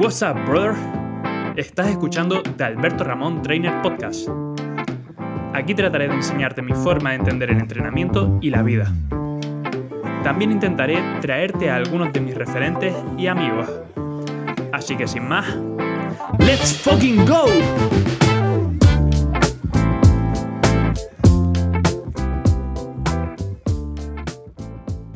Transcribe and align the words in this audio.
What's 0.00 0.22
up, 0.22 0.34
brother? 0.46 0.74
Estás 1.56 1.88
escuchando 1.88 2.42
The 2.42 2.64
Alberto 2.64 3.04
Ramón 3.04 3.42
Trainer 3.42 3.82
Podcast. 3.82 4.30
Aquí 5.52 5.74
trataré 5.74 6.08
de 6.08 6.14
enseñarte 6.14 6.62
mi 6.62 6.72
forma 6.72 7.10
de 7.10 7.16
entender 7.16 7.50
el 7.50 7.58
entrenamiento 7.58 8.38
y 8.40 8.48
la 8.48 8.62
vida. 8.62 8.90
También 10.24 10.52
intentaré 10.52 11.02
traerte 11.20 11.68
a 11.68 11.76
algunos 11.76 12.14
de 12.14 12.20
mis 12.22 12.34
referentes 12.34 12.94
y 13.18 13.26
amigos. 13.26 13.68
Así 14.72 14.96
que 14.96 15.06
sin 15.06 15.28
más, 15.28 15.46
¡Let's 16.38 16.78
fucking 16.78 17.26
go! 17.26 17.44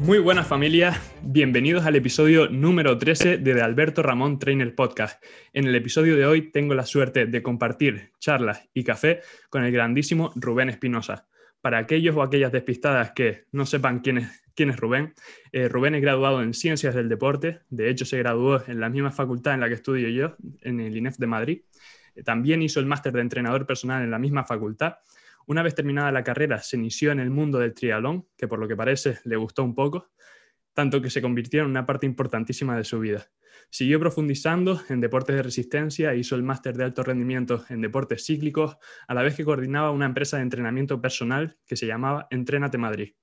Muy 0.04 0.18
buenas 0.18 0.46
familias, 0.46 1.00
bienvenidos 1.22 1.86
al 1.86 1.96
episodio 1.96 2.50
número 2.50 2.98
13 2.98 3.38
de, 3.38 3.54
de 3.54 3.62
Alberto 3.62 4.02
Ramón 4.02 4.38
Trainer 4.38 4.74
Podcast. 4.74 5.24
En 5.54 5.64
el 5.64 5.74
episodio 5.74 6.14
de 6.18 6.26
hoy 6.26 6.50
tengo 6.50 6.74
la 6.74 6.84
suerte 6.84 7.24
de 7.24 7.42
compartir 7.42 8.10
charlas 8.18 8.68
y 8.74 8.84
café 8.84 9.22
con 9.48 9.64
el 9.64 9.72
grandísimo 9.72 10.30
Rubén 10.36 10.68
Espinosa. 10.68 11.26
Para 11.62 11.78
aquellos 11.78 12.14
o 12.16 12.22
aquellas 12.22 12.52
despistadas 12.52 13.12
que 13.12 13.46
no 13.50 13.64
sepan 13.64 14.00
quién 14.00 14.18
es, 14.18 14.76
Rubén, 14.76 15.14
eh, 15.52 15.68
Rubén 15.70 15.94
es 15.94 16.02
graduado 16.02 16.42
en 16.42 16.52
Ciencias 16.52 16.94
del 16.94 17.08
Deporte, 17.08 17.60
de 17.70 17.88
hecho 17.88 18.04
se 18.04 18.18
graduó 18.18 18.62
en 18.66 18.80
la 18.80 18.90
misma 18.90 19.10
facultad 19.10 19.54
en 19.54 19.60
la 19.60 19.68
que 19.68 19.74
estudio 19.76 20.10
yo, 20.10 20.36
en 20.60 20.80
el 20.80 20.94
INEF 20.94 21.16
de 21.16 21.26
Madrid. 21.26 21.62
Eh, 22.14 22.22
también 22.22 22.60
hizo 22.60 22.78
el 22.78 22.84
máster 22.84 23.14
de 23.14 23.22
entrenador 23.22 23.64
personal 23.64 24.02
en 24.02 24.10
la 24.10 24.18
misma 24.18 24.44
facultad 24.44 24.96
una 25.46 25.62
vez 25.62 25.74
terminada 25.74 26.12
la 26.12 26.24
carrera, 26.24 26.58
se 26.60 26.76
inició 26.76 27.12
en 27.12 27.20
el 27.20 27.30
mundo 27.30 27.58
del 27.58 27.74
triatlón, 27.74 28.26
que 28.36 28.48
por 28.48 28.58
lo 28.58 28.68
que 28.68 28.76
parece 28.76 29.18
le 29.24 29.36
gustó 29.36 29.64
un 29.64 29.74
poco, 29.74 30.10
tanto 30.72 31.00
que 31.00 31.10
se 31.10 31.22
convirtió 31.22 31.62
en 31.62 31.70
una 31.70 31.86
parte 31.86 32.06
importantísima 32.06 32.76
de 32.76 32.84
su 32.84 32.98
vida. 32.98 33.30
Siguió 33.70 33.98
profundizando 33.98 34.80
en 34.88 35.00
deportes 35.00 35.36
de 35.36 35.42
resistencia, 35.42 36.14
hizo 36.14 36.36
el 36.36 36.42
máster 36.42 36.76
de 36.76 36.84
alto 36.84 37.02
rendimiento 37.02 37.64
en 37.68 37.80
deportes 37.80 38.24
cíclicos, 38.26 38.76
a 39.06 39.14
la 39.14 39.22
vez 39.22 39.36
que 39.36 39.44
coordinaba 39.44 39.90
una 39.90 40.06
empresa 40.06 40.36
de 40.36 40.42
entrenamiento 40.42 41.00
personal 41.00 41.56
que 41.66 41.76
se 41.76 41.86
llamaba 41.86 42.26
Entrénate 42.30 42.78
Madrid. 42.78 43.14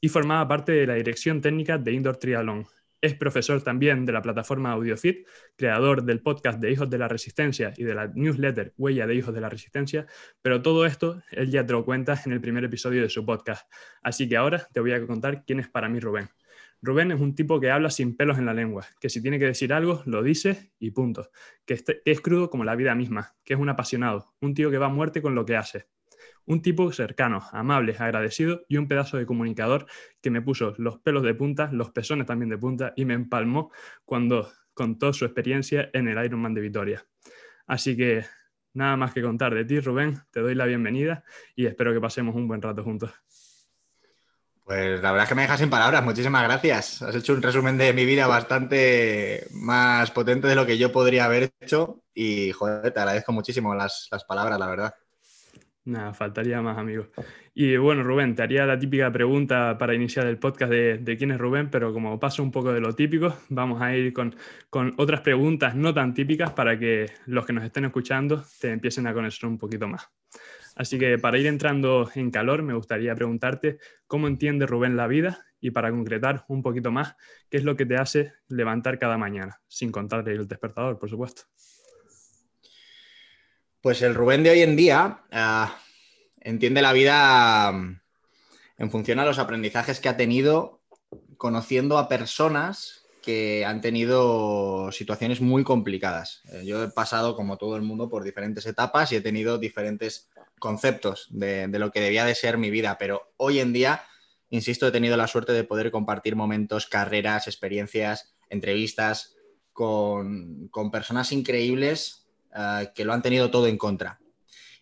Y 0.00 0.08
formaba 0.08 0.46
parte 0.46 0.72
de 0.72 0.86
la 0.86 0.94
dirección 0.94 1.40
técnica 1.40 1.78
de 1.78 1.92
Indoor 1.92 2.16
Triathlon, 2.16 2.66
es 3.00 3.14
profesor 3.14 3.62
también 3.62 4.04
de 4.04 4.12
la 4.12 4.22
plataforma 4.22 4.72
AudioFit, 4.72 5.26
creador 5.56 6.04
del 6.04 6.20
podcast 6.20 6.60
de 6.60 6.70
Hijos 6.72 6.90
de 6.90 6.98
la 6.98 7.08
Resistencia 7.08 7.72
y 7.76 7.84
de 7.84 7.94
la 7.94 8.08
newsletter 8.08 8.74
Huella 8.76 9.06
de 9.06 9.14
Hijos 9.14 9.34
de 9.34 9.40
la 9.40 9.48
Resistencia, 9.48 10.06
pero 10.42 10.62
todo 10.62 10.86
esto 10.86 11.22
él 11.30 11.50
ya 11.50 11.64
te 11.64 11.72
lo 11.72 11.84
cuenta 11.84 12.20
en 12.24 12.32
el 12.32 12.40
primer 12.40 12.64
episodio 12.64 13.02
de 13.02 13.08
su 13.08 13.24
podcast. 13.24 13.70
Así 14.02 14.28
que 14.28 14.36
ahora 14.36 14.66
te 14.72 14.80
voy 14.80 14.92
a 14.92 15.06
contar 15.06 15.44
quién 15.44 15.60
es 15.60 15.68
para 15.68 15.88
mí 15.88 16.00
Rubén. 16.00 16.28
Rubén 16.82 17.10
es 17.10 17.20
un 17.20 17.34
tipo 17.34 17.58
que 17.58 17.70
habla 17.70 17.90
sin 17.90 18.16
pelos 18.16 18.38
en 18.38 18.46
la 18.46 18.54
lengua, 18.54 18.86
que 19.00 19.08
si 19.08 19.22
tiene 19.22 19.38
que 19.38 19.46
decir 19.46 19.72
algo, 19.72 20.02
lo 20.06 20.22
dice 20.22 20.72
y 20.78 20.90
punto. 20.90 21.30
Que, 21.64 21.76
que 21.76 22.00
es 22.04 22.20
crudo 22.20 22.50
como 22.50 22.64
la 22.64 22.76
vida 22.76 22.94
misma, 22.94 23.34
que 23.44 23.54
es 23.54 23.60
un 23.60 23.68
apasionado, 23.68 24.34
un 24.40 24.54
tío 24.54 24.70
que 24.70 24.78
va 24.78 24.86
a 24.86 24.90
muerte 24.90 25.22
con 25.22 25.34
lo 25.34 25.44
que 25.46 25.56
hace. 25.56 25.86
Un 26.46 26.62
tipo 26.62 26.90
cercano, 26.92 27.42
amable, 27.52 27.96
agradecido 27.98 28.64
y 28.68 28.76
un 28.76 28.88
pedazo 28.88 29.16
de 29.16 29.26
comunicador 29.26 29.86
que 30.22 30.30
me 30.30 30.42
puso 30.42 30.74
los 30.78 31.00
pelos 31.00 31.22
de 31.22 31.34
punta, 31.34 31.68
los 31.72 31.90
pezones 31.90 32.26
también 32.26 32.50
de 32.50 32.58
punta 32.58 32.92
y 32.96 33.04
me 33.04 33.14
empalmó 33.14 33.72
cuando 34.04 34.50
contó 34.72 35.12
su 35.12 35.24
experiencia 35.24 35.90
en 35.92 36.06
el 36.08 36.24
Ironman 36.24 36.54
de 36.54 36.60
Vitoria. 36.60 37.06
Así 37.66 37.96
que 37.96 38.24
nada 38.74 38.96
más 38.96 39.12
que 39.12 39.22
contar 39.22 39.54
de 39.54 39.64
ti, 39.64 39.80
Rubén. 39.80 40.20
Te 40.30 40.40
doy 40.40 40.54
la 40.54 40.66
bienvenida 40.66 41.24
y 41.56 41.66
espero 41.66 41.92
que 41.92 42.00
pasemos 42.00 42.36
un 42.36 42.46
buen 42.46 42.62
rato 42.62 42.84
juntos. 42.84 43.10
Pues 44.62 45.00
la 45.00 45.12
verdad 45.12 45.24
es 45.24 45.28
que 45.28 45.34
me 45.36 45.42
dejas 45.42 45.60
sin 45.60 45.70
palabras. 45.70 46.02
Muchísimas 46.02 46.42
gracias. 46.42 47.00
Has 47.00 47.14
hecho 47.14 47.34
un 47.34 47.42
resumen 47.42 47.78
de 47.78 47.92
mi 47.92 48.04
vida 48.04 48.26
bastante 48.26 49.46
más 49.52 50.10
potente 50.10 50.48
de 50.48 50.56
lo 50.56 50.66
que 50.66 50.76
yo 50.76 50.90
podría 50.90 51.24
haber 51.24 51.52
hecho 51.60 52.02
y, 52.12 52.50
joder, 52.50 52.92
te 52.92 52.98
agradezco 52.98 53.32
muchísimo 53.32 53.74
las, 53.74 54.08
las 54.10 54.24
palabras, 54.24 54.58
la 54.58 54.66
verdad. 54.66 54.94
Nada, 55.86 56.12
faltaría 56.12 56.60
más, 56.60 56.76
amigos. 56.78 57.06
Y 57.54 57.76
bueno, 57.76 58.02
Rubén, 58.02 58.34
te 58.34 58.42
haría 58.42 58.66
la 58.66 58.76
típica 58.76 59.12
pregunta 59.12 59.78
para 59.78 59.94
iniciar 59.94 60.26
el 60.26 60.36
podcast 60.36 60.72
de, 60.72 61.16
quién 61.16 61.30
es 61.30 61.38
Rubén, 61.38 61.70
pero 61.70 61.92
como 61.92 62.18
paso 62.18 62.42
un 62.42 62.50
poco 62.50 62.72
de 62.72 62.80
lo 62.80 62.92
típico, 62.92 63.36
vamos 63.50 63.80
a 63.80 63.94
ir 63.96 64.12
con, 64.12 64.34
con, 64.68 64.94
otras 64.96 65.20
preguntas 65.20 65.76
no 65.76 65.94
tan 65.94 66.12
típicas 66.12 66.50
para 66.50 66.76
que 66.76 67.06
los 67.26 67.46
que 67.46 67.52
nos 67.52 67.62
estén 67.62 67.84
escuchando 67.84 68.44
te 68.60 68.72
empiecen 68.72 69.06
a 69.06 69.14
conocer 69.14 69.48
un 69.48 69.58
poquito 69.58 69.86
más. 69.86 70.10
Así 70.74 70.98
que 70.98 71.18
para 71.18 71.38
ir 71.38 71.46
entrando 71.46 72.10
en 72.16 72.32
calor, 72.32 72.64
me 72.64 72.74
gustaría 72.74 73.14
preguntarte 73.14 73.78
cómo 74.08 74.26
entiende 74.26 74.66
Rubén 74.66 74.96
la 74.96 75.06
vida 75.06 75.46
y 75.60 75.70
para 75.70 75.92
concretar 75.92 76.44
un 76.48 76.62
poquito 76.62 76.90
más, 76.90 77.14
qué 77.48 77.58
es 77.58 77.64
lo 77.64 77.76
que 77.76 77.86
te 77.86 77.94
hace 77.94 78.32
levantar 78.48 78.98
cada 78.98 79.18
mañana, 79.18 79.60
sin 79.68 79.92
contar 79.92 80.28
el 80.28 80.48
despertador, 80.48 80.98
por 80.98 81.08
supuesto. 81.08 81.42
Pues 83.86 84.02
el 84.02 84.16
Rubén 84.16 84.42
de 84.42 84.50
hoy 84.50 84.62
en 84.62 84.74
día 84.74 85.20
uh, 85.32 85.70
entiende 86.40 86.82
la 86.82 86.92
vida 86.92 87.70
mm, 87.70 88.00
en 88.78 88.90
función 88.90 89.20
a 89.20 89.24
los 89.24 89.38
aprendizajes 89.38 90.00
que 90.00 90.08
ha 90.08 90.16
tenido 90.16 90.80
conociendo 91.36 91.96
a 91.96 92.08
personas 92.08 93.06
que 93.22 93.64
han 93.64 93.80
tenido 93.80 94.90
situaciones 94.90 95.40
muy 95.40 95.62
complicadas. 95.62 96.42
Eh, 96.50 96.64
yo 96.64 96.82
he 96.82 96.88
pasado, 96.88 97.36
como 97.36 97.58
todo 97.58 97.76
el 97.76 97.82
mundo, 97.82 98.08
por 98.08 98.24
diferentes 98.24 98.66
etapas 98.66 99.12
y 99.12 99.16
he 99.16 99.20
tenido 99.20 99.56
diferentes 99.56 100.30
conceptos 100.58 101.28
de, 101.30 101.68
de, 101.68 101.78
lo 101.78 101.92
que 101.92 102.00
debía 102.00 102.24
de 102.24 102.34
ser 102.34 102.58
mi 102.58 102.70
vida, 102.70 102.98
pero 102.98 103.34
hoy 103.36 103.60
en 103.60 103.72
día, 103.72 104.02
insisto, 104.50 104.88
he 104.88 104.90
tenido 104.90 105.16
la 105.16 105.28
suerte 105.28 105.52
de 105.52 105.62
poder 105.62 105.92
compartir 105.92 106.34
momentos, 106.34 106.86
carreras, 106.86 107.46
experiencias, 107.46 108.34
entrevistas 108.50 109.36
con, 109.72 110.66
con 110.72 110.90
personas 110.90 111.30
increíbles 111.30 112.25
uh, 112.56 112.86
que 112.94 113.04
lo 113.04 113.12
han 113.12 113.22
tenido 113.22 113.50
todo 113.50 113.66
en 113.66 113.78
contra. 113.78 114.18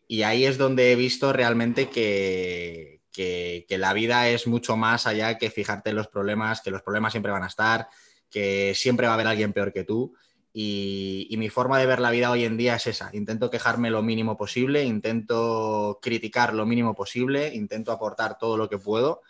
Y 0.07 0.23
ahí 0.23 0.45
es 0.45 0.59
donde 0.59 0.93
he 0.93 0.97
visto 0.97 1.33
realmente 1.33 1.89
que, 1.89 3.01
que, 3.13 3.67
que, 3.69 3.79
la 3.79 3.93
vida 3.93 4.29
es 4.29 4.47
mucho 4.47 4.77
más 4.77 5.07
allá 5.07 5.39
que 5.39 5.51
fijarte 5.51 5.91
en 5.91 5.97
los 5.97 6.09
problemas, 6.09 6.61
que 6.61 6.71
los 6.71 6.83
problemas 6.83 7.13
siempre 7.13 7.33
van 7.33 7.43
a 7.43 7.49
estar, 7.49 7.89
que 8.31 8.75
siempre 8.75 9.07
va 9.07 9.13
a 9.13 9.15
haber 9.15 9.29
alguien 9.29 9.53
peor 9.53 9.73
que 9.73 9.85
tú. 9.85 10.15
Y, 10.57 11.35
mi 11.37 11.49
forma 11.49 11.81
de 11.81 11.87
ver 11.87 11.99
la 11.99 12.13
vida 12.13 12.31
hoy 12.31 12.45
en 12.45 12.57
día 12.57 12.77
es 12.77 12.87
esa. 12.87 13.11
Intento 13.13 13.51
quejarme 13.51 13.91
lo 13.91 14.03
mínimo 14.03 14.37
posible, 14.37 14.85
intento 14.85 15.99
criticar 16.01 16.55
lo 16.55 16.65
mínimo 16.65 16.95
posible, 16.95 17.53
intento 17.53 17.91
aportar 17.91 18.39
todo 18.39 18.57
lo 18.57 18.69
que 18.71 18.79
puedo 18.79 19.23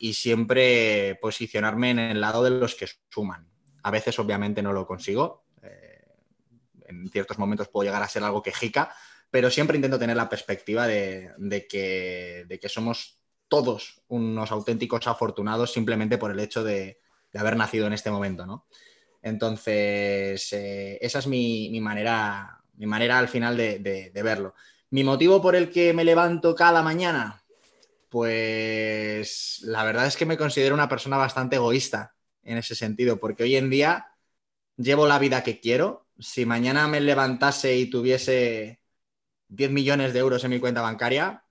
y 0.00 0.14
siempre 0.14 1.16
posicionarme 1.22 1.90
en 1.90 2.00
el 2.00 2.20
lado 2.20 2.42
de 2.42 2.50
los 2.50 2.74
que 2.74 2.88
suman. 3.08 3.48
A 3.84 3.92
veces 3.92 4.18
obviamente 4.18 4.62
no 4.62 4.72
lo 4.72 4.84
consigo, 4.84 5.43
en 6.86 7.08
ciertos 7.10 7.38
momentos 7.38 7.68
puedo 7.68 7.84
llegar 7.84 8.02
a 8.02 8.08
ser 8.08 8.22
algo 8.22 8.42
quejica, 8.42 8.94
pero 9.30 9.50
siempre 9.50 9.76
intento 9.76 9.98
tener 9.98 10.16
la 10.16 10.28
perspectiva 10.28 10.86
de, 10.86 11.30
de, 11.38 11.66
que, 11.66 12.44
de, 12.48 12.68
somos 12.68 13.18
todos 13.48 14.02
unos 14.08 14.50
auténticos 14.52 15.06
afortunados 15.06 15.72
simplemente 15.72 16.18
por 16.18 16.30
el 16.30 16.40
hecho 16.40 16.62
de, 16.62 17.00
de 17.32 17.38
haber 17.38 17.56
nacido 17.56 17.86
en 17.86 17.92
este 17.92 18.10
momento, 18.10 18.46
¿no? 18.46 18.66
Entonces, 19.24 20.52
eh, 20.52 20.98
esa 21.00 21.18
es 21.18 21.26
mi, 21.26 21.80
manera, 21.80 22.60
mi 22.74 22.84
manera 22.84 23.18
al 23.18 23.28
final 23.28 23.56
de, 23.56 24.10
verlo. 24.22 24.54
Mi 24.90 25.02
motivo 25.02 25.40
por 25.40 25.56
el 25.56 25.70
que 25.70 25.94
me 25.94 26.04
levanto 26.04 26.54
cada 26.54 26.82
mañana, 26.82 27.42
pues 28.10 29.60
la 29.62 29.82
verdad 29.82 30.06
es 30.06 30.18
que 30.18 30.26
me 30.26 30.36
considero 30.36 30.74
una 30.74 30.90
persona 30.90 31.16
bastante 31.16 31.56
egoísta 31.56 32.14
en 32.42 32.58
ese 32.58 32.74
sentido, 32.74 33.18
porque 33.18 33.44
hoy 33.44 33.56
en 33.56 33.70
día 33.70 34.08
llevo 34.76 35.06
la 35.06 35.18
vida 35.18 35.42
que 35.42 35.58
quiero, 35.58 36.03
si 36.18 36.46
mañana 36.46 36.86
me 36.88 37.00
levantase 37.00 37.76
y 37.76 37.90
tuviese 37.90 38.80
10 39.48 39.70
millones 39.70 40.12
de 40.12 40.20
euros 40.20 40.44
en 40.44 40.50
mi 40.50 40.60
cuenta 40.60 40.80
bancaria, 40.82 41.44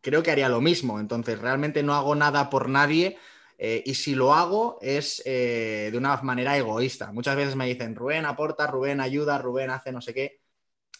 creo 0.00 0.22
que 0.22 0.30
haría 0.30 0.48
lo 0.48 0.60
mismo. 0.60 1.00
Entonces, 1.00 1.38
realmente 1.38 1.82
no 1.82 1.94
hago 1.94 2.14
nada 2.14 2.50
por 2.50 2.68
nadie 2.68 3.18
eh, 3.58 3.82
y 3.84 3.94
si 3.94 4.14
lo 4.14 4.34
hago 4.34 4.78
es 4.80 5.22
eh, 5.24 5.90
de 5.92 5.98
una 5.98 6.16
manera 6.22 6.56
egoísta. 6.56 7.12
Muchas 7.12 7.36
veces 7.36 7.56
me 7.56 7.66
dicen, 7.66 7.94
Rubén 7.94 8.24
aporta, 8.24 8.66
Rubén 8.66 9.00
ayuda, 9.00 9.38
Rubén 9.38 9.70
hace 9.70 9.92
no 9.92 10.00
sé 10.00 10.14
qué, 10.14 10.40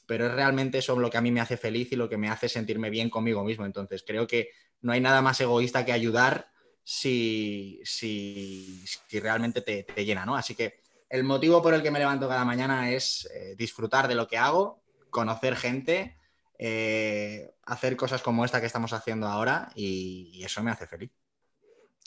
pero 0.06 0.26
es 0.26 0.32
realmente 0.32 0.78
eso 0.78 0.98
lo 0.98 1.10
que 1.10 1.18
a 1.18 1.22
mí 1.22 1.30
me 1.30 1.40
hace 1.40 1.56
feliz 1.56 1.92
y 1.92 1.96
lo 1.96 2.08
que 2.08 2.18
me 2.18 2.28
hace 2.28 2.48
sentirme 2.48 2.90
bien 2.90 3.10
conmigo 3.10 3.44
mismo. 3.44 3.64
Entonces, 3.64 4.04
creo 4.06 4.26
que 4.26 4.50
no 4.82 4.92
hay 4.92 5.00
nada 5.00 5.22
más 5.22 5.40
egoísta 5.40 5.84
que 5.84 5.92
ayudar 5.92 6.50
si, 6.82 7.80
si, 7.84 8.84
si 8.86 9.20
realmente 9.20 9.62
te, 9.62 9.84
te 9.84 10.04
llena, 10.04 10.26
¿no? 10.26 10.36
Así 10.36 10.54
que 10.54 10.79
el 11.10 11.24
motivo 11.24 11.60
por 11.60 11.74
el 11.74 11.82
que 11.82 11.90
me 11.90 11.98
levanto 11.98 12.28
cada 12.28 12.44
mañana 12.44 12.90
es 12.92 13.28
eh, 13.34 13.56
disfrutar 13.58 14.06
de 14.06 14.14
lo 14.14 14.28
que 14.28 14.38
hago, 14.38 14.80
conocer 15.10 15.56
gente, 15.56 16.16
eh, 16.56 17.50
hacer 17.64 17.96
cosas 17.96 18.22
como 18.22 18.44
esta 18.44 18.60
que 18.60 18.66
estamos 18.66 18.92
haciendo 18.92 19.26
ahora 19.26 19.70
y, 19.74 20.40
eso 20.44 20.62
me 20.62 20.70
hace 20.70 20.86
feliz. 20.86 21.10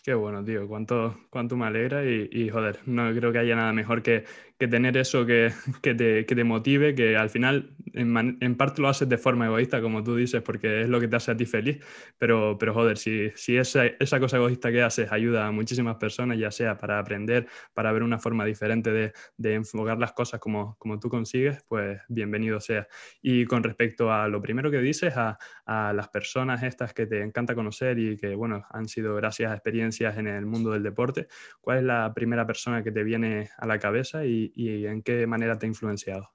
Qué 0.02 0.14
bueno, 0.14 0.44
tío, 0.44 0.68
cuánto, 0.68 1.18
cuánto 1.30 1.56
me 1.56 1.66
alegra 1.66 2.04
y, 2.04 2.50
joder, 2.50 2.80
no 2.86 3.14
creo 3.14 3.32
que 3.32 3.40
haya 3.40 3.56
nada 3.56 3.72
mejor 3.72 4.02
que, 4.02 4.26
que 4.58 4.68
tener 4.68 4.98
eso 4.98 5.26
que, 5.26 5.52
que, 5.82 5.94
te, 5.94 6.26
que, 6.26 6.36
te, 6.36 6.44
motive, 6.44 6.96
que 6.96 7.18
al 7.18 7.30
final 7.30 7.76
en, 7.94 8.56
parte 8.56 8.82
lo 8.82 8.88
haces 8.88 9.10
de 9.10 9.18
forma 9.18 9.46
egoísta, 9.46 9.82
como 9.82 10.04
tú 10.04 10.16
dices, 10.16 10.42
porque 10.42 10.82
es 10.82 10.90
lo 10.90 11.00
que 11.00 11.08
te 11.08 11.16
hace 11.16 11.32
a 11.32 11.38
ti 11.38 11.46
feliz, 11.46 11.84
pero, 12.18 12.58
pero 12.58 12.74
joder, 12.74 12.98
si, 12.98 13.32
si 13.36 13.58
esa, 13.58 13.86
esa 13.86 14.20
cosa 14.20 14.38
egoísta 14.38 14.72
que 14.72 14.82
haces 14.82 15.12
ayuda 15.12 15.48
a 15.48 15.52
muchísimas 15.52 15.98
personas, 15.98 16.38
ya 16.38 16.52
sea 16.52 16.78
para 16.78 17.00
aprender, 17.00 17.48
para 17.74 17.92
ver 17.92 18.04
una 18.04 18.20
forma 18.20 18.46
diferente 18.46 18.92
de, 18.92 19.14
de 19.38 19.56
enfocar 19.56 19.98
las 19.98 20.14
cosas 20.14 20.40
como, 20.40 20.76
como 20.78 21.00
tú 21.00 21.10
consigues, 21.10 21.64
pues 21.68 22.00
bienvenido 22.08 22.60
sea. 22.60 22.88
Y 23.22 23.46
con 23.46 23.64
respecto 23.64 24.12
a 24.12 24.28
lo 24.28 24.42
primero 24.42 24.72
que 24.72 24.80
dices, 24.80 25.16
a, 25.18 25.38
a 25.66 25.94
las 25.94 26.10
personas 26.10 26.64
estas 26.64 26.94
que 26.94 27.06
te 27.06 27.22
encanta 27.22 27.56
conocer 27.56 28.00
y 28.00 28.18
que, 28.18 28.36
bueno, 28.36 28.66
han 28.70 28.88
sido 28.88 29.16
gracias 29.16 29.52
a 29.52 29.56
experiencias 29.56 30.18
en 30.18 30.28
el 30.28 30.46
mundo 30.46 30.72
del 30.72 30.84
deporte, 30.84 31.28
¿cuál 31.62 31.80
es 31.80 31.84
la 31.84 32.14
primera 32.14 32.46
persona 32.46 32.84
que 32.84 32.92
te 32.92 33.04
viene 33.04 33.50
a 33.58 33.68
la 33.68 33.80
cabeza 33.80 34.26
y, 34.26 34.53
y 34.56 34.86
en 34.86 35.02
qué 35.02 35.28
manera 35.28 35.58
te 35.58 35.66
ha 35.66 35.70
influenciado? 35.70 36.34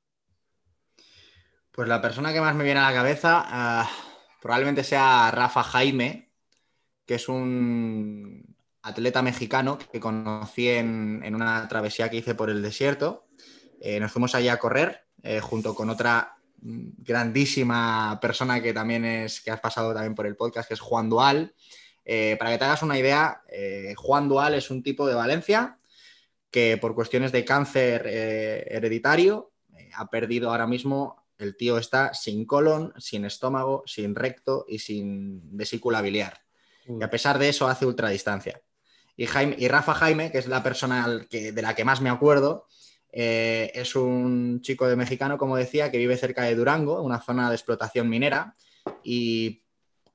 Pues 1.78 1.88
la 1.88 2.02
persona 2.02 2.32
que 2.32 2.40
más 2.40 2.56
me 2.56 2.64
viene 2.64 2.80
a 2.80 2.90
la 2.90 2.92
cabeza 2.92 3.44
ah, 3.46 3.88
probablemente 4.42 4.82
sea 4.82 5.30
Rafa 5.30 5.62
Jaime, 5.62 6.32
que 7.06 7.14
es 7.14 7.28
un 7.28 8.56
atleta 8.82 9.22
mexicano 9.22 9.78
que 9.78 10.00
conocí 10.00 10.68
en, 10.68 11.22
una 11.32 11.68
travesía 11.68 12.08
que 12.10 12.16
hice 12.16 12.34
por 12.34 12.50
el 12.50 12.62
desierto. 12.62 13.28
Eh, 13.80 14.00
nos 14.00 14.10
fuimos 14.10 14.34
allá 14.34 14.54
a 14.54 14.58
correr 14.58 15.04
eh, 15.22 15.38
junto 15.38 15.72
con 15.76 15.88
otra 15.88 16.36
grandísima 16.60 18.18
persona 18.20 18.60
que 18.60 18.72
también 18.72 19.04
es, 19.04 19.40
que 19.40 19.52
has 19.52 19.60
pasado 19.60 19.94
también 19.94 20.16
por 20.16 20.26
el 20.26 20.34
podcast, 20.34 20.66
que 20.66 20.74
es 20.74 20.80
Juan 20.80 21.08
Dual. 21.08 21.54
Eh, 22.04 22.34
para 22.40 22.50
que 22.50 22.58
te 22.58 22.64
hagas 22.64 22.82
una 22.82 22.98
idea, 22.98 23.42
Juan 23.94 24.28
Dual 24.28 24.54
es 24.54 24.68
un 24.70 24.82
tipo 24.82 25.06
de 25.06 25.14
Valencia 25.14 25.77
que 26.50 26.76
por 26.78 26.94
cuestiones 26.94 27.32
de 27.32 27.44
cáncer 27.44 28.06
hereditario 28.06 29.52
ha 29.94 30.06
perdido 30.08 30.50
ahora 30.50 30.66
mismo 30.66 31.28
el 31.38 31.56
tío 31.56 31.78
está 31.78 32.12
sin 32.14 32.44
colon, 32.44 32.92
sin 32.98 33.24
estómago, 33.24 33.84
sin 33.86 34.14
recto 34.14 34.64
y 34.68 34.80
sin 34.80 35.56
vesícula 35.56 36.02
biliar. 36.02 36.40
Y 36.86 37.02
a 37.02 37.10
pesar 37.10 37.38
de 37.38 37.48
eso 37.48 37.68
hace 37.68 37.86
ultradistancia. 37.86 38.60
Y, 39.16 39.26
Jaime, 39.26 39.56
y 39.58 39.68
Rafa 39.68 39.94
Jaime, 39.94 40.32
que 40.32 40.38
es 40.38 40.48
la 40.48 40.62
persona 40.62 41.26
que, 41.30 41.52
de 41.52 41.62
la 41.62 41.74
que 41.74 41.84
más 41.84 42.00
me 42.00 42.10
acuerdo, 42.10 42.66
eh, 43.12 43.70
es 43.74 43.94
un 43.94 44.60
chico 44.62 44.88
de 44.88 44.96
mexicano, 44.96 45.38
como 45.38 45.56
decía, 45.56 45.90
que 45.90 45.98
vive 45.98 46.16
cerca 46.16 46.44
de 46.44 46.54
Durango, 46.54 47.02
una 47.02 47.20
zona 47.20 47.48
de 47.48 47.56
explotación 47.56 48.08
minera, 48.08 48.54
y 49.02 49.62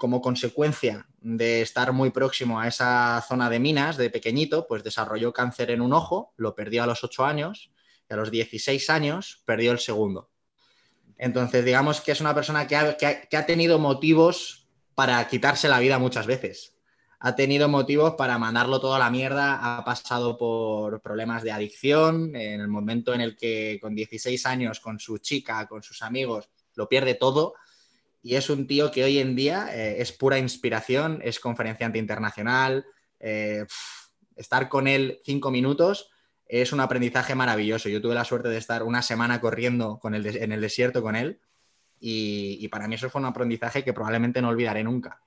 como 0.03 0.19
consecuencia 0.19 1.07
de 1.21 1.61
estar 1.61 1.93
muy 1.93 2.09
próximo 2.09 2.59
a 2.59 2.67
esa 2.67 3.23
zona 3.25 3.49
de 3.49 3.57
minas 3.57 3.95
de 3.95 4.09
pequeñito, 4.09 4.67
pues 4.67 4.83
desarrolló 4.83 5.31
cáncer 5.31 5.71
en 5.71 5.79
un 5.79 5.93
ojo, 5.93 6.33
lo 6.35 6.55
perdió 6.55 6.83
a 6.83 6.87
los 6.87 7.05
8 7.05 7.23
años, 7.23 7.71
y 8.09 8.13
a 8.13 8.17
los 8.17 8.29
16 8.29 8.89
años 8.89 9.41
perdió 9.45 9.71
el 9.71 9.79
segundo. 9.79 10.29
Entonces, 11.17 11.63
digamos 11.63 12.01
que 12.01 12.11
es 12.11 12.19
una 12.19 12.35
persona 12.35 12.67
que 12.67 12.75
ha, 12.75 13.45
tenido 13.45 13.79
motivos 13.79 14.67
para 14.93 15.25
quitarse 15.29 15.69
la 15.69 15.79
vida 15.79 15.99
muchas 15.99 16.27
veces. 16.27 16.75
Ha 17.21 17.37
tenido 17.37 17.69
motivos 17.69 18.15
para 18.15 18.37
mandarlo 18.37 18.81
todo 18.81 18.95
a 18.95 18.99
la 18.99 19.09
mierda, 19.09 19.77
ha 19.77 19.85
pasado 19.85 20.37
por 20.37 20.99
problemas 20.99 21.43
de 21.43 21.53
adicción, 21.53 22.35
en 22.35 22.59
el 22.59 22.67
momento 22.67 23.13
en 23.13 23.21
el 23.21 23.37
que 23.37 23.79
con 23.81 23.95
16 23.95 24.45
años, 24.47 24.81
con 24.81 24.99
su 24.99 25.19
chica, 25.19 25.65
con 25.65 25.81
sus 25.81 26.01
amigos, 26.01 26.49
lo 26.75 26.89
pierde 26.89 27.13
todo. 27.13 27.53
Y 28.23 28.35
es 28.35 28.49
un 28.49 28.65
tío 28.65 28.89
que 28.89 29.03
hoy 29.03 29.19
en 29.19 29.35
día 29.35 29.67
eh, 29.73 30.01
es 30.01 30.13
pura 30.13 30.39
inspiración, 30.39 31.19
es 31.21 31.41
conferenciante 31.41 31.99
internacional. 31.99 32.85
Eh, 33.19 33.65
estar 34.37 34.69
con 34.69 34.87
él 34.87 35.19
cinco 35.25 35.51
minutos 35.51 36.09
es 36.45 36.71
un 36.71 36.79
aprendizaje 36.79 37.35
maravilloso. 37.35 37.89
Yo 37.89 38.01
tuve 38.01 38.15
la 38.15 38.23
suerte 38.23 38.47
de 38.47 38.57
estar 38.57 38.81
una 38.83 39.01
semana 39.01 39.41
corriendo 39.41 39.99
con 39.99 40.15
el 40.15 40.25
en 40.37 40.53
el 40.53 40.61
desierto 40.61 41.01
con 41.01 41.17
él 41.17 41.41
y, 41.99 42.67
para 42.69 42.87
mí 42.87 42.95
eso 42.95 43.09
fue 43.09 43.19
un 43.19 43.27
aprendizaje 43.27 43.83
que 43.83 43.93
probablemente 43.93 44.41
no 44.41 44.49
olvidaré 44.49 44.83
nunca. 44.83 45.21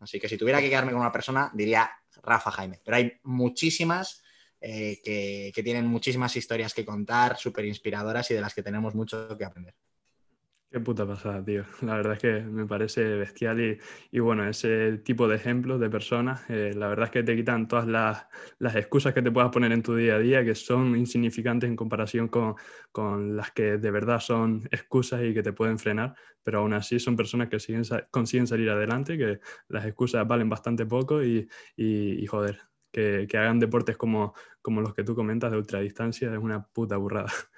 Así 0.00 0.18
que 0.18 0.28
si 0.28 0.36
tuviera 0.36 0.60
que 0.60 0.68
quedarme 0.68 0.92
con 0.92 1.00
una 1.00 1.12
persona, 1.12 1.50
diría 1.54 1.90
Rafa 2.22 2.50
Jaime. 2.50 2.80
Pero 2.84 2.96
hay 2.96 3.12
muchísimas 3.24 4.22
eh, 4.60 5.00
que, 5.04 5.52
que, 5.54 5.62
tienen 5.62 5.86
muchísimas 5.86 6.34
historias 6.36 6.74
que 6.74 6.84
contar, 6.84 7.36
súper 7.36 7.64
inspiradoras 7.64 8.30
y 8.30 8.34
de 8.34 8.40
las 8.40 8.54
que 8.54 8.62
tenemos 8.62 8.94
mucho 8.94 9.36
que 9.36 9.44
aprender. 9.44 9.74
Qué 10.72 10.78
puta 10.78 11.04
pasada, 11.04 11.44
tío. 11.44 11.64
La 11.82 11.96
verdad 11.96 12.12
es 12.12 12.18
que 12.20 12.40
me 12.42 12.64
parece 12.64 13.02
bestial 13.16 13.60
y, 13.60 13.78
y 14.12 14.20
bueno, 14.20 14.48
ese 14.48 14.98
tipo 14.98 15.26
de 15.26 15.34
ejemplos 15.34 15.80
de 15.80 15.90
personas, 15.90 16.48
eh, 16.48 16.72
la 16.76 16.86
verdad 16.86 17.06
es 17.06 17.10
que 17.10 17.22
te 17.24 17.34
quitan 17.34 17.66
todas 17.66 17.88
las, 17.88 18.28
las, 18.60 18.76
excusas 18.76 19.12
que 19.12 19.20
te 19.20 19.32
puedas 19.32 19.50
poner 19.50 19.72
en 19.72 19.82
tu 19.82 19.96
día 19.96 20.14
a 20.14 20.18
día, 20.20 20.44
que 20.44 20.54
son 20.54 20.96
insignificantes 20.96 21.68
en 21.68 21.74
comparación 21.74 22.28
con, 22.28 22.54
con, 22.92 23.36
las 23.36 23.50
que 23.50 23.78
de 23.78 23.90
verdad 23.90 24.20
son 24.20 24.68
excusas 24.70 25.24
y 25.24 25.34
que 25.34 25.42
te 25.42 25.52
pueden 25.52 25.76
frenar, 25.76 26.14
pero 26.44 26.60
aún 26.60 26.72
así 26.72 27.00
son 27.00 27.16
personas 27.16 27.48
que 27.48 27.58
siguen, 27.58 27.82
consiguen 28.12 28.46
salir 28.46 28.70
adelante, 28.70 29.18
que 29.18 29.40
las 29.68 29.84
excusas 29.86 30.26
valen 30.28 30.48
bastante 30.48 30.86
poco 30.86 31.24
y, 31.24 31.48
y, 31.76 32.24
joder, 32.26 32.60
que, 32.92 33.26
que, 33.28 33.38
hagan 33.38 33.58
deportes 33.58 33.96
como, 33.96 34.34
como 34.62 34.80
los 34.80 34.94
que 34.94 35.02
tú 35.02 35.16
comentas 35.16 35.50
de 35.50 35.58
ultradistancia 35.58 36.32
es 36.32 36.38
una 36.38 36.64
puta 36.64 36.96
burrada. 36.96 37.32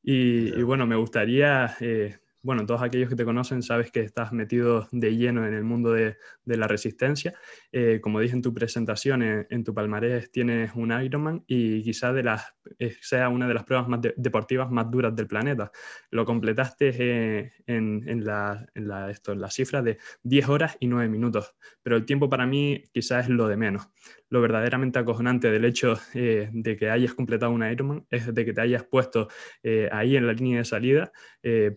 Y, 0.00 0.58
y 0.58 0.62
bueno, 0.62 0.86
me 0.86 0.96
gustaría... 0.96 1.76
Eh, 1.80 2.18
bueno, 2.42 2.64
todos 2.66 2.82
aquellos 2.82 3.08
que 3.08 3.16
te 3.16 3.24
conocen 3.24 3.62
sabes 3.62 3.90
que 3.90 4.00
estás 4.00 4.32
metido 4.32 4.88
de 4.92 5.16
lleno 5.16 5.46
en 5.46 5.54
el 5.54 5.64
mundo 5.64 5.92
de, 5.92 6.16
la 6.44 6.66
resistencia. 6.66 7.34
Eh, 7.72 8.00
como 8.00 8.20
dije 8.20 8.34
en 8.34 8.42
tu 8.42 8.54
presentación, 8.54 9.22
en, 9.22 9.64
tu 9.64 9.74
palmarés 9.74 10.30
tienes 10.30 10.72
un 10.74 10.92
Ironman 10.92 11.44
y 11.46 11.82
de 11.82 12.22
las, 12.22 12.54
eh, 12.78 12.94
sea 13.00 13.28
una 13.28 13.48
de 13.48 13.54
las 13.54 13.64
pruebas 13.64 13.88
más 13.88 14.00
deportivas 14.16 14.70
más 14.70 14.90
duras 14.90 15.14
del 15.14 15.26
planeta. 15.26 15.70
Lo 16.10 16.24
completaste 16.24 16.94
eh, 16.98 17.52
en, 17.66 18.24
la, 18.24 18.66
esto, 19.10 19.32
en 19.32 19.40
la 19.40 19.50
cifra 19.50 19.82
de 19.82 19.98
10 20.22 20.48
horas 20.48 20.76
y 20.80 20.86
9 20.86 21.08
minutos, 21.08 21.54
pero 21.82 21.96
el 21.96 22.06
tiempo 22.06 22.28
para 22.28 22.46
mí 22.46 22.84
quizás 22.92 23.24
es 23.24 23.30
lo 23.30 23.48
de 23.48 23.56
menos 23.56 23.88
lo 24.30 24.40
verdaderamente 24.40 24.98
acojonante 24.98 25.50
del 25.50 25.64
hecho 25.64 25.94
eh, 26.14 26.50
de 26.52 26.76
que 26.76 26.90
hayas 26.90 27.14
completado 27.14 27.52
un 27.52 27.68
Ironman 27.68 28.06
es 28.10 28.32
de 28.32 28.44
que 28.44 28.52
te 28.52 28.60
hayas 28.60 28.84
puesto 28.84 29.28
eh, 29.62 29.88
ahí 29.92 30.16
en 30.16 30.26
la 30.26 30.32
línea 30.32 30.58
de 30.58 30.64
salida, 30.64 31.12
eh, 31.42 31.74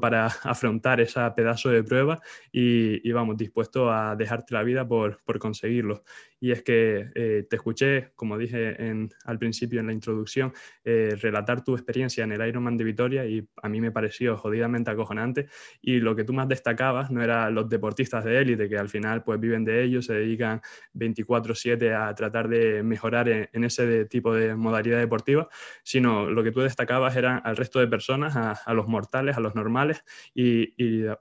para 0.00 0.26
afrontar 0.44 1.00
esa 1.00 1.34
pedazo 1.34 1.70
de 1.70 1.82
prueba 1.82 2.20
y, 2.52 3.10
vamos, 3.12 3.36
dispuesto 3.36 3.90
a 3.92 4.16
dejarte 4.16 4.54
la 4.54 4.62
vida 4.62 4.86
por, 4.86 5.22
por 5.24 5.38
conseguirlo 5.38 6.02
y 6.40 6.52
es 6.52 6.62
que 6.62 7.10
eh, 7.14 7.46
te 7.48 7.56
escuché, 7.56 8.12
como 8.14 8.38
dije 8.38 8.76
al 9.24 9.38
principio 9.38 9.80
en 9.80 9.86
la 9.86 9.92
introducción, 9.92 10.52
eh, 10.84 11.16
relatar 11.20 11.64
tu 11.64 11.74
experiencia 11.74 12.24
en 12.24 12.32
el 12.32 12.46
Ironman 12.46 12.76
de 12.76 12.84
Vitoria 12.84 13.26
y 13.26 13.46
a 13.62 13.68
mí 13.68 13.80
me 13.80 13.90
pareció 13.90 14.36
jodidamente 14.36 14.90
acojonante 14.90 15.48
y 15.82 15.98
lo 15.98 16.14
que 16.14 16.24
tú 16.24 16.32
más 16.32 16.48
destacabas 16.48 17.10
no 17.10 17.22
eran 17.22 17.54
los 17.54 17.68
deportistas 17.68 18.24
de 18.24 18.38
élite 18.38 18.68
que 18.68 18.78
al 18.78 18.88
final 18.88 19.24
pues 19.24 19.40
viven 19.40 19.64
de 19.64 19.82
ello, 19.82 20.02
se 20.02 20.14
dedican 20.14 20.60
24/7 20.94 21.94
a 21.94 22.14
tratar 22.14 22.48
de 22.48 22.82
mejorar 22.82 23.28
en, 23.28 23.64
ese 23.64 24.04
tipo 24.04 24.34
de 24.34 24.54
modalidad 24.54 24.98
deportiva, 24.98 25.48
sino 25.82 26.30
lo 26.30 26.42
que 26.44 26.52
tú 26.52 26.60
destacabas 26.60 27.16
eran 27.16 27.40
al 27.44 27.56
resto 27.56 27.80
de 27.80 27.88
personas, 27.88 28.36
a, 28.36 28.74
los 28.74 28.86
mortales, 28.86 29.36
a 29.36 29.40
los 29.40 29.54
normales 29.54 30.04
y, 30.34 30.68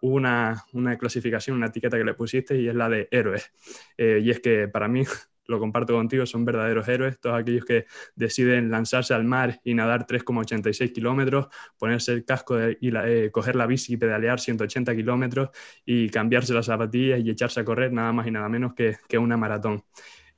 hubo 0.01 0.15
una, 0.15 0.63
una, 0.73 0.97
clasificación, 0.97 1.57
una 1.57 1.67
etiqueta 1.67 1.97
que 1.97 2.03
le 2.03 2.13
pusiste 2.13 2.59
y 2.59 2.67
es 2.67 2.75
la 2.75 2.89
de 2.89 3.07
héroes. 3.11 3.51
Eh, 3.97 4.21
y 4.23 4.29
es 4.29 4.39
que 4.39 4.67
para 4.67 4.87
mí 4.87 5.03
lo 5.47 5.59
comparto 5.59 5.93
contigo, 5.93 6.25
son 6.25 6.45
verdaderos 6.45 6.87
héroes, 6.87 7.19
todos 7.19 7.39
aquellos 7.39 7.65
que 7.65 7.85
deciden 8.15 8.69
lanzarse 8.69 9.13
al 9.13 9.23
mar 9.23 9.59
y 9.63 9.73
nadar 9.73 10.05
3,86 10.05 10.93
kilómetros, 10.93 11.47
ponerse 11.77 12.13
el 12.13 12.25
casco 12.25 12.57
y 12.79 12.91
eh, 12.95 13.29
coger 13.31 13.55
la 13.55 13.65
bici 13.65 13.93
y 13.93 13.97
pedalear 13.97 14.39
180 14.39 14.95
kilómetros 14.95 15.49
y 15.85 16.09
cambiarse 16.09 16.53
las 16.53 16.65
zapatillas 16.65 17.19
y 17.19 17.29
echarse 17.29 17.59
a 17.59 17.65
correr 17.65 17.91
nada 17.93 18.11
más 18.13 18.27
y 18.27 18.31
nada 18.31 18.49
menos 18.49 18.73
que, 18.73 18.97
que 19.07 19.17
una 19.17 19.37
maratón. 19.37 19.83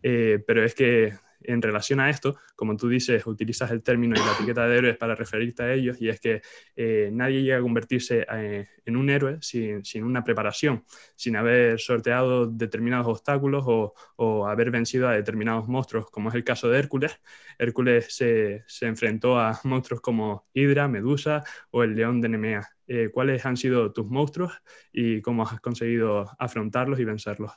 Eh, 0.02 0.44
pero 0.46 0.64
es 0.64 0.76
que 0.76 1.14
en 1.42 1.62
relación 1.62 2.00
a 2.00 2.10
esto, 2.10 2.38
como 2.56 2.76
tú 2.76 2.90
dices, 2.90 3.26
utilizas 3.26 3.72
el 3.72 3.82
término 3.82 4.16
y 4.16 4.20
la 4.20 4.34
etiqueta 4.34 4.68
de 4.68 4.78
héroes 4.78 4.98
para 4.98 5.16
referirte 5.16 5.64
a 5.64 5.74
ellos, 5.74 6.02
y 6.02 6.10
es 6.10 6.20
que 6.20 6.42
eh, 6.76 7.10
nadie 7.12 7.42
llega 7.42 7.58
a 7.58 7.62
convertirse 7.62 8.26
eh, 8.32 8.68
en 8.86 8.98
un 8.98 9.10
héroe 9.10 9.38
sin, 9.42 9.82
una 10.04 10.24
preparación, 10.24 10.84
sin 11.16 11.36
haber 11.36 11.80
sorteado 11.80 12.48
determinados 12.48 13.08
obstáculos 13.08 13.64
o, 13.68 14.48
haber 14.48 14.72
vencido 14.72 15.08
a 15.08 15.14
determinados 15.14 15.68
monstruos, 15.68 16.10
como 16.10 16.30
es 16.30 16.36
el 16.36 16.44
caso 16.44 16.70
de 16.70 16.80
Hércules. 16.80 17.20
Hércules 17.58 18.08
se, 18.10 18.64
enfrentó 18.82 19.40
a 19.40 19.60
monstruos 19.64 20.02
como 20.02 20.48
Hidra, 20.54 20.88
Medusa 20.88 21.44
o 21.72 21.84
el 21.84 21.96
león 21.96 22.22
de 22.22 22.30
Nemea. 22.30 22.70
Eh, 22.88 23.10
¿Cuáles 23.14 23.46
han 23.46 23.58
sido 23.58 23.92
tus 23.94 24.08
monstruos 24.08 24.54
y 24.92 25.22
cómo 25.22 25.44
has 25.44 25.60
conseguido 25.62 26.26
afrontarlos 26.40 27.00
y 27.00 27.06
vencerlos? 27.06 27.52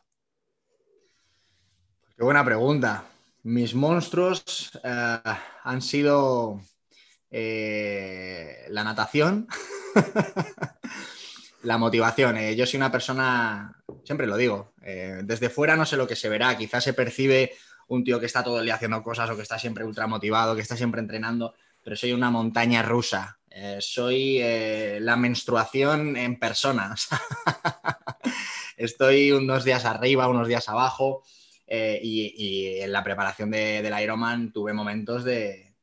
Qué 2.17 2.23
buena 2.23 2.45
pregunta. 2.45 3.12
Mis 3.45 3.75
monstruos 3.75 4.71
eh, 4.85 5.19
han 5.65 5.83
sido 5.83 6.61
eh, 7.29 8.67
la 8.69 8.85
natación, 8.85 9.49
la 11.65 11.77
motivación. 11.77 12.37
Eh, 12.37 12.55
yo 12.55 12.67
soy 12.67 12.77
una 12.77 12.93
persona, 12.93 13.83
siempre 14.05 14.29
lo 14.29 14.37
digo, 14.37 14.73
desde 14.79 15.51
fuera 15.51 15.75
no 15.75 15.85
sé 15.87 15.97
lo 15.97 16.07
que 16.07 16.15
se 16.15 16.29
verá, 16.29 16.57
quizás 16.57 16.85
se 16.85 16.95
percibe 16.95 17.53
un 17.89 18.05
tío 18.05 18.21
que 18.21 18.27
está 18.27 18.45
todo 18.45 18.61
el 18.61 18.65
día 18.65 18.77
haciendo 18.77 19.03
cosas 19.03 19.29
o 19.31 19.37
que 19.37 19.43
está 19.43 19.59
siempre 19.59 19.85
ultra 19.85 20.07
motivado, 20.07 20.55
que 20.55 20.63
está 20.63 20.77
siempre 20.77 21.01
entrenando, 21.01 21.55
pero 21.83 21.97
soy 21.97 22.13
una 22.13 22.31
montaña 22.31 22.83
rusa 22.83 23.39
soy 23.81 24.41
la 25.01 25.15
menstruación 25.17 26.17
en 26.17 26.39
persona. 26.39 26.95
Estoy 28.79 29.31
unos 29.31 29.63
días 29.63 29.85
arriba, 29.85 30.27
unos 30.27 30.49
días 30.49 30.71
abajo. 30.71 31.23
Eh, 31.67 32.01
y, 32.03 32.81
en 32.81 32.93
la 32.93 33.03
preparación 33.03 33.51
de, 33.51 33.83
del 33.83 34.01
Ironman 34.01 34.53
tuve 34.53 34.73
momentos 34.73 35.25
de, 35.25 35.75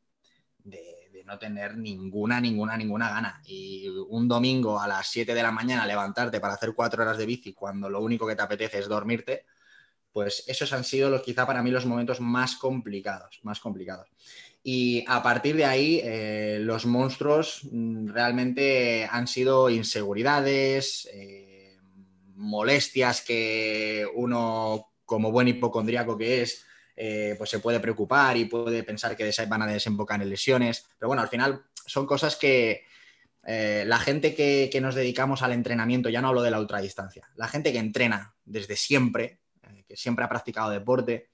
no 1.26 1.38
tener 1.38 1.78
ninguna, 1.78 2.42
ninguna, 2.42 2.76
ninguna 2.76 3.10
gana. 3.10 3.42
Y 3.46 3.88
un 3.88 4.28
domingo 4.28 4.80
a 4.80 4.88
las 4.88 5.08
7 5.08 5.34
de 5.34 5.44
la 5.44 5.52
mañana 5.52 5.86
levantarte 5.86 6.40
para 6.40 6.56
hacer 6.56 6.74
cuatro 6.74 7.04
horas 7.04 7.20
de 7.20 7.28
bici 7.28 7.54
cuando 7.54 7.90
lo 7.90 8.02
único 8.02 8.26
que 8.26 8.36
te 8.36 8.42
apetece 8.42 8.80
es 8.80 8.88
dormirte, 8.88 9.46
pues 10.12 10.44
esos 10.48 10.74
han 10.74 10.84
sido 10.84 11.10
los, 11.10 11.22
quizá 11.22 11.46
para 11.46 11.62
mí 11.62 11.70
los 11.70 11.86
momentos 11.86 12.20
más 12.20 12.56
complicados, 12.56 13.40
más 13.44 13.60
complicados. 13.60 14.10
Y 14.64 15.06
a 15.08 15.24
partir 15.24 15.56
de 15.56 15.66
ahí, 15.66 16.02
eh, 16.04 16.58
los 16.62 16.86
monstruos 16.86 17.62
mm, 17.72 18.10
realmente 18.10 19.08
han 19.10 19.28
sido 19.28 19.70
inseguridades, 19.70 21.08
eh, 21.14 21.78
molestias 22.36 23.22
que 23.22 24.06
uno, 24.16 24.89
como 25.10 25.32
buen 25.32 25.48
hipocondríaco 25.48 26.18
que 26.18 26.44
es, 26.44 26.66
eh, 26.96 27.34
pues 27.38 27.50
se 27.50 27.60
puede 27.60 27.80
preocupar 27.80 28.38
y 28.38 28.46
puede 28.46 28.84
pensar 28.84 29.18
que 29.18 29.30
van 29.48 29.64
a 29.64 29.68
desembocar 29.68 30.22
en 30.22 30.30
lesiones. 30.30 30.86
Pero 31.00 31.08
bueno, 31.08 31.24
al 31.24 31.30
final 31.30 31.64
son 31.86 32.06
cosas 32.06 32.36
que 32.36 32.84
la 33.42 33.98
gente 33.98 34.36
que, 34.36 34.80
nos 34.80 34.94
dedicamos 34.94 35.42
al 35.42 35.54
entrenamiento, 35.54 36.10
ya 36.10 36.22
no 36.22 36.28
hablo 36.28 36.44
de 36.44 36.52
la 36.52 36.60
ultradistancia, 36.60 37.28
la 37.36 37.48
gente 37.48 37.72
que 37.72 37.80
entrena 37.80 38.36
desde 38.46 38.76
siempre, 38.76 39.40
que 39.88 39.98
siempre 39.98 40.24
ha 40.24 40.30
practicado 40.30 40.70
deporte, 40.70 41.30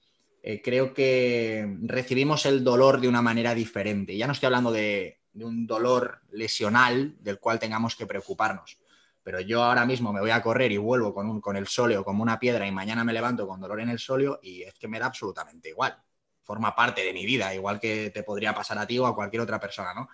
eh, 0.48 0.62
creo 0.62 0.94
que 0.94 1.76
recibimos 1.82 2.46
el 2.46 2.62
dolor 2.62 3.00
de 3.00 3.08
una 3.08 3.20
manera 3.20 3.52
diferente. 3.52 4.16
Ya 4.16 4.28
no 4.28 4.32
estoy 4.32 4.46
hablando 4.46 4.70
de, 4.70 5.18
un 5.34 5.66
dolor 5.66 6.20
lesional 6.30 7.16
del 7.18 7.40
cual 7.40 7.58
tengamos 7.58 7.96
que 7.96 8.06
preocuparnos. 8.06 8.78
Pero 9.26 9.40
yo 9.40 9.64
ahora 9.64 9.84
mismo 9.84 10.12
me 10.12 10.20
voy 10.20 10.30
a 10.30 10.40
correr 10.40 10.70
y 10.70 10.76
vuelvo 10.76 11.12
con, 11.12 11.28
un, 11.28 11.40
con 11.40 11.56
el 11.56 11.66
sóleo 11.66 12.04
como 12.04 12.22
una 12.22 12.38
piedra 12.38 12.64
y 12.64 12.70
mañana 12.70 13.02
me 13.02 13.12
levanto 13.12 13.44
con 13.48 13.60
dolor 13.60 13.80
en 13.80 13.88
el 13.88 13.98
sóleo 13.98 14.38
y 14.40 14.62
es 14.62 14.74
que 14.74 14.86
me 14.86 15.00
da 15.00 15.06
absolutamente 15.06 15.70
igual. 15.70 16.00
Forma 16.44 16.76
parte 16.76 17.02
de 17.02 17.12
mi 17.12 17.26
vida, 17.26 17.52
igual 17.52 17.80
que 17.80 18.10
te 18.10 18.22
podría 18.22 18.54
pasar 18.54 18.78
a 18.78 18.86
ti 18.86 19.00
o 19.00 19.04
a 19.04 19.16
cualquier 19.16 19.42
otra 19.42 19.58
persona, 19.58 19.92
¿no? 19.94 20.08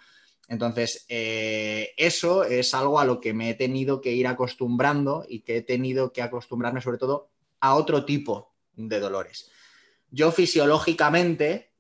Entonces, 0.49 1.05
eh, 1.11 1.93
eso 1.99 2.43
es 2.45 2.73
algo 2.73 2.99
a 2.99 3.05
lo 3.05 3.21
que 3.21 3.35
me 3.35 3.51
he 3.51 3.55
tenido 3.55 4.01
que 4.01 4.13
ir 4.13 4.27
acostumbrando 4.27 5.27
y 5.29 5.41
que 5.41 5.59
he 5.59 5.63
tenido 5.63 6.11
que 6.11 6.23
acostumbrarme 6.23 6.81
sobre 6.81 6.97
todo 6.97 7.29
a 7.61 7.75
otro 7.75 8.07
tipo 8.07 8.55
de 8.77 8.99
dolores. 8.99 9.51
Yo 10.11 10.33
fisiológicamente 10.33 11.72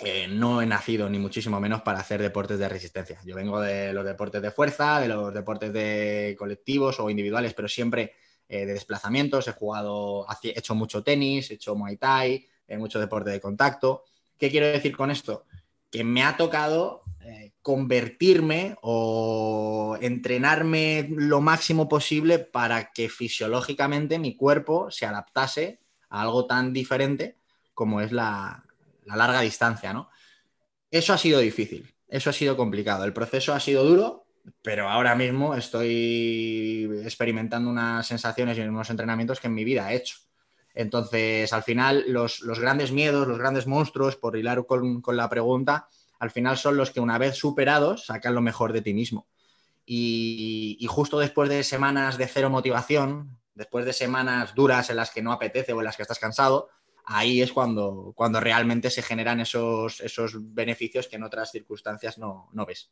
eh, 0.00 0.28
no 0.28 0.62
he 0.62 0.66
nacido 0.66 1.08
ni 1.10 1.18
muchísimo 1.18 1.58
menos 1.58 1.82
para 1.82 1.98
hacer 1.98 2.22
deportes 2.22 2.58
de 2.58 2.68
resistencia. 2.68 3.20
Yo 3.24 3.34
vengo 3.34 3.60
de 3.60 3.92
los 3.92 4.04
deportes 4.04 4.40
de 4.40 4.52
fuerza, 4.52 5.00
de 5.00 5.08
los 5.08 5.34
deportes 5.34 5.72
de 5.72 6.36
colectivos 6.38 7.00
o 7.00 7.10
individuales, 7.10 7.52
pero 7.52 7.66
siempre 7.66 8.14
eh, 8.48 8.64
de 8.64 8.74
desplazamientos. 8.74 9.48
He 9.48 9.52
jugado, 9.52 10.24
he 10.42 10.56
hecho 10.56 10.76
mucho 10.76 11.02
tenis, 11.02 11.50
he 11.50 11.54
hecho 11.54 11.74
muay 11.74 11.96
thai, 11.96 12.46
he 12.68 12.78
mucho 12.78 13.00
deporte 13.00 13.30
de 13.30 13.40
contacto. 13.40 14.04
¿Qué 14.38 14.50
quiero 14.50 14.68
decir 14.68 14.96
con 14.96 15.10
esto? 15.10 15.46
Que 15.90 16.04
me 16.04 16.22
ha 16.22 16.36
tocado 16.36 17.02
eh, 17.20 17.54
convertirme 17.60 18.76
o 18.82 19.98
entrenarme 20.00 21.08
lo 21.10 21.40
máximo 21.40 21.88
posible 21.88 22.38
para 22.38 22.92
que 22.92 23.08
fisiológicamente 23.08 24.20
mi 24.20 24.36
cuerpo 24.36 24.92
se 24.92 25.06
adaptase 25.06 25.80
a 26.08 26.22
algo 26.22 26.46
tan 26.46 26.72
diferente 26.72 27.36
como 27.74 28.00
es 28.00 28.12
la, 28.12 28.64
larga 29.16 29.40
distancia, 29.40 29.92
¿no? 29.92 30.10
Eso 30.90 31.12
ha 31.12 31.18
sido 31.18 31.40
difícil, 31.40 31.94
eso 32.08 32.30
ha 32.30 32.32
sido 32.32 32.56
complicado, 32.56 33.04
el 33.04 33.12
proceso 33.12 33.52
ha 33.52 33.60
sido 33.60 33.84
duro, 33.84 34.26
pero 34.62 34.88
ahora 34.88 35.14
mismo 35.14 35.54
estoy 35.54 36.88
experimentando 37.04 37.70
unas 37.70 38.06
sensaciones 38.06 38.56
y 38.56 38.62
unos 38.62 38.88
entrenamientos 38.90 39.40
que 39.40 39.48
en 39.48 39.54
mi 39.54 39.64
vida 39.64 39.92
he 39.92 39.96
hecho. 39.96 40.16
Entonces, 40.74 41.52
al 41.52 41.62
final, 41.62 42.04
los, 42.08 42.40
grandes 42.60 42.92
miedos, 42.92 43.26
los 43.26 43.38
grandes 43.38 43.66
monstruos, 43.66 44.16
por 44.16 44.36
hilar 44.36 44.64
con, 44.64 45.02
la 45.12 45.28
pregunta, 45.28 45.88
al 46.18 46.30
final 46.30 46.56
son 46.56 46.76
los 46.76 46.90
que 46.90 47.00
una 47.00 47.18
vez 47.18 47.36
superados 47.36 48.06
sacan 48.06 48.34
lo 48.34 48.40
mejor 48.40 48.72
de 48.72 48.82
ti 48.82 48.94
mismo. 48.94 49.26
y, 49.84 50.86
justo 50.88 51.18
después 51.18 51.48
de 51.48 51.64
semanas 51.64 52.16
de 52.16 52.26
cero 52.26 52.50
motivación, 52.50 53.38
después 53.54 53.84
de 53.84 53.92
semanas 53.92 54.54
duras 54.54 54.88
en 54.90 54.96
las 54.96 55.10
que 55.10 55.20
no 55.20 55.32
apetece 55.32 55.72
o 55.72 55.78
en 55.80 55.84
las 55.84 55.96
que 55.96 56.02
estás 56.02 56.18
cansado, 56.18 56.68
ahí 57.08 57.40
es 57.40 57.52
cuando, 57.52 58.12
cuando 58.14 58.38
realmente 58.38 58.90
se 58.90 59.02
generan 59.02 59.40
esos, 59.40 60.00
esos 60.00 60.36
beneficios 60.54 61.08
que 61.08 61.16
en 61.16 61.22
otras 61.22 61.50
circunstancias 61.50 62.18
no, 62.18 62.48
no 62.52 62.66
ves. 62.66 62.90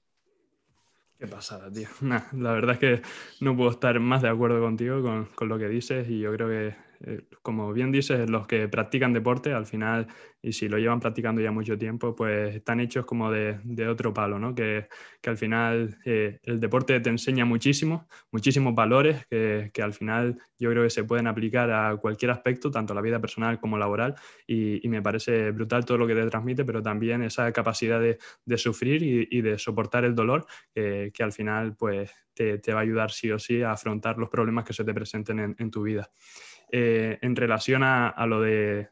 Qué 1.19 1.27
pasada, 1.27 1.71
tío. 1.71 1.89
la 2.33 2.53
verdad 2.53 2.75
es 2.75 2.79
que 2.79 3.03
no 3.41 3.57
puedo 3.57 3.71
estar 3.71 3.99
más 4.01 4.23
de 4.23 4.29
acuerdo 4.29 4.61
contigo 4.61 5.03
con, 5.03 5.27
con, 5.27 5.49
lo 5.49 5.59
que 5.59 5.69
dices 5.69 6.09
y 6.09 6.21
yo 6.21 6.33
creo 6.33 6.49
que 6.49 6.86
eh, 7.05 7.23
como 7.43 7.73
bien 7.73 7.93
dices, 7.93 8.29
los 8.29 8.47
que 8.47 8.69
practican 8.69 9.13
deporte, 9.13 9.53
al 9.53 9.67
final, 9.67 10.07
y 10.41 10.53
si 10.53 10.69
lo 10.69 10.79
llevan 10.79 11.01
practicando 11.01 11.41
ya 11.41 11.51
mucho 11.51 11.77
tiempo, 11.77 12.15
pues 12.15 12.57
están 12.57 12.81
hechos 12.81 13.05
como 13.05 13.31
de, 13.31 13.59
otro 13.89 14.15
palo, 14.15 14.39
¿no? 14.39 14.55
Que, 14.55 14.89
al 15.27 15.37
final 15.37 15.99
eh, 16.05 16.39
el 16.45 16.61
deporte 16.61 17.01
te 17.01 17.11
enseña 17.11 17.45
muchísimo, 17.45 18.09
muchísimos 18.31 18.75
valores 18.75 19.27
que, 19.27 19.83
al 19.83 19.93
final 19.93 20.41
yo 20.59 20.71
creo 20.71 20.85
que 20.85 20.91
se 20.91 21.03
pueden 21.03 21.27
aplicar 21.27 21.71
a 21.73 21.97
cualquier 21.97 22.31
aspecto, 22.31 22.71
tanto 22.71 22.95
la 22.95 23.01
vida 23.01 23.21
personal 23.21 23.59
como 23.59 23.77
laboral, 23.77 24.15
y, 24.47 24.87
me 24.89 25.03
parece 25.03 25.51
brutal 25.51 25.85
todo 25.85 25.99
lo 25.99 26.07
que 26.07 26.15
te 26.15 26.27
transmite, 26.27 26.65
pero 26.65 26.81
también 26.81 27.23
esa 27.23 27.53
capacidad 27.53 28.01
de, 28.01 28.19
sufrir 28.57 29.03
y, 29.03 29.41
de 29.41 29.59
soportar 29.59 30.05
el 30.05 30.15
dolor, 30.15 30.47
que 30.73 31.13
al 31.21 31.33
final 31.33 31.75
pues 31.77 32.11
te, 32.35 32.73
va 32.73 32.81
a 32.81 32.83
ayudar 32.83 33.11
sí 33.11 33.31
o 33.33 33.39
sí 33.39 33.63
a 33.63 33.73
afrontar 33.73 34.17
los 34.17 34.29
problemas 34.29 34.65
que 34.65 34.73
se 34.73 34.85
te 34.85 34.95
presenten 34.95 35.57
en 35.59 35.71
tu 35.71 35.83
vida. 35.83 36.09
Eh, 36.71 37.19
en 37.23 37.37
relación 37.37 37.83
a, 37.83 38.27
lo 38.27 38.41
de 38.41 38.89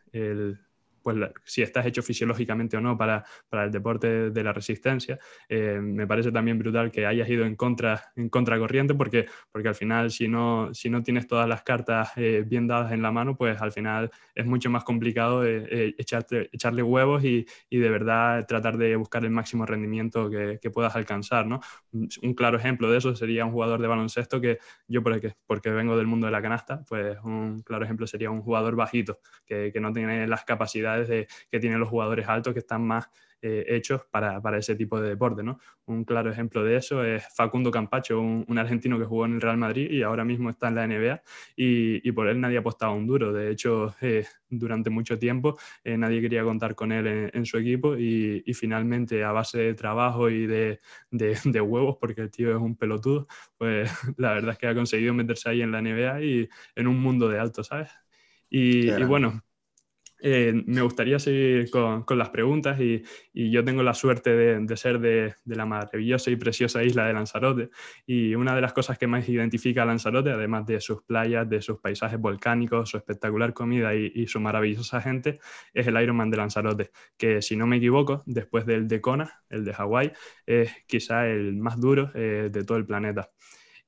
pues 1.05 1.17
si 1.45 1.63
estás 1.63 1.85
hecho 1.85 2.03
fisiológicamente 2.03 2.79
o 2.79 2.81
no 2.81 2.97
para, 2.97 3.23
el 3.53 3.71
deporte 3.71 4.31
de 4.31 4.43
la 4.43 4.53
resistencia. 4.53 5.19
Eh, 5.49 5.79
me 5.81 6.07
parece 6.07 6.33
también 6.33 6.59
brutal 6.59 6.91
que 6.91 7.07
hayas 7.07 7.29
ido 7.29 7.45
en 7.45 7.55
contra 7.55 8.13
en 8.17 8.31
contracorriente 8.31 8.95
porque, 8.95 9.27
porque 9.53 9.69
al 9.69 9.75
final 9.75 10.11
si 10.11 10.29
no, 10.29 10.73
si 10.73 10.89
no 10.89 11.03
tienes 11.03 11.27
todas 11.27 11.47
las 11.47 11.63
cartas 11.63 12.13
eh, 12.17 12.43
bien 12.47 12.67
dadas 12.67 12.91
en 12.93 13.03
la 13.03 13.13
mano, 13.13 13.37
pues 13.37 13.61
al 13.61 13.71
final 13.71 14.11
es 14.35 14.47
mucho 14.47 14.71
más 14.71 14.83
complicado 14.83 15.45
eh, 15.45 15.95
echarle 15.99 16.83
huevos 16.83 17.23
y, 17.23 17.47
de 17.71 17.91
verdad 17.91 18.47
tratar 18.47 18.79
de 18.79 18.97
buscar 18.97 19.25
el 19.25 19.31
máximo 19.31 19.67
rendimiento 19.67 20.31
que, 20.31 20.71
puedas 20.73 20.97
alcanzar. 20.97 21.47
¿no? 21.47 21.61
Un 21.93 22.35
claro 22.35 22.57
ejemplo 22.57 22.91
de 22.91 22.97
eso 22.99 23.15
sería 23.15 23.45
un 23.45 23.53
jugador 23.53 23.81
de 23.81 23.87
baloncesto 23.87 24.41
que 24.41 24.59
yo 24.89 25.03
porque, 25.03 25.35
porque 25.47 25.71
vengo 25.71 25.97
del 25.97 26.07
mundo 26.07 26.27
de 26.27 26.33
la 26.33 26.41
canasta, 26.41 26.83
pues 26.89 27.19
un 27.23 27.61
claro 27.61 27.85
ejemplo 27.85 28.07
sería 28.07 28.31
un 28.31 28.41
jugador 28.41 28.75
bajito 28.75 29.19
que, 29.45 29.71
que 29.71 29.81
no 29.81 29.93
tiene 29.93 30.27
las 30.27 30.45
capacidades 30.45 30.94
que 31.07 31.61
tienen 31.61 31.81
los 31.81 31.89
jugadores 31.89 32.29
altos 32.29 32.53
que 32.53 32.61
están 32.61 32.87
más 32.87 33.09
eh, 33.47 33.77
hechos 33.77 34.01
para, 34.11 34.41
ese 34.57 34.75
tipo 34.75 34.99
de 34.99 35.11
deporte. 35.11 35.43
¿no? 35.43 35.59
Un 35.85 36.05
claro 36.05 36.31
ejemplo 36.31 36.65
de 36.65 36.79
eso 36.79 37.05
es 37.05 37.27
Facundo 37.37 37.71
Campacho, 37.71 38.19
un, 38.19 38.59
argentino 38.59 38.99
que 38.99 39.05
jugó 39.05 39.27
en 39.27 39.35
el 39.35 39.43
Real 39.43 39.59
Madrid 39.59 39.91
y 39.91 40.03
ahora 40.03 40.25
mismo 40.25 40.49
está 40.49 40.69
en 40.69 40.75
la 40.77 40.87
NBA 40.87 41.23
y, 41.55 42.11
por 42.13 42.29
él 42.29 42.41
nadie 42.41 42.57
apostaba 42.57 42.95
un 42.95 43.07
duro. 43.07 43.35
De 43.35 43.51
hecho, 43.51 43.95
eh, 44.01 44.25
durante 44.49 44.89
mucho 44.89 45.19
tiempo 45.19 45.59
eh, 45.85 45.99
nadie 45.99 46.23
quería 46.23 46.43
contar 46.43 46.75
con 46.75 46.91
él 46.91 47.31
en, 47.35 47.45
su 47.45 47.59
equipo 47.59 47.99
y, 47.99 48.43
finalmente 48.55 49.23
a 49.23 49.33
base 49.33 49.59
de 49.59 49.75
trabajo 49.75 50.31
y 50.31 50.47
de, 50.47 50.81
huevos, 51.61 51.99
porque 52.01 52.23
el 52.23 52.31
tío 52.31 52.51
es 52.51 52.57
un 52.57 52.77
pelotudo, 52.77 53.27
pues 53.59 53.91
la 54.17 54.33
verdad 54.33 54.53
es 54.53 54.59
que 54.59 54.69
ha 54.69 54.75
conseguido 54.75 55.13
meterse 55.13 55.51
ahí 55.51 55.61
en 55.61 55.71
la 55.71 55.83
NBA 55.83 56.23
y 56.23 56.49
en 56.77 56.87
un 56.87 56.99
mundo 56.99 57.29
de 57.29 57.39
alto, 57.39 57.63
¿sabes? 57.63 57.91
y 58.49 58.91
bueno, 59.05 59.43
eh, 60.27 60.55
me 60.65 60.81
gustaría 60.81 61.19
seguir 61.19 61.69
con, 61.69 62.03
las 62.17 62.31
preguntas 62.31 62.81
y, 62.81 63.03
yo 63.35 63.63
tengo 63.63 63.83
la 63.83 63.93
suerte 63.93 64.31
de, 64.35 64.77
ser 64.79 64.99
de, 64.99 65.35
la 65.45 65.67
maravillosa 65.67 66.31
y 66.31 66.37
preciosa 66.37 66.83
isla 66.83 67.07
de 67.07 67.13
Lanzarote 67.13 67.69
y 68.07 68.35
una 68.35 68.55
de 68.55 68.63
las 68.63 68.73
cosas 68.73 68.97
que 68.97 69.07
más 69.07 69.29
identifica 69.29 69.83
a 69.83 69.85
Lanzarote, 69.85 70.31
además 70.31 70.65
de 70.65 70.81
sus 70.81 71.03
playas, 71.03 71.47
de 71.51 71.61
sus 71.61 71.79
paisajes 71.79 72.19
volcánicos, 72.19 72.89
su 72.89 72.97
espectacular 72.97 73.53
comida 73.53 73.95
y, 73.95 74.27
su 74.27 74.41
maravillosa 74.41 75.03
gente, 75.03 75.41
es 75.75 75.87
el 75.87 76.01
Ironman 76.01 76.31
de 76.31 76.39
Lanzarote, 76.39 76.91
que 77.19 77.43
si 77.43 77.55
no 77.55 77.67
me 77.67 77.77
equivoco, 77.77 78.23
después 78.25 78.65
del 78.65 78.89
de 78.89 79.03
Kona, 79.03 79.43
el 79.51 79.67
de 79.67 79.75
Hawái, 79.75 80.13
es 80.47 80.73
quizá 80.87 81.29
el 81.29 81.55
más 81.57 81.79
duro 81.79 82.11
eh, 82.15 82.49
de 82.51 82.65
todo 82.65 82.79
el 82.79 82.87
planeta. 82.87 83.29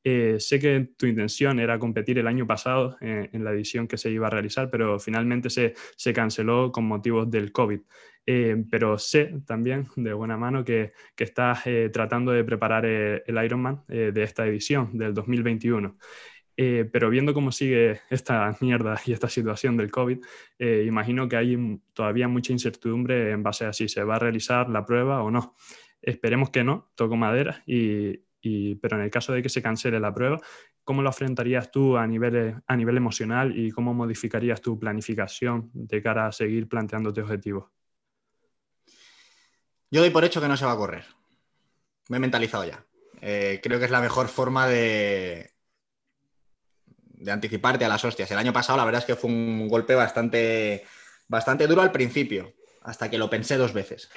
Eh, 0.08 0.38
sé 0.38 0.60
que 0.60 0.90
tu 0.96 1.06
intención 1.06 1.58
era 1.58 1.80
competir 1.80 2.16
el 2.20 2.28
año 2.28 2.46
pasado 2.46 2.96
eh, 3.00 3.28
en 3.32 3.42
la 3.42 3.50
edición 3.50 3.88
que 3.88 3.98
se 3.98 4.08
iba 4.08 4.28
a 4.28 4.30
realizar, 4.30 4.70
pero 4.70 5.00
finalmente 5.00 5.50
se, 5.50 5.74
canceló 6.14 6.70
con 6.70 6.84
motivos 6.84 7.28
del 7.28 7.50
COVID. 7.50 7.80
Eh, 8.24 8.64
pero 8.70 8.98
sé 8.98 9.40
también 9.44 9.88
de 9.96 10.12
buena 10.12 10.36
mano 10.36 10.64
que, 10.64 10.92
estás 11.16 11.64
tratando 11.92 12.30
de 12.30 12.44
preparar 12.44 12.86
el 12.86 13.44
Ironman 13.44 13.82
de 13.88 14.22
esta 14.22 14.46
edición 14.46 14.96
del 14.96 15.12
2021. 15.12 15.98
pero 16.56 17.10
viendo 17.10 17.34
cómo 17.34 17.50
sigue 17.50 18.00
esta 18.08 18.56
mierda 18.60 19.00
y 19.06 19.12
esta 19.12 19.28
situación 19.28 19.76
del 19.76 19.90
COVID, 19.90 20.18
imagino 20.86 21.28
que 21.28 21.36
hay 21.36 21.80
todavía 21.94 22.28
mucha 22.28 22.52
incertidumbre 22.52 23.32
en 23.32 23.42
base 23.42 23.66
a 23.66 23.72
si 23.72 23.88
se 23.88 24.04
va 24.04 24.16
a 24.16 24.18
realizar 24.20 24.68
la 24.70 24.84
prueba 24.84 25.22
o 25.22 25.30
no. 25.32 25.56
Esperemos 26.00 26.50
que 26.50 26.62
no, 26.62 26.90
toco 26.94 27.16
madera, 27.16 27.64
pero 28.80 28.96
en 28.96 29.04
el 29.04 29.10
caso 29.10 29.32
de 29.32 29.42
que 29.42 29.48
se 29.48 29.62
cancele 29.62 30.00
la 30.00 30.12
prueba, 30.12 30.40
¿cómo 30.84 31.02
lo 31.02 31.08
afrontarías 31.08 31.70
tú 31.70 31.96
a 31.96 32.06
nivel, 32.06 32.56
a 32.66 32.76
nivel 32.76 32.96
emocional 32.96 33.56
y 33.56 33.70
cómo 33.70 33.94
modificarías 33.94 34.60
tu 34.60 34.78
planificación 34.78 35.70
de 35.72 36.02
cara 36.02 36.26
a 36.26 36.32
seguir 36.32 36.68
planteándote 36.68 37.22
objetivos? 37.22 37.70
Yo 39.90 40.00
doy 40.00 40.10
por 40.10 40.24
hecho 40.24 40.40
que 40.40 40.48
no 40.48 40.56
se 40.56 40.64
va 40.64 40.72
a 40.72 40.76
correr. 40.76 41.04
Me 42.08 42.18
he 42.18 42.20
mentalizado 42.20 42.64
ya. 42.64 42.84
Eh, 43.20 43.60
creo 43.62 43.78
que 43.78 43.86
es 43.86 43.90
la 43.90 44.00
mejor 44.00 44.28
forma 44.28 44.66
de, 44.66 45.52
de 47.16 47.32
anticiparte 47.32 47.84
a 47.84 47.88
las 47.88 48.04
hostias. 48.04 48.30
El 48.30 48.38
año 48.38 48.52
pasado 48.52 48.78
la 48.78 48.84
verdad 48.84 49.00
es 49.00 49.06
que 49.06 49.16
fue 49.16 49.30
un 49.30 49.68
golpe 49.68 49.94
bastante, 49.94 50.84
bastante 51.28 51.66
duro 51.66 51.82
al 51.82 51.92
principio, 51.92 52.54
hasta 52.82 53.10
que 53.10 53.18
lo 53.18 53.30
pensé 53.30 53.56
dos 53.56 53.72
veces. 53.72 54.10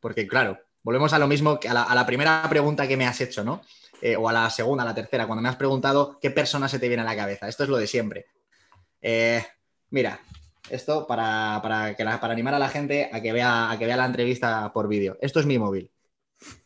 Porque 0.00 0.26
claro, 0.26 0.58
volvemos 0.82 1.12
a 1.12 1.18
lo 1.18 1.26
mismo 1.26 1.58
que 1.58 1.68
a 1.68 1.94
la, 1.94 2.06
primera 2.06 2.44
pregunta 2.48 2.86
que 2.86 2.96
me 2.96 3.06
has 3.06 3.20
hecho, 3.20 3.44
¿no? 3.44 3.62
Eh, 4.00 4.16
o 4.16 4.28
a 4.28 4.32
la 4.32 4.50
segunda, 4.50 4.82
a 4.82 4.86
la 4.86 4.94
tercera, 4.94 5.26
cuando 5.26 5.42
me 5.42 5.48
has 5.48 5.56
preguntado 5.56 6.18
qué 6.20 6.30
persona 6.30 6.68
se 6.68 6.78
te 6.78 6.88
viene 6.88 7.02
a 7.02 7.06
la 7.06 7.16
cabeza. 7.16 7.48
Esto 7.48 7.62
es 7.62 7.68
lo 7.68 7.76
de 7.76 7.86
siempre. 7.86 8.26
Eh, 9.00 9.44
mira, 9.90 10.20
esto 10.70 11.06
para, 11.06 11.60
para, 11.62 11.94
que 11.94 12.04
para 12.04 12.32
animar 12.32 12.54
a 12.54 12.58
la 12.58 12.68
gente 12.68 13.10
a 13.12 13.20
que, 13.20 13.32
vea, 13.32 13.70
a 13.70 13.78
que 13.78 13.86
vea 13.86 13.96
la 13.96 14.06
entrevista 14.06 14.72
por 14.72 14.88
vídeo. 14.88 15.18
Esto 15.20 15.40
es 15.40 15.46
mi 15.46 15.58
móvil, 15.58 15.90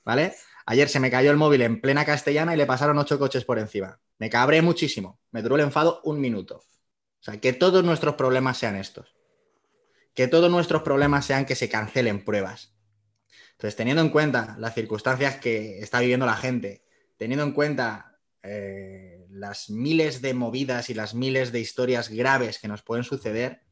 ¿vale? 0.05 0.35
Ayer 0.67 0.89
se 0.89 0.99
me 0.99 1.11
cayó 1.11 1.31
el 1.31 1.37
móvil 1.37 1.63
en 1.63 1.81
plena 1.81 2.05
castellana 2.05 2.55
y 2.55 2.57
le 2.57 2.67
pasaron 2.67 2.99
ocho 2.99 3.19
coches 3.19 3.45
por 3.45 3.59
encima. 3.59 4.01
Me 4.19 4.31
cabré 4.31 4.63
muchísimo. 4.63 5.21
Me 5.31 5.43
duró 5.43 5.57
el 5.57 5.63
enfado 5.63 6.01
un 6.05 6.21
minuto. 6.21 6.57
O 6.57 7.23
sea, 7.23 7.41
que 7.41 7.53
todos 7.53 7.85
nuestros 7.85 8.15
problemas 8.15 8.59
sean 8.59 8.77
estos. 8.77 9.15
Que 10.15 10.27
todos 10.29 10.51
nuestros 10.51 10.83
problemas 10.83 11.27
sean 11.27 11.45
que 11.45 11.55
se 11.55 11.69
cancelen 11.69 12.25
pruebas. 12.25 12.76
Entonces, 13.57 13.77
teniendo 13.77 14.03
en 14.03 14.11
cuenta 14.11 14.55
las 14.59 14.75
circunstancias 14.75 15.37
que 15.37 15.79
está 15.79 16.01
viviendo 16.01 16.27
la 16.27 16.37
gente, 16.37 16.85
teniendo 17.17 17.43
en 17.43 17.53
cuenta 17.53 18.19
eh, 18.43 19.27
las 19.31 19.71
miles 19.71 20.21
de 20.21 20.35
movidas 20.35 20.91
y 20.91 20.95
las 20.95 21.15
miles 21.15 21.53
de 21.53 21.61
historias 21.61 22.11
graves 22.11 22.59
que 22.59 22.69
nos 22.69 22.83
pueden 22.83 23.03
suceder, 23.03 23.63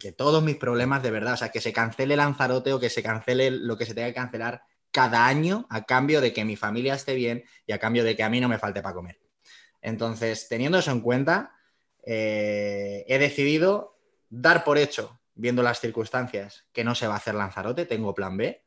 que 0.00 0.10
todos 0.10 0.42
mis 0.42 0.56
problemas 0.56 1.04
de 1.04 1.12
verdad, 1.12 1.34
o 1.34 1.36
sea, 1.36 1.50
que 1.50 1.60
se 1.60 1.72
cancele 1.72 2.16
Lanzarote 2.16 2.72
o 2.72 2.80
que 2.80 2.90
se 2.90 3.04
cancele 3.04 3.52
lo 3.52 3.78
que 3.78 3.86
se 3.86 3.94
tenga 3.94 4.08
que 4.08 4.14
cancelar 4.14 4.62
cada 4.90 5.26
año 5.28 5.66
a 5.70 5.84
cambio 5.84 6.20
de 6.20 6.32
que 6.32 6.44
mi 6.44 6.56
familia 6.56 6.94
esté 6.94 7.14
bien 7.14 7.44
y 7.66 7.72
a 7.72 7.78
cambio 7.78 8.02
de 8.02 8.16
que 8.16 8.24
a 8.24 8.30
mí 8.30 8.40
no 8.40 8.48
me 8.48 8.58
falte 8.58 8.82
para 8.82 8.96
comer. 8.96 9.20
Entonces, 9.80 10.48
teniendo 10.48 10.78
eso 10.78 10.90
en 10.90 11.00
cuenta, 11.00 11.52
eh, 12.04 13.04
he 13.06 13.18
decidido 13.18 13.96
dar 14.28 14.64
por 14.64 14.76
hecho, 14.76 15.20
viendo 15.36 15.62
las 15.62 15.78
circunstancias, 15.78 16.66
que 16.72 16.82
no 16.82 16.96
se 16.96 17.06
va 17.06 17.14
a 17.14 17.18
hacer 17.18 17.36
Lanzarote, 17.36 17.86
tengo 17.86 18.12
plan 18.12 18.36
B, 18.36 18.63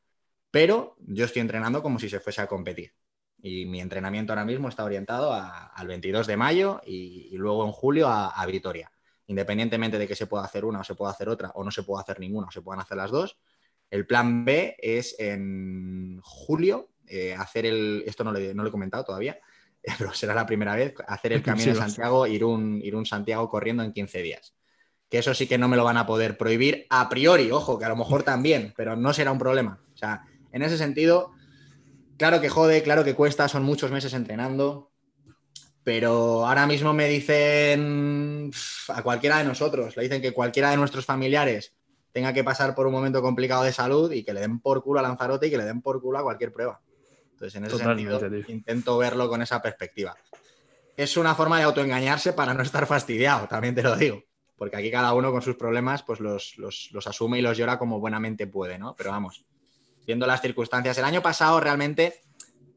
pero 0.58 0.96
yo 1.06 1.26
estoy 1.26 1.44
entrenando 1.44 1.84
como 1.84 2.00
si 2.00 2.10
se 2.10 2.20
fuese 2.20 2.42
a 2.42 2.48
competir. 2.48 2.92
Y 3.44 3.68
mi 3.68 3.80
entrenamiento 3.80 4.34
ahora 4.34 4.44
mismo 4.44 4.70
está 4.70 4.84
orientado 4.84 5.32
al 5.32 5.88
22 5.88 6.26
de 6.26 6.36
mayo 6.36 6.82
y, 6.84 7.30
luego 7.38 7.64
en 7.64 7.72
julio 7.72 8.08
a, 8.08 8.44
Vitoria. 8.48 8.92
Independientemente 9.28 10.00
de 10.00 10.08
que 10.08 10.16
se 10.16 10.26
pueda 10.26 10.44
hacer 10.44 10.66
una 10.66 10.80
o 10.80 10.84
se 10.84 10.96
pueda 10.96 11.12
hacer 11.12 11.30
otra 11.30 11.52
o 11.54 11.64
no 11.64 11.70
se 11.70 11.84
pueda 11.84 12.02
hacer 12.02 12.20
ninguna 12.20 12.48
o 12.48 12.52
se 12.52 12.64
puedan 12.64 12.80
hacer 12.80 12.98
las 12.98 13.12
dos, 13.12 13.38
el 13.92 14.08
plan 14.08 14.46
B 14.46 14.76
es 14.80 15.16
en 15.20 16.20
julio 16.24 16.90
eh, 17.06 17.36
hacer 17.36 17.68
el, 17.68 18.04
esto 18.08 18.24
no, 18.24 18.32
no 18.32 18.64
lo 18.64 18.70
he 18.70 18.72
comentado 18.72 19.04
todavía, 19.04 19.38
pero 20.00 20.12
será 20.12 20.34
la 20.34 20.48
primera 20.48 20.76
vez, 20.76 20.96
hacer 21.08 21.34
el 21.34 21.44
camino 21.44 21.72
de 21.72 21.80
Santiago, 21.80 22.26
ir 22.26 22.44
un, 22.44 22.82
ir 22.84 22.96
un 22.96 23.06
Santiago 23.06 23.48
corriendo 23.48 23.84
en 23.84 23.94
15 23.94 24.24
días. 24.24 24.56
Que 25.08 25.20
eso 25.20 25.36
sí 25.36 25.46
que 25.46 25.60
no 25.60 25.68
me 25.68 25.78
lo 25.78 25.84
van 25.84 25.98
a 25.98 26.08
poder 26.08 26.36
prohibir 26.36 26.88
a 26.90 27.08
priori, 27.10 27.52
ojo, 27.52 27.78
que 27.78 27.86
a 27.86 27.90
lo 27.90 27.96
mejor 27.96 28.24
también, 28.24 28.74
pero 28.76 28.96
no 28.96 29.14
será 29.14 29.32
un 29.32 29.38
problema. 29.38 29.80
O 29.94 29.98
sea, 29.98 30.26
en 30.52 30.62
ese 30.62 30.78
sentido, 30.78 31.32
claro 32.18 32.42
que 32.42 32.50
jode, 32.50 32.84
claro 32.84 33.04
que 33.04 33.16
cuesta, 33.16 33.48
son 33.48 33.64
muchos 33.64 33.92
meses 33.92 34.14
entrenando, 34.14 34.92
pero 35.84 36.46
ahora 36.46 36.68
mismo 36.68 36.94
me 36.94 37.08
dicen 37.08 38.52
a 38.90 39.04
cualquiera 39.04 39.38
de 39.38 39.46
nosotros, 39.46 39.96
le 39.96 40.04
dicen 40.04 40.22
que 40.22 40.34
cualquiera 40.34 40.72
de 40.72 40.78
nuestros 40.78 41.06
familiares 41.06 41.74
tenga 42.12 42.34
que 42.34 42.44
pasar 42.44 42.74
por 42.74 42.88
un 42.88 42.94
momento 42.94 43.22
complicado 43.22 43.64
de 43.64 43.72
salud 43.72 44.12
y 44.12 44.24
que 44.24 44.34
le 44.34 44.42
den 44.42 44.60
por 44.60 44.84
culo 44.84 45.00
a 45.00 45.04
Lanzarote 45.04 45.48
y 45.48 45.52
que 45.52 45.58
le 45.58 45.66
den 45.66 45.82
por 45.82 46.02
culo 46.02 46.18
a 46.18 46.24
cualquier 46.24 46.52
prueba. 46.52 46.82
Entonces, 47.34 47.56
en 47.56 47.66
ese 47.66 47.78
sentido, 47.78 48.20
intento 48.48 48.98
verlo 48.98 49.30
con 49.30 49.44
esa 49.44 49.62
perspectiva. 49.62 50.16
Es 50.96 51.16
una 51.16 51.36
forma 51.36 51.60
de 51.60 51.66
autoengañarse 51.66 52.34
para 52.34 52.56
no 52.56 52.64
estar 52.64 52.88
fastidiado, 52.88 53.48
también 53.48 53.76
te 53.76 53.84
lo 53.84 53.96
digo. 53.96 54.24
Porque 54.58 54.76
aquí 54.76 54.90
cada 54.90 55.14
uno 55.14 55.32
con 55.32 55.44
sus 55.44 55.56
problemas, 55.56 56.02
pues 56.02 56.20
los, 56.20 56.58
asume 57.06 57.38
y 57.38 57.44
los 57.44 57.56
llora 57.56 57.78
como 57.78 58.00
buenamente 58.00 58.48
puede, 58.48 58.80
¿no? 58.80 58.96
Pero 58.96 59.12
vamos, 59.12 59.46
viendo 60.08 60.26
las 60.26 60.42
circunstancias. 60.42 60.98
El 60.98 61.04
año 61.04 61.22
pasado 61.22 61.60
realmente 61.60 62.22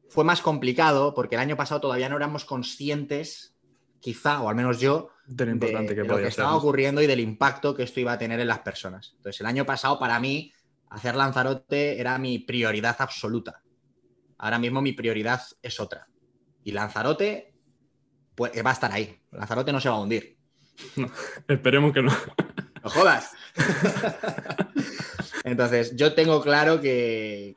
fue 0.09 0.25
más 0.25 0.43
complicado 0.43 1.15
porque 1.15 1.37
el 1.37 1.41
año 1.41 1.57
pasado 1.57 1.81
todavía 1.81 2.09
no 2.09 2.17
éramos 2.17 2.45
conscientes, 2.45 3.55
quizá, 4.01 4.43
o 4.43 4.49
al 4.49 4.57
menos 4.57 4.81
yo, 4.81 5.11
de 5.27 5.47
lo 5.47 5.53
importante 5.53 5.95
que, 5.95 6.03
lo 6.03 6.17
que 6.17 6.27
estaba 6.27 6.57
ocurriendo 6.57 7.01
y 7.01 7.07
del 7.07 7.21
impacto 7.21 7.73
que 7.73 7.85
esto 7.85 8.01
iba 8.01 8.13
a 8.13 8.19
tener 8.19 8.41
en 8.41 8.49
las 8.49 8.59
personas. 8.59 9.13
Entonces, 9.17 9.41
el 9.41 9.47
año 9.47 9.65
pasado 9.65 9.99
para 10.01 10.19
mí 10.19 10.53
hacer 10.89 11.15
Lanzarote 11.15 12.01
era 12.01 12.19
mi 12.19 12.41
prioridad 12.41 12.97
absoluta. 12.99 13.63
Ahora 14.37 14.59
mismo 14.59 14.83
mi 14.83 14.93
prioridad 14.93 15.41
es 15.63 15.79
otra. 15.79 16.09
Y 16.65 16.73
Lanzarote 16.73 17.55
pues, 18.35 18.51
va 18.67 18.71
a 18.71 18.73
estar 18.73 18.91
ahí. 18.91 19.21
Lanzarote 19.31 19.73
no 19.73 19.81
se 19.81 19.89
va 19.89 19.95
a 19.97 20.01
hundir. 20.01 20.37
esperemos 21.49 21.93
que 21.93 22.03
no. 22.03 22.13
¡No 22.83 22.91
jodas! 22.91 23.31
Entonces, 25.45 25.97
yo 25.97 26.15
tengo 26.15 26.41
claro 26.43 26.81
que, 26.81 27.57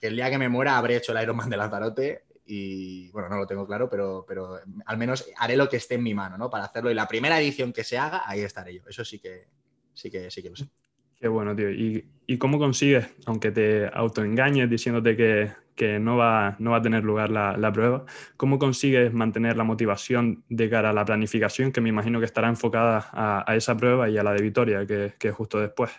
el 0.00 0.16
día 0.16 0.30
que 0.30 0.38
me 0.38 0.48
muera 0.48 0.78
habré 0.78 0.96
hecho 0.96 1.12
el 1.12 1.22
Ironman 1.22 1.50
de 1.50 1.56
Lanzarote 1.56 2.24
y, 2.46 3.10
bueno, 3.10 3.28
no 3.28 3.36
lo 3.36 3.46
tengo 3.46 3.66
claro, 3.66 3.88
pero, 3.88 4.24
pero 4.26 4.58
al 4.86 4.98
menos 4.98 5.28
haré 5.36 5.56
lo 5.56 5.68
que 5.68 5.76
esté 5.76 5.96
en 5.96 6.02
mi 6.02 6.14
mano, 6.14 6.38
¿no? 6.38 6.48
Para 6.48 6.64
hacerlo. 6.64 6.90
Y 6.90 6.94
la 6.94 7.08
primera 7.08 7.40
edición 7.40 7.72
que 7.72 7.84
se 7.84 7.98
haga, 7.98 8.22
ahí 8.26 8.40
estaré 8.40 8.74
yo. 8.74 8.82
Eso 8.88 9.04
sí 9.04 9.18
que, 9.18 9.48
sí 9.92 10.10
que, 10.10 10.30
sí 10.30 10.42
que 10.42 10.50
lo 10.50 10.56
sé. 10.56 10.68
Qué 11.20 11.28
bueno, 11.28 11.54
tío. 11.54 11.70
¿Y, 11.70 12.38
cómo 12.38 12.58
consigues, 12.58 13.06
aunque 13.26 13.50
te 13.50 13.90
autoengañes 13.92 14.70
diciéndote 14.70 15.16
que, 15.16 15.50
que 15.78 15.98
no 15.98 16.16
va, 16.16 16.56
no 16.58 16.72
va 16.72 16.78
a 16.78 16.82
tener 16.82 17.04
lugar 17.04 17.30
la, 17.30 17.72
prueba, 17.72 18.04
¿cómo 18.36 18.58
consigues 18.58 19.14
mantener 19.14 19.56
la 19.56 19.64
motivación 19.64 20.44
de 20.48 20.68
cara 20.68 20.90
a 20.90 20.92
la 20.92 21.04
planificación 21.04 21.72
que 21.72 21.80
me 21.80 21.88
imagino 21.88 22.18
que 22.18 22.26
estará 22.26 22.48
enfocada 22.48 23.08
a, 23.12 23.56
esa 23.56 23.76
prueba 23.76 24.10
y 24.10 24.18
a 24.18 24.22
la 24.22 24.32
de 24.32 24.42
Vitoria, 24.42 24.86
que, 24.86 25.14
es 25.18 25.34
justo 25.34 25.58
después? 25.58 25.90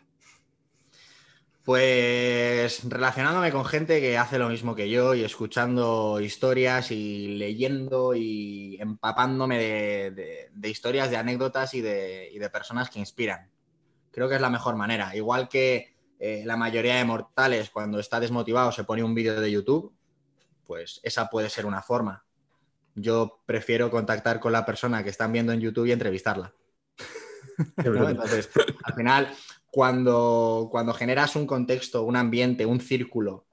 Pues 1.70 2.90
relacionándome 2.90 3.52
con 3.52 3.64
gente 3.64 4.02
que 4.02 4.18
hace 4.18 4.40
lo 4.40 4.50
mismo 4.50 4.74
que 4.74 4.90
yo 4.90 5.14
y 5.14 5.24
escuchando 5.24 6.20
historias 6.20 6.90
y 6.90 7.36
leyendo 7.38 8.16
y 8.16 8.76
empapándome 8.82 9.60
de, 9.60 10.50
historias, 10.64 11.12
de 11.12 11.18
anécdotas 11.18 11.76
y 11.76 11.82
de, 11.82 12.28
y 12.34 12.40
de 12.40 12.50
personas 12.50 12.90
que 12.90 12.98
inspiran. 12.98 13.52
Creo 14.10 14.28
que 14.28 14.34
es 14.34 14.42
la 14.42 14.50
mejor 14.50 14.78
manera. 14.78 15.16
Igual 15.16 15.48
que 15.48 15.96
eh, 16.18 16.42
la 16.44 16.58
mayoría 16.58 16.96
de 16.96 17.06
mortales 17.06 17.70
cuando 17.70 18.00
está 18.00 18.20
desmotivado 18.20 18.72
se 18.72 18.84
pone 18.84 19.04
un 19.04 19.14
vídeo 19.14 19.40
de 19.40 19.52
YouTube, 19.52 19.94
pues 20.66 21.00
esa 21.04 21.30
puede 21.30 21.52
ser 21.52 21.68
una 21.68 21.84
forma. 21.84 22.26
Yo 22.96 23.44
prefiero 23.46 23.92
contactar 23.92 24.40
con 24.40 24.54
la 24.54 24.66
persona 24.66 25.04
que 25.04 25.12
están 25.12 25.32
viendo 25.32 25.54
en 25.54 25.60
YouTube 25.60 25.86
y 25.86 25.92
entrevistarla. 25.92 26.52
Entonces, 27.78 28.50
al 28.86 28.94
final, 28.96 29.32
cuando, 29.72 30.70
cuando 30.72 30.94
generas 30.94 31.36
un 31.36 31.46
contexto, 31.46 32.04
un 32.04 32.16
ambiente, 32.16 32.66
un 32.66 32.82
círculo 32.82 33.46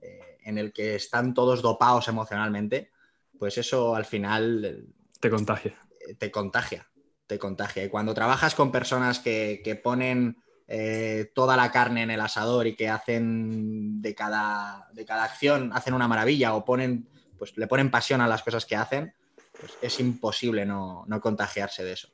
eh, 0.00 0.38
en 0.44 0.58
el 0.58 0.72
que 0.72 0.94
están 0.94 1.34
todos 1.34 1.62
dopados 1.62 2.08
emocionalmente, 2.08 2.90
pues 3.38 3.58
eso 3.58 3.94
al 3.94 4.04
final... 4.04 4.86
Te 5.20 5.30
contagia. 5.30 5.78
Te 6.18 6.30
contagia, 6.30 6.88
te 7.26 7.38
contagia. 7.38 7.84
Y 7.84 7.88
cuando 7.88 8.14
trabajas 8.14 8.54
con 8.54 8.72
personas 8.72 9.18
que, 9.18 9.60
que 9.64 9.76
ponen 9.76 10.38
eh, 10.70 11.32
toda 11.34 11.56
la 11.56 11.72
carne 11.72 12.02
en 12.02 12.10
el 12.10 12.20
asador 12.20 12.66
y 12.66 12.76
que 12.76 12.90
hacen 12.90 14.02
de 14.02 14.14
cada, 14.14 14.86
de 14.92 15.06
cada 15.06 15.24
acción, 15.24 15.72
hacen 15.72 15.94
una 15.94 16.06
maravilla 16.06 16.54
o 16.54 16.62
ponen, 16.62 17.08
pues 17.38 17.56
le 17.56 17.66
ponen 17.66 17.90
pasión 17.90 18.20
a 18.20 18.28
las 18.28 18.42
cosas 18.42 18.66
que 18.66 18.76
hacen, 18.76 19.14
pues 19.58 19.78
es 19.80 19.98
imposible 19.98 20.66
no, 20.66 21.06
contagiarse 21.22 21.84
de 21.84 21.92
eso. 21.92 22.08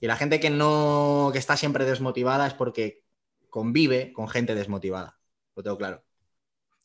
Y 0.00 0.06
la 0.06 0.16
gente 0.16 0.40
que 0.40 0.50
no, 0.50 1.30
que 1.32 1.38
está 1.38 1.56
siempre 1.56 1.84
desmotivada 1.84 2.46
es 2.46 2.54
porque 2.54 3.02
convive 3.48 4.12
con 4.12 4.28
gente 4.28 4.54
desmotivada. 4.54 5.18
Lo 5.54 5.62
tengo 5.62 5.78
claro. 5.78 6.02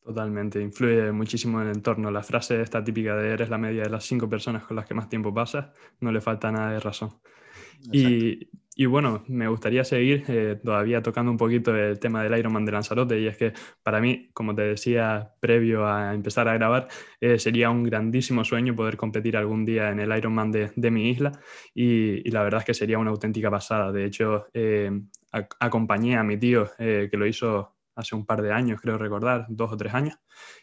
Totalmente, 0.04 0.60
influye 0.60 1.12
muchísimo 1.12 1.62
en 1.62 1.68
el 1.68 1.76
entorno. 1.76 2.10
La 2.10 2.24
frase 2.24 2.60
esta 2.62 2.84
típica 2.84 3.16
de 3.16 3.34
eres 3.34 3.50
la 3.50 3.60
media 3.60 3.84
de 3.84 3.90
las 3.90 4.04
cinco 4.04 4.28
personas 4.28 4.64
con 4.64 4.76
las 4.76 4.88
que 4.88 4.96
más 4.96 5.10
tiempo 5.10 5.34
pasas, 5.34 5.68
no 6.00 6.12
le 6.12 6.22
falta 6.22 6.52
nada 6.52 6.72
de 6.72 6.80
razón. 6.80 7.20
Y, 7.92 8.50
y 8.76 8.86
bueno, 8.86 9.24
me 9.28 9.50
gustaría 9.50 9.84
seguir 9.84 10.24
eh, 10.30 10.58
todavía 10.64 11.02
tocando 11.02 11.30
un 11.30 11.38
poquito 11.38 11.76
el 11.76 12.00
tema 12.00 12.24
del 12.24 12.38
Ironman 12.40 12.64
de 12.64 12.72
Lanzarote 12.72 13.20
y 13.20 13.28
es 13.28 13.36
que 13.36 13.52
para 13.84 14.00
mí, 14.00 14.30
como 14.34 14.56
te 14.56 14.62
decía 14.62 15.34
previo 15.42 15.86
a 15.86 16.14
empezar 16.14 16.48
a 16.48 16.54
grabar, 16.54 16.88
eh, 17.20 17.38
sería 17.38 17.70
un 17.70 17.84
grandísimo 17.84 18.46
sueño 18.46 18.74
poder 18.74 18.96
competir 18.96 19.36
algún 19.36 19.66
día 19.66 19.90
en 19.90 20.00
el 20.00 20.18
Ironman 20.18 20.52
de, 20.52 20.72
de 20.76 20.92
mi 20.92 21.10
isla 21.10 21.34
y, 21.76 22.30
la 22.32 22.44
verdad 22.44 22.62
es 22.62 22.66
que 22.66 22.74
sería 22.74 22.98
una 22.98 23.12
auténtica 23.12 23.52
pasada. 23.52 23.92
De 23.92 24.06
hecho, 24.06 24.48
eh, 24.54 24.90
acompañé 25.60 26.16
a 26.18 26.24
mi 26.24 26.38
tío 26.38 26.70
que 26.78 27.10
lo 27.12 27.28
hizo 27.28 27.76
hace 27.96 28.16
un 28.16 28.26
par 28.26 28.42
de 28.42 28.52
años, 28.52 28.80
creo 28.82 28.98
recordar, 28.98 29.46
dos 29.50 29.72
o 29.72 29.78
tres 29.78 29.94
años, 29.94 30.18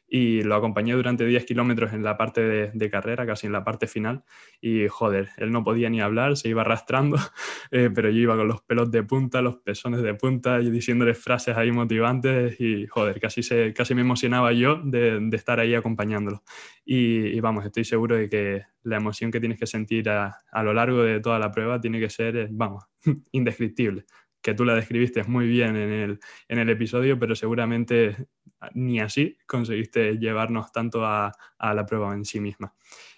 y 0.06 0.42
lo 0.42 0.54
acompañé 0.54 0.94
durante 0.94 1.26
10 1.26 1.44
kilómetros 1.44 1.92
en 1.92 2.02
la 2.02 2.16
parte 2.16 2.40
de, 2.40 2.90
carrera, 2.90 3.26
casi 3.26 3.46
en 3.46 3.52
la 3.52 3.64
parte 3.64 3.86
final, 3.86 4.24
y 4.60 4.88
joder, 4.88 5.28
él 5.36 5.52
no 5.52 5.62
podía 5.62 5.90
ni 5.90 6.00
hablar, 6.00 6.36
se 6.36 6.48
iba 6.48 6.62
arrastrando, 6.62 7.16
eh, 7.70 7.90
pero 7.94 8.10
yo 8.10 8.20
iba 8.20 8.36
con 8.36 8.48
los 8.48 8.62
pelos 8.62 8.90
de 8.90 9.02
punta, 9.02 9.42
los 9.42 9.56
pezones 9.56 10.02
de 10.02 10.14
punta, 10.14 10.60
y 10.60 10.70
diciéndole 10.70 11.14
frases 11.14 11.56
ahí 11.56 11.70
motivantes, 11.70 12.60
y 12.60 12.86
joder, 12.86 13.20
casi, 13.20 13.42
se, 13.42 13.72
casi 13.74 13.94
me 13.94 14.00
emocionaba 14.00 14.52
yo 14.52 14.80
de, 14.82 15.28
estar 15.32 15.60
ahí 15.60 15.74
acompañándolo. 15.74 16.42
Y, 16.84 17.38
vamos, 17.40 17.64
estoy 17.64 17.84
seguro 17.84 18.16
de 18.16 18.28
que 18.28 18.62
la 18.82 18.96
emoción 18.96 19.30
que 19.30 19.40
tienes 19.40 19.58
que 19.58 19.66
sentir 19.66 20.08
a, 20.08 20.38
a 20.50 20.62
lo 20.62 20.72
largo 20.72 21.02
de 21.02 21.20
toda 21.20 21.38
la 21.38 21.52
prueba 21.52 21.80
tiene 21.80 22.00
que 22.00 22.08
ser, 22.08 22.36
eh, 22.36 22.48
vamos, 22.50 22.84
indescriptible 23.32 24.06
que 24.48 24.54
tú 24.54 24.64
la 24.64 24.74
describiste 24.74 25.22
muy 25.24 25.46
bien 25.46 25.76
en 25.76 26.18
el, 26.58 26.70
episodio, 26.70 27.18
pero 27.18 27.34
seguramente 27.34 28.28
ni 28.72 28.98
así 28.98 29.36
conseguiste 29.46 30.16
llevarnos 30.18 30.72
tanto 30.72 31.04
a, 31.04 31.32
la 31.60 31.84
prueba 31.84 32.14
en 32.14 32.24
sí 32.24 32.40
misma. 32.40 32.74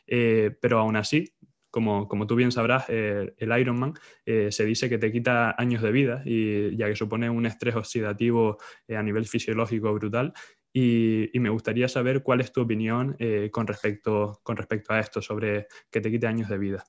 Eh, 0.09 0.51
pero 0.61 0.81
aún 0.81 0.97
así, 0.97 1.33
como, 1.71 2.09
como, 2.09 2.27
tú 2.27 2.35
bien 2.35 2.51
sabrás, 2.51 2.87
eh, 2.88 3.33
el 3.38 3.61
Ironman 3.61 3.95
eh, 4.27 4.51
se 4.51 4.64
dice 4.64 4.88
que 4.88 4.99
te 4.99 5.12
quita 5.12 5.55
años 5.57 5.83
de 5.83 5.93
vida, 5.93 6.23
y, 6.27 6.77
ya 6.77 6.88
que 6.88 6.97
supone 6.97 7.31
un 7.31 7.47
estrés 7.47 7.77
oxidativo 7.77 8.59
a 8.88 9.03
nivel 9.03 9.27
fisiológico 9.27 9.95
brutal. 9.95 10.33
Y, 10.73 11.31
y, 11.33 11.38
me 11.38 11.51
gustaría 11.51 11.87
saber 11.87 12.25
cuál 12.25 12.40
es 12.40 12.53
tu 12.53 12.61
opinión 12.61 13.16
con, 13.53 13.69
respecto, 13.69 14.40
con 14.43 14.57
respecto 14.57 14.95
a 14.95 14.99
esto, 14.99 15.23
sobre 15.23 15.69
que 15.93 16.01
te 16.01 16.11
quite 16.11 16.27
años 16.27 16.49
de 16.49 16.59
vida. 16.59 16.85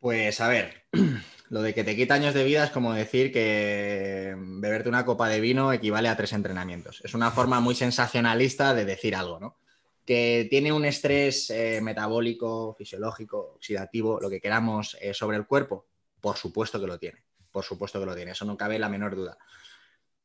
Pues 0.00 0.40
a 0.40 0.48
ver, 0.48 0.84
lo 1.48 1.62
de 1.62 1.74
que 1.74 1.84
te 1.84 1.96
quita 1.96 2.14
años 2.14 2.34
de 2.34 2.44
vida 2.44 2.64
es 2.64 2.70
como 2.70 2.92
decir 2.92 3.32
que 3.32 4.34
beberte 4.36 4.88
una 4.88 5.04
copa 5.04 5.28
de 5.28 5.40
vino 5.40 5.72
equivale 5.72 6.08
a 6.08 6.16
tres 6.16 6.32
entrenamientos. 6.32 7.00
Es 7.04 7.14
una 7.14 7.30
forma 7.30 7.60
muy 7.60 7.74
sensacionalista 7.74 8.74
de 8.74 8.84
decir 8.84 9.14
algo, 9.16 9.40
¿no? 9.40 9.58
Que 10.04 10.46
tiene 10.50 10.72
un 10.72 10.84
estrés 10.84 11.50
eh, 11.50 11.80
metabólico, 11.82 12.74
fisiológico, 12.78 13.54
oxidativo, 13.56 14.20
lo 14.20 14.30
que 14.30 14.40
queramos 14.40 14.96
eh, 15.00 15.14
sobre 15.14 15.36
el 15.36 15.46
cuerpo, 15.46 15.86
por 16.20 16.36
supuesto 16.36 16.80
que 16.80 16.86
lo 16.86 16.98
tiene. 16.98 17.24
Por 17.50 17.64
supuesto 17.64 17.98
que 17.98 18.06
lo 18.06 18.14
tiene, 18.14 18.32
eso 18.32 18.44
no 18.44 18.56
cabe 18.56 18.78
la 18.78 18.88
menor 18.88 19.16
duda. 19.16 19.38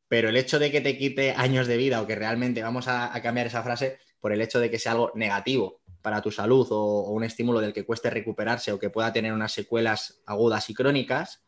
Pero 0.08 0.28
el 0.30 0.36
hecho 0.36 0.60
de 0.60 0.70
que 0.70 0.82
te 0.82 0.98
quite 0.98 1.32
años 1.32 1.68
de 1.68 1.78
vida 1.78 2.02
o 2.02 2.08
que 2.08 2.16
realmente 2.16 2.62
vamos 2.62 2.90
a 2.90 3.20
cambiar 3.24 3.48
esa 3.48 3.64
frase 3.64 4.00
por 4.20 4.34
el 4.34 4.42
hecho 4.42 4.60
de 4.60 4.70
que 4.70 4.78
sea 4.78 4.92
algo 4.92 5.12
negativo 5.16 5.81
para 6.02 6.22
tu 6.22 6.32
salud 6.32 6.68
o, 6.72 7.12
un 7.12 7.24
estímulo 7.24 7.60
del 7.60 7.74
que 7.74 7.86
cueste 7.86 8.10
recuperarse 8.10 8.72
o 8.72 8.80
que 8.80 8.90
pueda 8.90 9.14
tener 9.14 9.34
unas 9.34 9.52
secuelas 9.52 10.22
agudas 10.26 10.70
y 10.70 10.74
crónicas, 10.74 11.44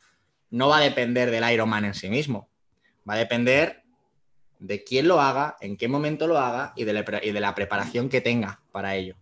no 0.49 0.67
va 0.69 0.77
a 0.77 0.81
depender 0.81 1.31
del 1.31 1.49
Ironman 1.51 1.85
en 1.85 1.93
sí 1.93 2.09
mismo. 2.09 2.49
Va 3.09 3.15
a 3.15 3.17
depender 3.17 3.83
de 4.59 4.83
quién 4.83 5.07
lo 5.07 5.19
haga, 5.19 5.57
en 5.59 5.75
qué 5.75 5.87
momento 5.87 6.27
lo 6.27 6.37
haga 6.37 6.73
y 6.75 6.85
de, 6.85 6.93
la, 6.93 7.55
preparación 7.55 8.07
que 8.07 8.21
tenga 8.21 8.61
para 8.71 8.95
ello. 8.95 9.15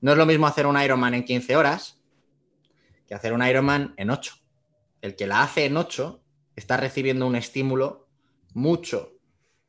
No 0.00 0.12
es 0.12 0.18
lo 0.18 0.26
mismo 0.26 0.46
hacer 0.46 0.66
un 0.66 0.80
Ironman 0.80 1.14
en 1.14 1.24
15 1.24 1.56
horas 1.56 2.00
que 3.06 3.14
hacer 3.14 3.32
un 3.32 3.46
Ironman 3.46 3.94
en 3.96 4.10
8. 4.10 4.34
El 5.02 5.14
que 5.14 5.26
la 5.26 5.42
hace 5.42 5.66
en 5.66 5.76
8 5.76 6.22
está 6.56 6.76
recibiendo 6.76 7.26
un 7.26 7.36
estímulo 7.36 8.08
mucho, 8.54 9.12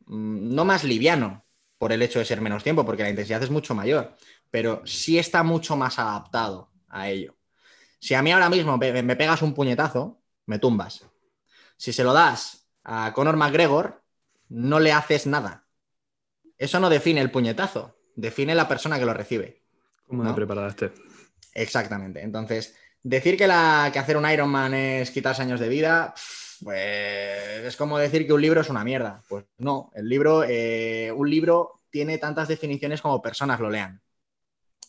mm, 0.06 0.56
no 0.56 0.66
más 0.66 0.84
liviano 0.84 1.46
por 1.78 1.92
el 1.92 2.02
hecho 2.02 2.20
de 2.20 2.26
ser 2.26 2.40
menos 2.40 2.64
tiempo, 2.64 2.86
porque 2.86 3.04
la 3.04 3.10
intensidad 3.10 3.44
es 3.44 3.50
mucho 3.50 3.76
mayor, 3.76 4.16
pero 4.54 4.84
sí 4.86 5.18
está 5.18 5.42
mucho 5.42 5.76
más 5.76 5.98
adaptado 5.98 6.70
a 6.88 7.10
ello. 7.10 7.36
Si 7.98 8.14
a 8.14 8.22
mí 8.22 8.32
ahora 8.32 8.52
mismo 8.52 8.78
me, 8.78 9.16
pegas 9.16 9.42
un 9.42 9.56
puñetazo, 9.56 10.22
me 10.46 10.60
tumbas. 10.60 11.08
Si 11.76 11.92
se 11.92 12.04
lo 12.04 12.14
das 12.14 12.68
a 12.84 13.14
Conor 13.14 13.36
McGregor, 13.36 14.04
no 14.50 14.80
le 14.80 14.92
haces 14.92 15.26
nada. 15.26 15.66
Eso 16.56 16.80
no 16.80 16.92
define 16.92 17.20
el 17.22 17.32
puñetazo, 17.32 17.98
define 18.16 18.54
la 18.54 18.68
persona 18.68 19.00
que 19.00 19.06
lo 19.06 19.16
recibe. 19.16 19.64
¿Cómo 20.06 20.24
¿no? 20.24 20.36
preparaste? 20.36 20.92
Exactamente. 21.56 22.22
Entonces, 22.22 22.76
decir 23.02 23.36
que, 23.36 23.48
la, 23.48 23.90
que 23.92 23.98
hacer 23.98 24.18
un 24.18 24.30
Ironman 24.30 24.76
es 24.76 25.10
quitarse 25.10 25.42
años 25.42 25.62
de 25.62 25.70
vida, 25.70 26.14
pues 26.64 27.66
es 27.66 27.76
como 27.76 27.98
decir 27.98 28.28
que 28.28 28.34
un 28.34 28.42
libro 28.42 28.62
es 28.62 28.70
una 28.70 28.84
mierda. 28.84 29.24
Pues 29.28 29.46
no, 29.58 29.90
el 29.96 30.08
libro, 30.08 30.44
eh, 30.48 31.12
un 31.12 31.28
libro 31.28 31.82
tiene 31.90 32.20
tantas 32.20 32.48
definiciones 32.48 33.02
como 33.02 33.20
personas 33.20 33.60
lo 33.60 33.72
lean 33.72 34.00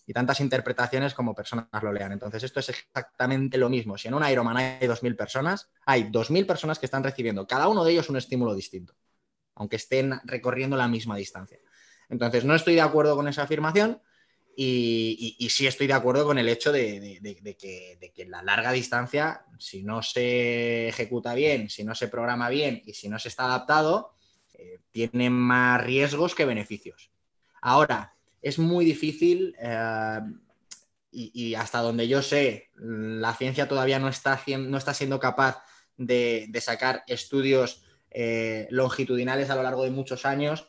y 0.07 0.12
tantas 0.12 0.40
interpretaciones 0.40 1.14
como 1.14 1.35
personas 1.35 1.67
lo 1.83 1.93
lean. 1.93 2.12
Entonces, 2.12 2.43
esto 2.43 2.61
es 2.61 2.69
exactamente 2.69 3.57
lo 3.59 3.69
mismo. 3.69 3.97
Si 3.97 4.09
en 4.09 4.14
un 4.14 4.27
Ironman 4.27 4.57
hay 4.57 4.87
2.000 4.87 5.17
personas, 5.17 5.71
hay 5.87 6.05
2.000 6.05 6.47
personas 6.47 6.79
que 6.79 6.87
están 6.87 7.03
recibiendo 7.03 7.47
cada 7.47 7.69
uno 7.69 7.85
de 7.85 7.93
ellos 7.93 8.11
un 8.11 8.17
estímulo 8.17 8.55
distinto, 8.55 8.95
aunque 9.55 9.77
estén 9.77 10.21
recorriendo 10.25 10.77
la 10.77 10.88
misma 10.88 11.17
distancia. 11.17 11.59
Entonces, 12.09 12.45
no 12.45 12.55
estoy 12.55 12.75
de 12.75 12.83
acuerdo 12.83 13.17
con 13.17 13.29
esa 13.29 13.43
afirmación 13.43 14.01
y, 14.57 15.49
sí 15.51 15.67
estoy 15.67 15.87
de 15.87 15.95
acuerdo 15.95 16.25
con 16.25 16.38
el 16.38 16.49
hecho 16.49 16.71
de, 16.71 17.21
que, 17.59 18.27
la 18.27 18.43
larga 18.43 18.73
distancia, 18.73 19.45
si 19.59 19.83
no 19.83 20.03
se 20.03 20.88
ejecuta 20.88 21.35
bien, 21.35 21.71
si 21.71 21.83
no 21.85 21.95
se 21.95 22.09
programa 22.09 22.49
bien 22.49 22.83
y 22.85 22.95
si 22.95 23.09
no 23.09 23.19
se 23.19 23.29
está 23.29 23.47
adaptado, 23.47 24.14
eh, 24.53 24.81
tiene 24.90 25.31
más 25.31 25.83
riesgos 25.83 26.35
que 26.35 26.45
beneficios. 26.45 27.11
Ahora, 27.62 28.13
es 28.44 28.59
muy 28.59 28.85
difícil 28.85 29.57
eh, 29.59 30.20
y, 31.11 31.54
hasta 31.54 31.80
donde 31.80 32.07
yo 32.09 32.20
sé, 32.22 32.70
la 32.76 33.35
ciencia 33.35 33.68
todavía 33.68 33.98
no 33.98 34.09
está, 34.09 34.38
no 34.59 34.76
está 34.76 34.92
siendo 34.92 35.18
capaz 35.18 35.62
de, 35.96 36.50
sacar 36.61 37.04
estudios 37.07 37.85
eh, 38.11 38.66
longitudinales 38.70 39.48
a 39.48 39.57
lo 39.57 39.62
largo 39.62 39.85
de 39.85 39.92
muchos 39.92 40.26
años 40.26 40.68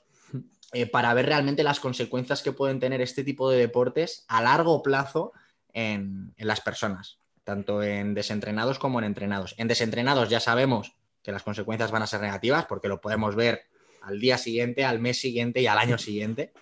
eh, 0.72 0.86
para 0.86 1.14
ver 1.14 1.26
realmente 1.26 1.64
las 1.64 1.80
consecuencias 1.80 2.42
que 2.42 2.54
pueden 2.54 2.80
tener 2.80 3.02
este 3.02 3.24
tipo 3.24 3.50
de 3.50 3.58
deportes 3.58 4.24
a 4.30 4.42
largo 4.42 4.82
plazo 4.82 5.34
en, 5.74 6.34
en 6.38 6.48
las 6.48 6.62
personas, 6.62 7.20
tanto 7.44 7.84
en 7.84 8.14
desentrenados 8.14 8.80
como 8.80 9.00
en 9.00 9.06
entrenados. 9.06 9.54
En 9.58 9.68
desentrenados 9.68 10.30
ya 10.30 10.40
sabemos 10.40 10.96
que 11.24 11.34
las 11.34 11.44
consecuencias 11.44 11.92
van 11.92 12.04
a 12.04 12.08
ser 12.08 12.22
negativas 12.22 12.68
porque 12.68 12.88
lo 12.88 13.02
podemos 13.02 13.36
ver 13.36 13.64
al 14.02 14.20
día 14.20 14.38
siguiente, 14.38 14.86
al 14.86 15.00
mes 15.00 15.20
siguiente 15.20 15.60
y 15.62 15.68
al 15.68 15.80
año 15.80 15.98
siguiente. 15.98 16.54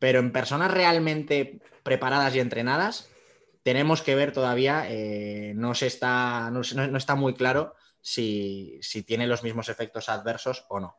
Pero 0.00 0.18
en 0.18 0.32
personas 0.32 0.72
realmente 0.72 1.60
preparadas 1.84 2.34
y 2.34 2.40
entrenadas, 2.40 3.08
tenemos 3.62 4.02
que 4.02 4.16
ver 4.16 4.32
todavía, 4.32 4.86
eh, 4.88 5.52
no, 5.54 5.74
se 5.74 5.86
está, 5.86 6.50
no, 6.50 6.62
está 6.96 7.14
muy 7.14 7.34
claro 7.34 7.74
si, 8.00 8.80
tiene 9.06 9.28
los 9.28 9.44
mismos 9.44 9.68
efectos 9.68 10.08
adversos 10.08 10.66
o 10.68 10.80
no. 10.80 10.96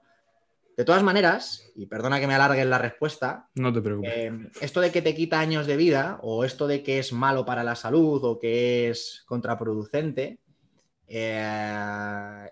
De 0.77 0.85
todas 0.85 1.03
maneras, 1.03 1.69
y 1.75 1.87
perdona 1.87 2.19
que 2.19 2.27
me 2.27 2.35
alargue 2.35 2.63
la 2.63 2.77
respuesta, 2.77 3.49
no 3.55 3.73
te 3.73 3.81
preocupes. 3.81 4.13
Eh, 4.15 4.49
esto 4.61 4.79
de 4.79 4.91
que 4.91 5.01
te 5.01 5.13
quita 5.13 5.39
años 5.39 5.67
de 5.67 5.75
vida 5.75 6.19
o 6.21 6.45
esto 6.45 6.65
de 6.65 6.81
que 6.81 6.99
es 6.99 7.11
malo 7.11 7.45
para 7.45 7.63
la 7.63 7.75
salud 7.75 8.23
o 8.23 8.39
que 8.39 8.89
es 8.89 9.23
contraproducente, 9.25 10.39
eh, 11.07 12.49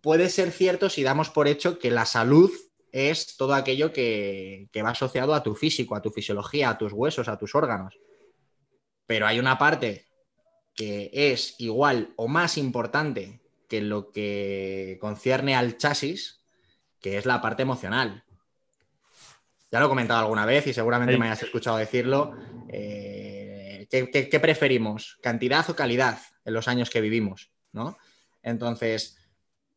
puede 0.00 0.30
ser 0.30 0.52
cierto 0.52 0.88
si 0.88 1.02
damos 1.02 1.28
por 1.28 1.48
hecho 1.48 1.78
que 1.78 1.90
la 1.90 2.06
salud 2.06 2.50
es 2.92 3.36
todo 3.36 3.54
aquello 3.54 3.92
que, 3.92 4.68
va 4.84 4.90
asociado 4.90 5.34
a 5.34 5.42
tu 5.42 5.54
físico, 5.54 5.94
a 5.94 6.02
tu 6.02 6.10
fisiología, 6.10 6.70
a 6.70 6.78
tus 6.78 6.92
huesos, 6.92 7.28
a 7.28 7.38
tus 7.38 7.54
órganos. 7.54 7.98
Pero 9.06 9.26
hay 9.26 9.38
una 9.38 9.58
parte 9.58 10.06
que 10.74 11.10
es 11.12 11.56
igual 11.58 12.12
o 12.16 12.28
más 12.28 12.56
importante 12.56 13.40
que 13.68 13.80
lo 13.80 14.10
que 14.10 14.98
concierne 15.00 15.54
al 15.54 15.76
chasis, 15.76 16.40
que 17.00 17.18
es 17.18 17.26
la 17.26 17.40
parte 17.40 17.62
emocional. 17.62 18.24
Ya 19.70 19.80
lo 19.80 19.86
he 19.86 19.88
comentado 19.88 20.20
alguna 20.20 20.46
vez 20.46 20.66
y 20.66 20.72
seguramente 20.72 21.18
me 21.18 21.26
hayas 21.26 21.42
escuchado 21.42 21.76
decirlo. 21.76 22.34
Eh, 22.68 23.86
¿qué, 23.90 24.40
preferimos? 24.40 25.18
¿Cantidad 25.22 25.68
o 25.68 25.76
calidad 25.76 26.18
en 26.44 26.54
los 26.54 26.68
años 26.68 26.90
que 26.90 27.00
vivimos? 27.00 27.50
¿no? 27.72 27.98
Entonces, 28.42 29.18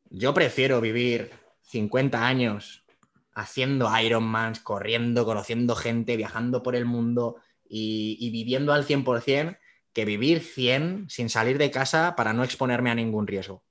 yo 0.09 0.33
prefiero 0.33 0.79
vivir 0.79 1.31
50 1.63 2.25
años 2.25 2.85
haciendo 3.33 3.89
Ironmans, 3.99 4.59
corriendo, 4.59 5.25
conociendo 5.25 5.75
gente, 5.75 6.17
viajando 6.17 6.63
por 6.63 6.75
el 6.75 6.85
mundo 6.85 7.37
y, 7.67 8.29
viviendo 8.31 8.73
al 8.73 8.85
100% 8.85 9.57
que 9.93 10.05
vivir 10.05 10.39
100 10.39 11.09
sin 11.09 11.29
salir 11.29 11.57
de 11.57 11.71
casa 11.71 12.15
para 12.15 12.33
no 12.33 12.43
exponerme 12.43 12.91
a 12.91 12.95
ningún 12.95 13.27
riesgo. 13.27 13.63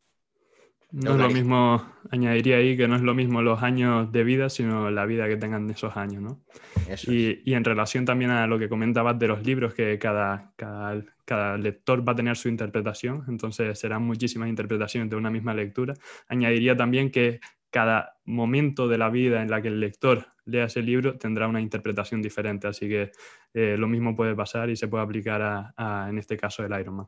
No 0.93 1.13
es 1.13 1.19
lo 1.19 1.31
mismo, 1.31 1.87
añadiría 2.11 2.57
ahí 2.57 2.77
que 2.77 2.89
no 2.89 2.97
es 2.97 3.03
lo 3.03 3.15
mismo 3.15 3.43
los 3.43 3.63
años 3.63 4.11
de 4.11 4.25
vida, 4.25 4.51
sino 4.51 4.91
la 4.91 5.07
vida 5.07 5.29
que 5.29 5.37
tengan 5.37 5.71
esos 5.71 5.97
años, 5.97 6.21
¿no? 6.21 6.41
y, 7.07 7.49
y, 7.49 7.55
en 7.55 7.63
relación 7.63 8.05
también 8.05 8.33
a 8.33 8.49
lo 8.49 8.59
que 8.59 8.69
comentabas 8.69 9.17
de 9.17 9.29
los 9.29 9.47
libros, 9.47 9.73
que 9.73 10.01
cada, 10.01 10.53
cada, 10.57 11.01
cada, 11.25 11.57
lector 11.57 12.07
va 12.07 12.13
a 12.13 12.17
tener 12.17 12.37
su 12.37 12.49
interpretación, 12.49 13.25
entonces 13.29 13.79
serán 13.79 14.03
muchísimas 14.03 14.49
interpretaciones 14.49 15.09
de 15.09 15.15
una 15.15 15.31
misma 15.31 15.55
lectura, 15.55 15.95
añadiría 16.27 16.77
también 16.77 17.13
que 17.13 17.39
cada 17.71 18.19
momento 18.25 18.89
de 18.89 18.99
la 18.99 19.11
vida 19.11 19.43
en 19.43 19.51
la 19.51 19.63
que 19.63 19.69
el 19.69 19.81
lector 19.81 20.27
lea 20.45 20.65
ese 20.65 20.83
libro 20.83 21.17
tendrá 21.17 21.47
una 21.49 21.61
interpretación 21.61 22.21
diferente, 22.21 22.67
así 22.67 22.89
que 22.89 23.13
eh, 23.55 23.77
lo 23.79 23.89
mismo 23.89 24.17
puede 24.17 24.35
pasar 24.35 24.71
y 24.71 24.77
se 24.77 24.89
puede 24.89 25.05
aplicar 25.05 25.73
a, 25.77 26.07
en 26.09 26.19
este 26.19 26.37
caso 26.37 26.65
el 26.65 26.79
Ironman. 26.79 27.07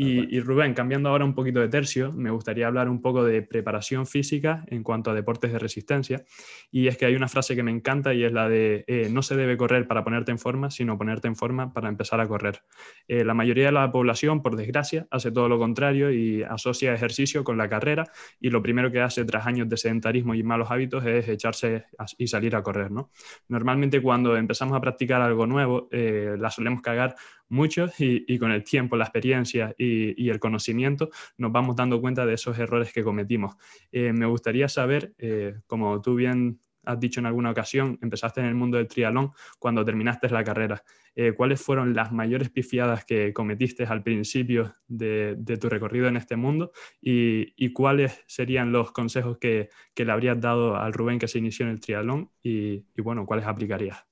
Y, 0.00 0.38
Rubén, 0.38 0.74
cambiando 0.74 1.08
ahora 1.08 1.24
un 1.24 1.34
poquito 1.34 1.58
de 1.58 1.68
tercio, 1.68 2.12
me 2.12 2.30
gustaría 2.30 2.68
hablar 2.68 2.88
un 2.88 3.02
poco 3.02 3.24
de 3.24 3.42
preparación 3.42 4.06
física 4.06 4.64
en 4.68 4.84
cuanto 4.84 5.10
a 5.10 5.14
deportes 5.14 5.50
de 5.50 5.58
resistencia. 5.58 6.24
Y 6.70 6.86
es 6.86 6.96
que 6.96 7.04
hay 7.04 7.16
una 7.16 7.26
frase 7.26 7.56
que 7.56 7.64
me 7.64 7.72
encanta 7.72 8.14
y 8.14 8.22
es 8.22 8.32
la 8.32 8.48
de 8.48 8.84
eh, 8.86 9.08
no 9.10 9.22
se 9.22 9.34
debe 9.34 9.56
correr 9.56 9.88
para 9.88 10.04
ponerte 10.04 10.30
en 10.30 10.38
forma, 10.38 10.70
sino 10.70 10.96
ponerte 10.96 11.26
en 11.26 11.34
forma 11.34 11.72
para 11.72 11.88
empezar 11.88 12.20
a 12.20 12.28
correr. 12.28 12.62
Eh, 13.08 13.24
la 13.24 13.34
mayoría 13.34 13.66
de 13.66 13.72
la 13.72 13.90
población, 13.90 14.40
por 14.40 14.54
desgracia, 14.54 15.08
hace 15.10 15.32
todo 15.32 15.48
lo 15.48 15.58
contrario 15.58 16.12
y 16.12 16.44
asocia 16.44 16.94
ejercicio 16.94 17.42
con 17.42 17.58
la 17.58 17.68
carrera 17.68 18.04
y 18.40 18.50
lo 18.50 18.62
primero 18.62 18.92
que 18.92 19.00
hace 19.00 19.24
tras 19.24 19.48
años 19.48 19.68
de 19.68 19.76
sedentarismo 19.76 20.32
y 20.36 20.44
malos 20.44 20.70
hábitos 20.70 21.04
es 21.06 21.28
echarse 21.28 21.86
y 22.16 22.28
salir 22.28 22.54
a 22.54 22.62
correr. 22.62 22.92
¿no? 22.92 23.10
Normalmente 23.48 24.00
cuando 24.00 24.36
empezamos 24.36 24.76
a 24.76 24.80
practicar 24.80 25.22
algo 25.22 25.44
nuevo, 25.44 25.88
eh, 25.90 26.36
la 26.38 26.50
solemos 26.50 26.82
cagar 26.82 27.16
mucho 27.48 27.90
y, 27.98 28.38
con 28.38 28.52
el 28.52 28.64
tiempo, 28.64 28.96
la 28.96 29.04
experiencia 29.04 29.74
y, 29.76 30.28
el 30.28 30.38
conocimiento 30.38 31.10
nos 31.38 31.52
vamos 31.52 31.76
dando 31.76 32.00
cuenta 32.00 32.26
de 32.26 32.34
esos 32.34 32.58
errores 32.58 32.92
que 32.92 33.02
cometimos. 33.02 33.56
Eh, 33.90 34.12
me 34.12 34.26
gustaría 34.26 34.68
saber, 34.68 35.14
eh, 35.18 35.54
como 35.66 36.00
tú 36.02 36.14
bien 36.14 36.60
has 36.88 36.98
dicho 36.98 37.20
en 37.20 37.26
alguna 37.26 37.50
ocasión, 37.50 37.98
empezaste 38.02 38.40
en 38.40 38.46
el 38.46 38.54
mundo 38.54 38.78
del 38.78 38.88
triatlón 38.88 39.32
cuando 39.58 39.84
terminaste 39.84 40.28
la 40.30 40.42
carrera. 40.42 40.82
Eh, 41.14 41.32
¿Cuáles 41.32 41.60
fueron 41.60 41.94
las 41.94 42.12
mayores 42.12 42.48
pifiadas 42.48 43.04
que 43.04 43.32
cometiste 43.32 43.84
al 43.84 44.02
principio 44.02 44.76
de, 44.86 45.36
tu 45.60 45.68
recorrido 45.68 46.08
en 46.08 46.16
este 46.16 46.36
mundo? 46.36 46.72
Y, 47.00 47.72
cuáles 47.72 48.24
serían 48.26 48.72
los 48.72 48.92
consejos 48.92 49.36
que, 49.38 49.68
le 49.96 50.12
habrías 50.12 50.40
dado 50.40 50.76
al 50.76 50.92
Rubén 50.92 51.18
que 51.18 51.28
se 51.28 51.38
inició 51.38 51.66
en 51.66 51.72
el 51.72 51.80
triatlón? 51.80 52.30
Y, 52.42 52.84
bueno, 53.02 53.26
¿cuáles 53.26 53.46
aplicarías? 53.46 54.06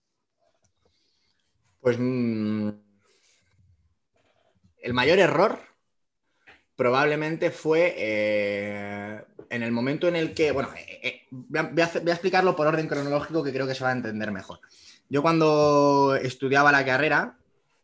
Pues 1.81 1.97
mm, 1.99 2.71
el 4.87 4.95
mayor 4.95 5.19
error 5.19 5.59
probablemente 6.77 7.51
fue 7.51 7.93
eh, 7.99 9.21
en 9.51 9.63
el 9.65 9.73
momento 9.73 10.07
en 10.07 10.15
el 10.15 10.33
que, 10.33 10.53
bueno, 10.53 10.69
eh, 10.77 11.01
eh, 11.03 11.27
voy, 11.31 11.83
a, 11.83 11.87
explicarlo 12.13 12.55
por 12.55 12.69
orden 12.69 12.87
cronológico 12.87 13.43
que 13.43 13.53
creo 13.53 13.67
que 13.67 13.75
se 13.75 13.83
va 13.83 13.91
a 13.91 13.95
entender 13.95 14.31
mejor. 14.31 14.61
Yo 15.09 15.23
cuando 15.23 16.17
estudiaba 16.23 16.71
la 16.71 16.85
carrera, 16.85 17.37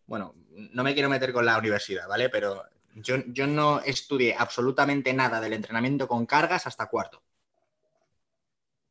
bueno, 0.06 0.36
no 0.52 0.84
me 0.84 0.94
quiero 0.94 1.08
meter 1.08 1.32
con 1.32 1.44
la 1.44 1.58
universidad, 1.58 2.06
¿vale? 2.06 2.28
Pero 2.28 2.62
yo, 2.94 3.16
yo 3.26 3.48
no 3.48 3.80
estudié 3.80 4.36
absolutamente 4.38 5.12
nada 5.12 5.40
del 5.40 5.54
entrenamiento 5.54 6.06
con 6.06 6.24
cargas 6.24 6.68
hasta 6.68 6.86
cuarto. 6.86 7.20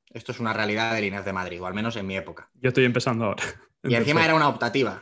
Esto 0.09 0.33
es 0.33 0.39
una 0.41 0.51
realidad 0.51 0.93
de 0.95 1.01
Líneas 1.01 1.23
de 1.23 1.31
Madrid, 1.31 1.61
o 1.61 1.65
al 1.65 1.73
menos 1.73 1.95
en 1.95 2.07
mi 2.07 2.17
época. 2.17 2.49
Yo 2.55 2.67
estoy 2.67 2.83
empezando 2.83 3.23
ahora. 3.23 3.43
Y 3.83 3.95
encima 3.95 4.25
era 4.25 4.35
una 4.35 4.49
optativa. 4.49 5.01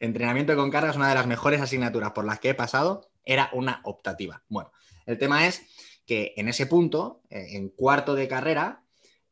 Entrenamiento 0.00 0.56
con 0.56 0.70
cargas, 0.70 0.96
una 0.96 1.08
de 1.08 1.14
las 1.14 1.26
mejores 1.26 1.60
asignaturas 1.60 2.12
por 2.12 2.24
las 2.24 2.40
que 2.40 2.50
he 2.50 2.54
pasado, 2.54 3.10
era 3.24 3.50
una 3.52 3.80
optativa. 3.84 4.42
Bueno, 4.48 4.72
el 5.06 5.18
tema 5.18 5.46
es 5.46 5.62
que 6.06 6.34
en 6.36 6.48
ese 6.48 6.66
punto, 6.66 7.22
eh, 7.30 7.48
en 7.52 7.68
cuarto 7.68 8.14
de 8.14 8.28
carrera, 8.28 8.82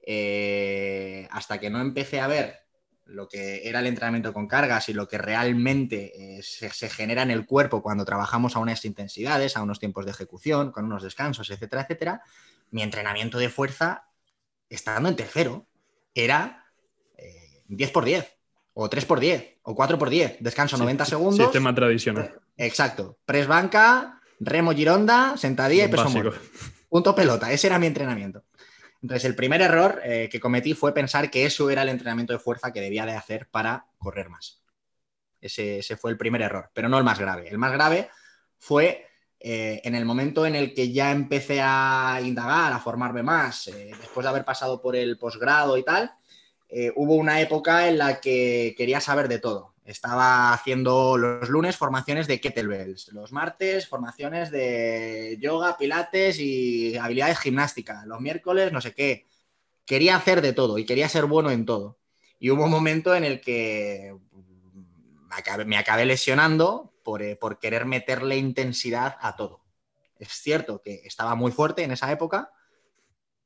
eh, 0.01 1.29
hasta 1.31 1.59
que 1.59 1.71
no 1.71 1.81
empecé 1.81 2.21
a 2.21 2.27
ver 2.27 2.61
lo 3.05 3.27
que 3.27 3.67
era 3.67 3.81
el 3.81 3.87
entrenamiento 3.87 4.35
con 4.35 4.47
cargas 4.47 4.89
y 4.91 4.93
lo 4.93 5.09
que 5.09 5.17
realmente 5.17 6.39
eh, 6.39 6.43
se, 6.43 6.69
se, 6.71 6.91
genera 6.91 7.23
en 7.23 7.31
el 7.31 7.47
cuerpo 7.47 7.83
cuando 7.83 8.05
trabajamos 8.05 8.55
a 8.55 8.59
unas 8.59 8.85
intensidades, 8.85 9.57
a 9.57 9.63
unos 9.63 9.79
tiempos 9.79 10.05
de 10.05 10.11
ejecución, 10.11 10.73
con 10.73 10.85
unos 10.85 11.03
descansos, 11.03 11.49
etcétera, 11.51 11.83
etcétera, 11.83 12.23
mi 12.71 12.83
entrenamiento 12.83 13.39
de 13.39 13.49
fuerza, 13.49 14.09
estando 14.69 15.09
en 15.09 15.17
tercero, 15.17 15.67
era 16.15 16.67
10 17.69 17.91
por 17.91 18.05
10 18.05 18.38
o 18.81 18.89
3 18.89 19.05
por 19.07 19.19
10 19.19 19.59
o 19.63 19.75
4 19.75 19.99
por 19.99 20.09
10 20.09 20.37
descanso 20.39 20.79
90 20.79 21.05
segundos. 21.05 21.37
Sistema 21.37 21.75
tradicional. 21.75 22.39
Exacto. 22.57 23.19
Press 23.27 23.49
banca, 23.49 24.23
remo 24.39 24.73
gironda, 24.73 25.37
sentadilla 25.37 25.87
y 25.87 25.89
peso 25.89 26.09
muerto. 26.11 26.39
Punto 26.89 27.13
pelota. 27.13 27.51
Ese 27.51 27.67
era 27.67 27.81
mi 27.81 27.89
entrenamiento. 27.89 28.45
Entonces, 29.03 29.25
el 29.25 29.35
primer 29.35 29.63
error 29.63 30.01
eh, 30.05 30.29
que 30.31 30.39
cometí 30.39 30.75
fue 30.75 30.95
pensar 30.95 31.29
que 31.29 31.45
eso 31.45 31.69
era 31.71 31.83
el 31.83 31.89
entrenamiento 31.89 32.33
de 32.33 32.39
fuerza 32.39 32.73
que 32.73 32.81
debía 32.81 33.05
de 33.05 33.17
hacer 33.17 33.49
para 33.51 33.85
correr 33.99 34.29
más. 34.29 34.63
Ese, 35.41 35.83
fue 35.97 36.13
el 36.13 36.17
primer 36.17 36.43
error, 36.43 36.71
pero 36.73 36.89
no 36.89 36.99
el 36.99 37.05
más 37.05 37.19
grave. 37.19 37.49
El 37.49 37.59
más 37.59 37.73
grave 37.73 38.09
fue 38.59 39.09
eh, 39.41 39.81
en 39.83 39.97
el 39.97 40.05
momento 40.05 40.47
en 40.47 40.55
el 40.55 40.73
que 40.73 40.93
ya 40.93 41.11
empecé 41.11 41.61
a 41.61 42.21
indagar, 42.23 42.73
a 42.73 42.79
formarme 42.79 43.25
más, 43.25 43.67
eh, 43.69 43.91
después 44.01 44.25
de 44.25 44.31
haber 44.31 44.45
pasado 44.45 44.81
por 44.81 44.95
el 44.95 45.19
posgrado 45.19 45.77
y 45.77 45.83
tal, 45.83 46.13
eh, 46.69 46.93
hubo 46.97 47.15
una 47.15 47.41
época 47.41 47.89
en 47.89 47.99
la 47.99 48.21
que 48.21 48.75
quería 48.77 49.01
saber 49.01 49.29
de 49.29 49.39
todo. 49.39 49.75
Estaba 49.85 50.53
haciendo 50.53 51.17
los 51.17 51.49
lunes 51.49 51.77
formaciones 51.77 52.27
de 52.27 52.41
kettlebells, 52.41 53.09
los 53.13 53.33
martes 53.33 53.89
formaciones 53.89 54.51
de 54.51 55.39
yoga, 55.41 55.79
pilates 55.79 56.39
y 56.39 56.97
habilidades 56.99 57.39
gimnásticas, 57.39 58.05
los 58.07 58.21
miércoles 58.21 58.71
no 58.71 58.83
sé 58.83 58.93
qué. 58.93 59.25
Quería 59.87 60.17
hacer 60.17 60.43
de 60.43 60.53
todo 60.53 60.77
y 60.77 60.85
quería 60.85 61.09
ser 61.09 61.25
bueno 61.25 61.51
en 61.51 61.65
todo. 61.65 61.99
Y 62.39 62.51
hubo 62.51 62.65
un 62.65 62.71
momento 62.71 63.15
en 63.15 63.25
el 63.25 63.41
que 63.41 64.15
me 65.65 65.77
acabé, 65.79 66.05
lesionando 66.05 66.93
eh, 67.21 67.37
por 67.37 67.59
querer 67.59 67.87
meterle 67.87 68.37
intensidad 68.37 69.17
a 69.21 69.37
todo. 69.37 69.65
Es 70.19 70.29
cierto 70.29 70.83
que 70.83 71.01
estaba 71.05 71.35
muy 71.35 71.51
fuerte 71.51 71.83
en 71.83 71.93
esa 71.93 72.13
época, 72.13 72.53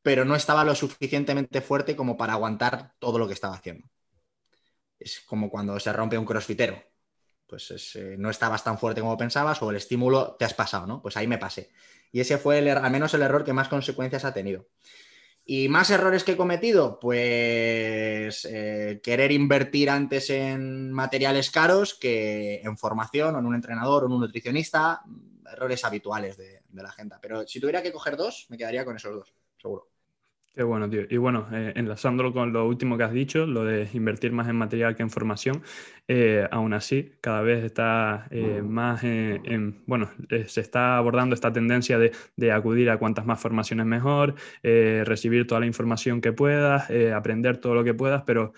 pero 0.03 0.25
no 0.25 0.35
estaba 0.35 0.65
lo 0.65 0.75
suficientemente 0.75 1.61
fuerte 1.61 1.97
como 1.97 2.17
para 2.17 2.35
aguantar 2.35 2.95
todo 2.99 3.19
lo 3.19 3.27
que 3.27 3.35
estaba 3.35 3.55
haciendo. 3.55 3.89
Es 4.99 5.21
como 5.21 5.49
cuando 5.51 5.79
se 5.79 5.93
rompe 5.93 6.19
un 6.19 6.25
crossfitero. 6.25 6.83
Pues 7.47 7.95
eh, 7.97 8.17
no 8.19 8.31
estabas 8.31 8.65
tan 8.65 8.79
fuerte 8.79 9.01
como 9.01 9.17
pensabas 9.17 9.63
o 9.63 9.71
el 9.71 9.77
estímulo 9.77 10.37
te 10.39 10.45
has 10.45 10.55
pasado, 10.55 10.87
¿no? 10.87 11.03
Pues 11.03 11.17
ahí 11.17 11.27
me 11.27 11.39
pasé. 11.39 11.71
Y 12.11 12.21
ese 12.21 12.39
fue 12.39 12.59
el, 12.59 12.69
er, 12.69 12.79
al 12.79 12.91
menos 12.91 13.15
el 13.15 13.23
error 13.23 13.45
que 13.45 13.53
más 13.53 13.69
consecuencias 13.69 14.25
ha 14.25 14.35
tenido. 14.35 14.69
¿Y 15.45 15.69
más 15.69 15.91
errores 15.91 16.25
que 16.25 16.33
he 16.33 16.37
cometido? 16.37 16.99
Pues 16.99 18.45
eh, 18.45 19.01
querer 19.03 19.33
invertir 19.33 19.91
antes 19.91 20.31
en 20.31 20.93
materiales 20.93 21.51
caros 21.51 21.95
que 21.95 22.61
en 22.63 22.79
formación 22.79 23.35
o 23.35 23.39
en 23.41 23.47
un 23.47 23.55
entrenador 23.55 24.05
o 24.05 24.07
en 24.07 24.13
un 24.13 24.21
nutricionista. 24.21 25.03
Errores 25.53 25.85
habituales 25.85 26.37
de, 26.37 26.63
de 26.69 26.83
la 26.83 26.93
gente. 26.93 27.17
Pero 27.21 27.47
si 27.47 27.61
tuviera 27.61 27.83
que 27.83 27.93
coger 27.93 28.17
dos, 28.17 28.47
me 28.49 28.57
quedaría 28.57 28.85
con 28.85 28.97
esos 28.97 29.15
dos, 29.15 29.35
seguro. 29.61 29.92
Qué 30.55 30.63
bueno, 30.65 30.89
tío. 30.91 31.01
Y 31.09 31.17
bueno, 31.17 31.47
eh, 31.51 31.73
enlazándolo 31.77 32.35
con 32.35 32.53
lo 32.53 32.67
último 32.69 32.99
que 32.99 33.05
has 33.05 33.13
dicho, 33.13 33.47
lo 33.47 33.65
de 33.65 33.89
invertir 33.95 34.33
más 34.33 34.49
en 34.49 34.57
material 34.57 34.95
que 34.95 35.03
en 35.03 35.09
formación, 35.09 35.63
eh, 36.09 36.47
aún 36.51 36.75
así, 36.75 37.11
cada 37.23 37.41
vez 37.41 37.65
está 37.65 38.27
eh, 38.31 38.61
más 38.63 39.03
en, 39.03 39.83
bueno, 39.87 40.11
se 40.47 40.61
está 40.61 40.99
abordando 40.99 41.35
esta 41.35 41.55
tendencia 41.55 41.99
de, 41.99 42.13
de, 42.37 42.53
acudir 42.53 42.91
a 42.91 42.99
cuantas 42.99 43.25
más 43.25 43.41
formaciones 43.41 43.87
mejor, 43.87 44.35
recibir 44.63 45.47
toda 45.47 45.61
la 45.61 45.67
información 45.67 46.21
que 46.21 46.33
puedas, 46.33 46.91
aprender 47.15 47.57
todo 47.57 47.75
lo 47.75 47.83
que 47.83 47.95
puedas, 47.95 48.23
pero 48.27 48.53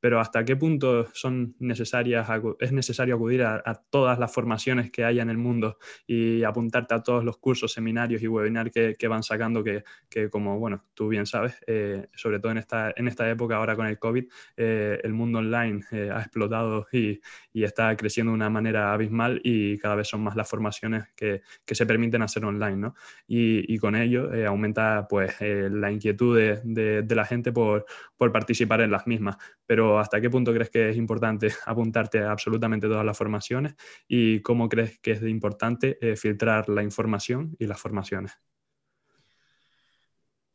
pero 0.00 0.20
hasta 0.20 0.44
qué 0.44 0.56
punto 0.56 1.06
son 1.12 1.54
necesarias, 1.58 2.28
es 2.60 2.72
necesario 2.72 3.16
acudir 3.16 3.42
a, 3.42 3.82
todas 3.90 4.18
las 4.18 4.32
formaciones 4.32 4.90
que 4.90 5.04
haya 5.04 5.22
en 5.22 5.30
el 5.30 5.38
mundo 5.38 5.78
y 6.06 6.42
apuntarte 6.44 6.94
a 6.94 7.02
todos 7.02 7.24
los 7.24 7.38
cursos, 7.38 7.72
seminarios 7.72 8.22
y 8.22 8.28
webinars 8.28 8.70
que, 8.72 9.08
van 9.08 9.22
sacando, 9.22 9.64
que, 9.64 9.82
como 10.30 10.58
bueno, 10.58 10.84
tú 10.94 11.08
bien 11.08 11.26
sabes, 11.26 11.58
eh, 11.66 12.08
sobre 12.14 12.38
todo 12.38 12.52
en 12.52 12.58
esta, 12.58 12.92
en 12.94 13.08
esta 13.08 13.28
época 13.28 13.56
ahora 13.56 13.74
con 13.76 13.86
el 13.86 13.98
COVID, 13.98 14.24
eh, 14.56 15.00
el 15.02 15.12
mundo 15.12 15.38
online 15.38 15.80
eh, 15.92 16.10
ha 16.12 16.20
explotado 16.20 16.86
y, 16.92 17.20
está 17.58 17.94
creciendo 17.96 18.30
de 18.30 18.36
una 18.36 18.48
manera 18.48 18.92
abismal 18.92 19.40
y 19.42 19.78
cada 19.78 19.96
vez 19.96 20.08
son 20.08 20.22
más 20.22 20.36
las 20.36 20.48
formaciones 20.48 21.08
que, 21.16 21.42
se 21.66 21.86
permiten 21.86 22.22
hacer 22.22 22.44
online, 22.44 22.76
¿no? 22.76 22.94
Y, 23.26 23.76
con 23.78 23.96
ello 23.96 24.30
aumenta 24.46 25.06
pues 25.08 25.36
la 25.40 25.90
inquietud 25.90 26.36
de, 26.36 27.02
de 27.02 27.14
la 27.14 27.24
gente 27.24 27.52
por, 27.52 27.84
por 28.18 28.32
participar 28.32 28.80
en 28.82 28.90
las 28.90 29.06
mismas. 29.06 29.36
Pero 29.64 29.87
¿hasta 29.96 30.20
qué 30.20 30.28
punto 30.28 30.52
crees 30.52 30.70
que 30.70 30.88
es 30.90 30.96
importante 30.96 31.48
apuntarte 31.66 32.18
a 32.18 32.32
absolutamente 32.32 32.88
todas 32.88 33.04
las 33.04 33.16
formaciones? 33.16 33.76
¿Y 34.08 34.42
cómo 34.42 34.68
crees 34.68 34.98
que 34.98 35.12
es 35.12 35.22
importante 35.22 35.98
eh, 36.00 36.16
filtrar 36.16 36.68
la 36.68 36.82
información 36.82 37.54
y 37.60 37.66
las 37.66 37.80
formaciones? 37.80 38.32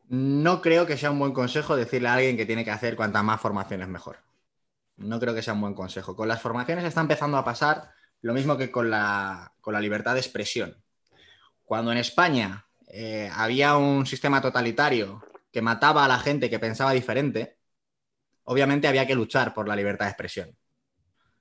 No 0.10 0.62
creo 0.62 0.86
que 0.86 0.98
sea 0.98 1.12
un 1.12 1.19
buen 1.19 1.32
consejo 1.32 1.76
decirle 1.76 2.10
a 2.10 2.15
alguien 2.15 2.38
que 2.38 2.46
tiene 2.46 2.65
que 2.65 2.72
hacer 2.72 2.96
cuantas 2.96 3.24
más 3.24 3.39
formaciones 3.39 3.88
mejor. 3.88 4.17
No 4.98 5.19
creo 5.19 5.34
que 5.34 5.41
sea 5.41 5.54
un 5.54 5.62
buen 5.62 5.74
consejo. 5.74 6.15
Con 6.15 6.28
las 6.28 6.41
formaciones 6.41 6.84
está 6.84 7.02
empezando 7.02 7.38
a 7.38 7.46
pasar 7.46 7.91
lo 8.22 8.34
mismo 8.34 8.58
que 8.58 8.69
con 8.69 8.89
la, 8.89 9.54
libertad 9.80 10.13
de 10.13 10.19
expresión. 10.19 10.78
Cuando 11.63 11.91
en 11.91 11.98
España 11.98 12.65
eh, 12.88 13.30
había 13.34 13.76
un 13.78 14.06
sistema 14.06 14.41
totalitario 14.41 15.24
que 15.52 15.62
mataba 15.62 16.06
a 16.06 16.08
la 16.08 16.19
gente 16.19 16.50
que 16.50 16.60
pensaba 16.60 16.91
diferente, 16.91 17.58
obviamente 18.43 18.88
había 18.88 19.08
que 19.08 19.15
luchar 19.15 19.53
por 19.53 19.67
la 19.67 19.75
libertad 19.75 20.06
de 20.06 20.12
expresión. 20.12 20.58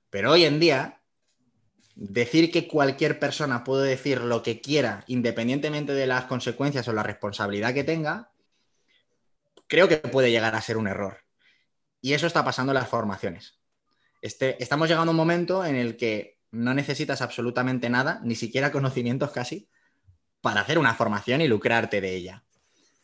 Pero 0.09 0.31
hoy 0.31 0.45
en 0.45 0.59
día, 0.59 1.01
decir 1.95 2.51
que 2.51 2.67
cualquier 2.67 3.19
persona 3.19 3.63
puede 3.63 3.89
decir 3.89 4.21
lo 4.21 4.43
que 4.43 4.61
quiera, 4.61 5.03
independientemente 5.07 5.93
de 5.93 6.07
las 6.07 6.25
consecuencias 6.25 6.87
o 6.87 6.93
la 6.93 7.03
responsabilidad 7.03 7.73
que 7.73 7.83
tenga, 7.83 8.31
creo 9.67 9.87
que 9.87 9.97
puede 9.97 10.31
llegar 10.31 10.55
a 10.55 10.61
ser 10.61 10.77
un 10.77 10.87
error. 10.87 11.19
Y 12.01 12.13
eso 12.13 12.27
está 12.27 12.43
pasando 12.43 12.71
en 12.71 12.79
las 12.79 12.89
formaciones. 12.89 13.59
Este, 14.21 14.61
estamos 14.61 14.87
llegando 14.87 15.09
a 15.09 15.13
un 15.13 15.17
momento 15.17 15.65
en 15.65 15.75
el 15.75 15.97
que 15.97 16.39
no 16.51 16.73
necesitas 16.73 17.21
absolutamente 17.21 17.89
nada, 17.89 18.21
ni 18.23 18.35
siquiera 18.35 18.71
conocimientos 18.71 19.31
casi, 19.31 19.69
para 20.41 20.61
hacer 20.61 20.77
una 20.77 20.93
formación 20.93 21.41
y 21.41 21.47
lucrarte 21.47 22.01
de 22.01 22.15
ella. 22.15 22.43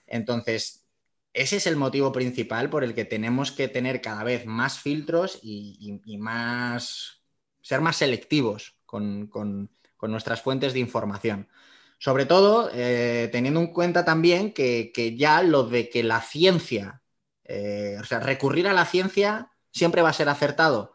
Entonces, 0.05 0.85
ese 1.33 1.57
es 1.57 1.67
el 1.67 1.75
motivo 1.75 2.11
principal 2.11 2.69
por 2.69 2.83
el 2.83 2.93
que 2.93 3.05
tenemos 3.05 3.51
que 3.51 3.67
tener 3.67 4.01
cada 4.01 4.23
vez 4.23 4.45
más 4.45 4.79
filtros 4.79 5.39
y, 5.41 5.97
más 6.17 7.21
ser 7.61 7.81
más 7.81 7.97
selectivos 7.97 8.75
con, 8.85 9.29
nuestras 10.01 10.41
fuentes 10.41 10.73
de 10.73 10.79
información. 10.79 11.47
Sobre 11.97 12.25
todo, 12.25 12.69
eh, 12.73 13.29
teniendo 13.31 13.59
en 13.59 13.67
cuenta 13.67 14.05
también 14.05 14.53
que, 14.53 15.15
ya 15.17 15.43
lo 15.43 15.63
de 15.63 15.89
que 15.89 16.03
la 16.03 16.21
ciencia, 16.21 17.01
eh, 17.43 17.97
o 17.99 18.03
sea, 18.05 18.19
recurrir 18.19 18.67
a 18.67 18.73
la 18.73 18.85
ciencia 18.85 19.51
siempre 19.71 20.01
va 20.01 20.09
a 20.09 20.13
ser 20.13 20.29
acertado. 20.29 20.93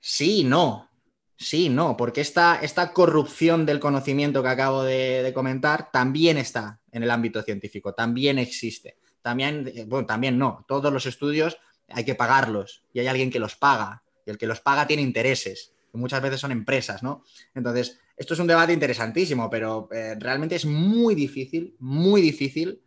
Sí, 0.00 0.44
no. 0.44 0.90
Sí, 1.36 1.68
no, 1.68 1.96
porque 1.96 2.20
esta, 2.20 2.60
esta 2.62 2.92
corrupción 2.92 3.66
del 3.66 3.80
conocimiento 3.80 4.42
que 4.42 4.48
acabo 4.48 4.82
de, 4.84 5.32
comentar 5.34 5.90
también 5.90 6.38
está 6.38 6.80
en 6.92 7.02
el 7.02 7.10
ámbito 7.10 7.42
científico, 7.42 7.92
también 7.92 8.38
existe. 8.38 8.98
También, 9.24 9.72
eh, 9.74 9.86
bueno, 9.88 10.06
también 10.06 10.36
no, 10.36 10.66
todos 10.68 10.92
los 10.92 11.06
estudios 11.06 11.56
hay 11.88 12.04
que 12.04 12.14
pagarlos 12.14 12.84
y 12.92 13.00
hay 13.00 13.06
alguien 13.06 13.30
que 13.30 13.38
los 13.38 13.56
paga 13.56 14.02
y 14.26 14.30
el 14.30 14.36
que 14.36 14.46
los 14.46 14.60
paga 14.60 14.86
tiene 14.86 15.02
intereses, 15.02 15.72
que 15.90 15.96
muchas 15.96 16.20
veces 16.20 16.40
son 16.40 16.52
empresas, 16.52 17.02
¿no? 17.02 17.24
Entonces, 17.54 17.98
esto 18.18 18.34
es 18.34 18.40
un 18.40 18.46
debate 18.46 18.74
interesantísimo, 18.74 19.48
pero 19.48 19.88
eh, 19.92 20.14
realmente 20.20 20.56
es 20.56 20.66
muy 20.66 21.14
difícil, 21.14 21.74
muy 21.78 22.20
difícil 22.20 22.82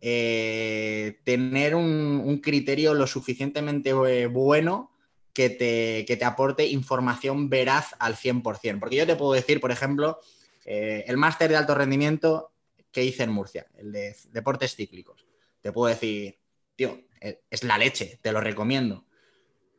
eh, 0.00 1.18
tener 1.24 1.74
un, 1.74 2.40
criterio 2.40 2.94
lo 2.94 3.08
suficientemente 3.08 3.92
bueno 3.92 4.92
que 5.32 5.50
te, 5.50 6.04
te, 6.06 6.24
aporte 6.24 6.68
información 6.68 7.50
veraz 7.50 7.96
al 7.98 8.14
100%. 8.14 8.78
Porque 8.78 8.96
yo 8.96 9.06
te 9.08 9.16
puedo 9.16 9.32
decir, 9.32 9.60
por 9.60 9.72
ejemplo, 9.72 10.20
el 10.64 11.16
máster 11.16 11.50
de 11.50 11.56
alto 11.56 11.74
rendimiento 11.74 12.52
que 12.92 13.02
hice 13.02 13.24
en 13.24 13.30
Murcia, 13.30 13.66
el 13.76 13.90
de 13.90 14.14
deportes 14.32 14.76
cíclicos. 14.76 15.29
Te 15.62 15.72
puedo 15.72 15.92
decir, 15.92 16.38
tío, 16.76 17.00
eh, 17.20 17.42
es 17.50 17.64
la 17.64 17.78
leche, 17.78 18.18
te 18.22 18.32
lo 18.32 18.40
recomiendo. 18.40 19.06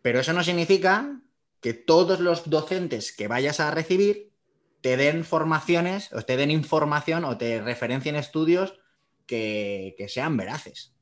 Pero 0.02 0.20
eso 0.20 0.34
no 0.34 0.44
significa 0.44 1.22
que 1.60 1.74
todos 1.74 2.20
los 2.20 2.50
docentes 2.50 3.16
que 3.16 3.28
vayas 3.28 3.60
a 3.60 3.72
recibir 3.72 4.32
te 4.82 4.98
den 4.98 5.24
formaciones 5.24 6.12
o 6.12 6.24
te 6.24 6.38
den 6.38 6.52
información 6.52 7.24
o 7.24 7.38
te 7.38 7.62
referencien 7.62 8.16
estudios 8.16 8.80
que, 9.28 10.06
sean 10.10 10.36
veraces. 10.36 10.94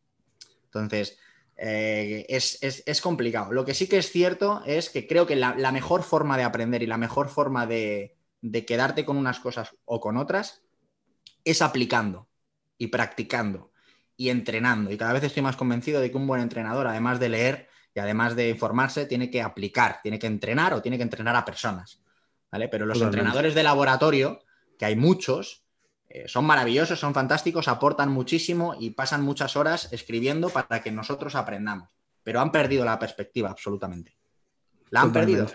Entonces, 0.65 1.17
eh, 1.55 2.25
es, 2.29 3.01
complicado. 3.01 3.51
Lo 3.51 3.65
que 3.65 3.73
sí 3.73 3.87
que 3.87 3.97
es 3.97 4.11
cierto 4.11 4.61
es 4.65 4.89
que 4.89 5.07
creo 5.07 5.25
que 5.25 5.35
la, 5.35 5.71
mejor 5.71 6.03
forma 6.03 6.37
de 6.37 6.43
aprender 6.43 6.83
y 6.83 6.87
la 6.87 6.97
mejor 6.97 7.29
forma 7.29 7.65
de, 7.65 8.17
quedarte 8.67 9.05
con 9.05 9.17
unas 9.17 9.39
cosas 9.39 9.75
o 9.85 9.99
con 9.99 10.17
otras 10.17 10.61
es 11.43 11.61
aplicando 11.61 12.27
y 12.77 12.87
practicando 12.87 13.68
y 14.19 14.29
entrenando. 14.29 14.91
Y 14.91 14.97
cada 14.97 15.13
vez 15.13 15.23
estoy 15.23 15.41
más 15.41 15.55
convencido 15.55 16.01
de 16.01 16.12
que 16.12 16.17
un 16.17 16.27
buen 16.27 16.41
entrenador, 16.41 16.86
además 16.88 17.21
de 17.21 17.29
leer 17.29 17.69
y 17.95 18.01
además 18.01 18.36
de 18.36 18.49
informarse, 18.49 19.05
tiene 19.05 19.29
que 19.29 19.41
aplicar, 19.41 20.01
tiene 20.03 20.19
que 20.19 20.27
entrenar 20.27 20.73
o 20.73 20.82
tiene 20.82 20.97
que 20.97 21.03
entrenar 21.03 21.38
a 21.38 21.45
personas. 21.45 22.01
¿vale? 22.51 22.67
Pero 22.67 22.86
los 22.86 23.01
entrenadores 23.01 23.55
de 23.55 23.63
laboratorio, 23.63 24.41
que 24.77 24.84
hay 24.84 24.97
muchos, 24.97 25.63
eh, 26.10 26.25
son 26.27 26.43
maravillosos, 26.43 26.99
son 26.99 27.13
fantásticos, 27.13 27.69
aportan 27.69 28.12
muchísimo 28.12 28.75
y 28.77 28.89
pasan 28.89 29.21
muchas 29.21 29.55
horas 29.55 29.88
escribiendo 29.93 30.49
para 30.49 30.82
que 30.82 30.91
nosotros 30.91 31.36
aprendamos. 31.36 31.89
Pero 32.21 32.41
han 32.41 32.51
perdido 32.51 32.84
la 32.84 32.99
perspectiva, 32.99 33.49
absolutamente. 33.49 34.17
La 34.89 34.99
han 34.99 35.13
perdido. 35.13 35.47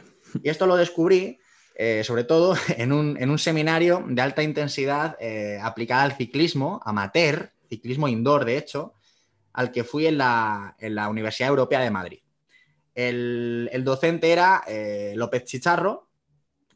Y 0.42 0.48
esto 0.48 0.66
lo 0.66 0.76
descubrí, 0.76 1.38
eh, 1.74 2.02
sobre 2.02 2.24
todo, 2.24 2.56
en 2.78 2.92
un, 2.92 3.38
seminario 3.38 4.02
de 4.08 4.22
alta 4.22 4.42
intensidad 4.42 5.18
eh, 5.20 5.58
aplicada 5.62 6.04
al 6.04 6.16
ciclismo 6.16 6.80
amateur, 6.82 7.52
ciclismo 7.76 8.08
indoor, 8.08 8.44
de 8.44 8.58
hecho, 8.58 8.94
al 9.52 9.70
que 9.70 9.84
fui 9.84 10.06
en 10.06 10.18
la, 10.18 10.76
Universidad 11.10 11.50
Europea 11.50 11.80
de 11.80 11.90
Madrid. 11.90 12.20
El, 12.94 13.68
el 13.72 13.84
docente 13.84 14.30
era 14.32 14.64
López 15.14 15.44
Chicharro, 15.44 16.08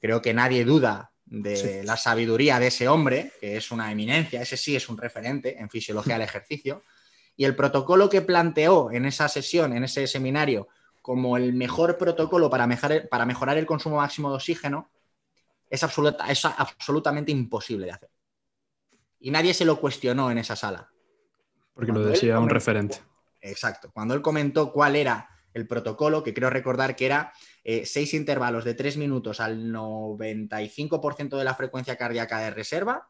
creo 0.00 0.22
que 0.22 0.34
nadie 0.34 0.64
duda 0.64 1.12
de 1.30 1.84
la 1.84 1.96
sabiduría 1.96 2.58
de 2.58 2.68
ese 2.68 2.88
hombre, 2.88 3.32
que 3.40 3.56
es 3.56 3.70
una 3.70 3.92
eminencia, 3.92 4.40
ese 4.40 4.56
sí 4.56 4.74
es 4.74 4.88
un 4.88 4.96
referente 4.96 5.60
en 5.60 5.68
fisiología 5.68 6.14
del 6.14 6.22
ejercicio, 6.22 6.82
y 7.36 7.44
el 7.44 7.54
protocolo 7.54 8.08
que 8.08 8.22
planteó 8.22 8.90
en 8.90 9.04
esa 9.04 9.28
sesión, 9.28 9.76
en 9.76 9.84
ese 9.84 10.06
seminario, 10.06 10.68
como 11.02 11.36
el 11.36 11.52
mejor 11.52 11.98
protocolo 11.98 12.50
para 12.50 12.66
mejorar, 12.66 13.08
para 13.08 13.26
mejorar 13.26 13.58
el 13.58 13.66
consumo 13.66 13.96
máximo 13.96 14.30
de 14.30 14.36
oxígeno, 14.36 14.90
es, 15.70 15.82
absoluta, 15.82 16.26
es 16.30 16.44
absolutamente 16.44 17.30
imposible 17.30 17.86
de 17.86 17.92
hacer. 17.92 18.10
Y 19.20 19.30
nadie 19.30 19.54
se 19.54 19.64
lo 19.64 19.80
cuestionó 19.80 20.30
en 20.30 20.38
esa 20.38 20.56
sala. 20.56 20.90
Porque 21.74 21.92
lo 21.92 22.04
decía 22.04 22.38
un 22.38 22.48
referente. 22.48 22.98
Exacto. 23.40 23.90
Cuando 23.92 24.14
él 24.14 24.22
comentó 24.22 24.72
cuál 24.72 24.96
era 24.96 25.28
el 25.54 25.66
protocolo, 25.66 26.22
que 26.22 26.34
creo 26.34 26.50
recordar 26.50 26.96
que 26.96 27.06
era 27.06 27.32
eh, 27.64 27.84
seis 27.86 28.14
intervalos 28.14 28.64
de 28.64 28.74
tres 28.74 28.96
minutos 28.96 29.40
al 29.40 29.72
95% 29.72 31.36
de 31.36 31.44
la 31.44 31.54
frecuencia 31.54 31.96
cardíaca 31.96 32.38
de 32.40 32.50
reserva. 32.50 33.08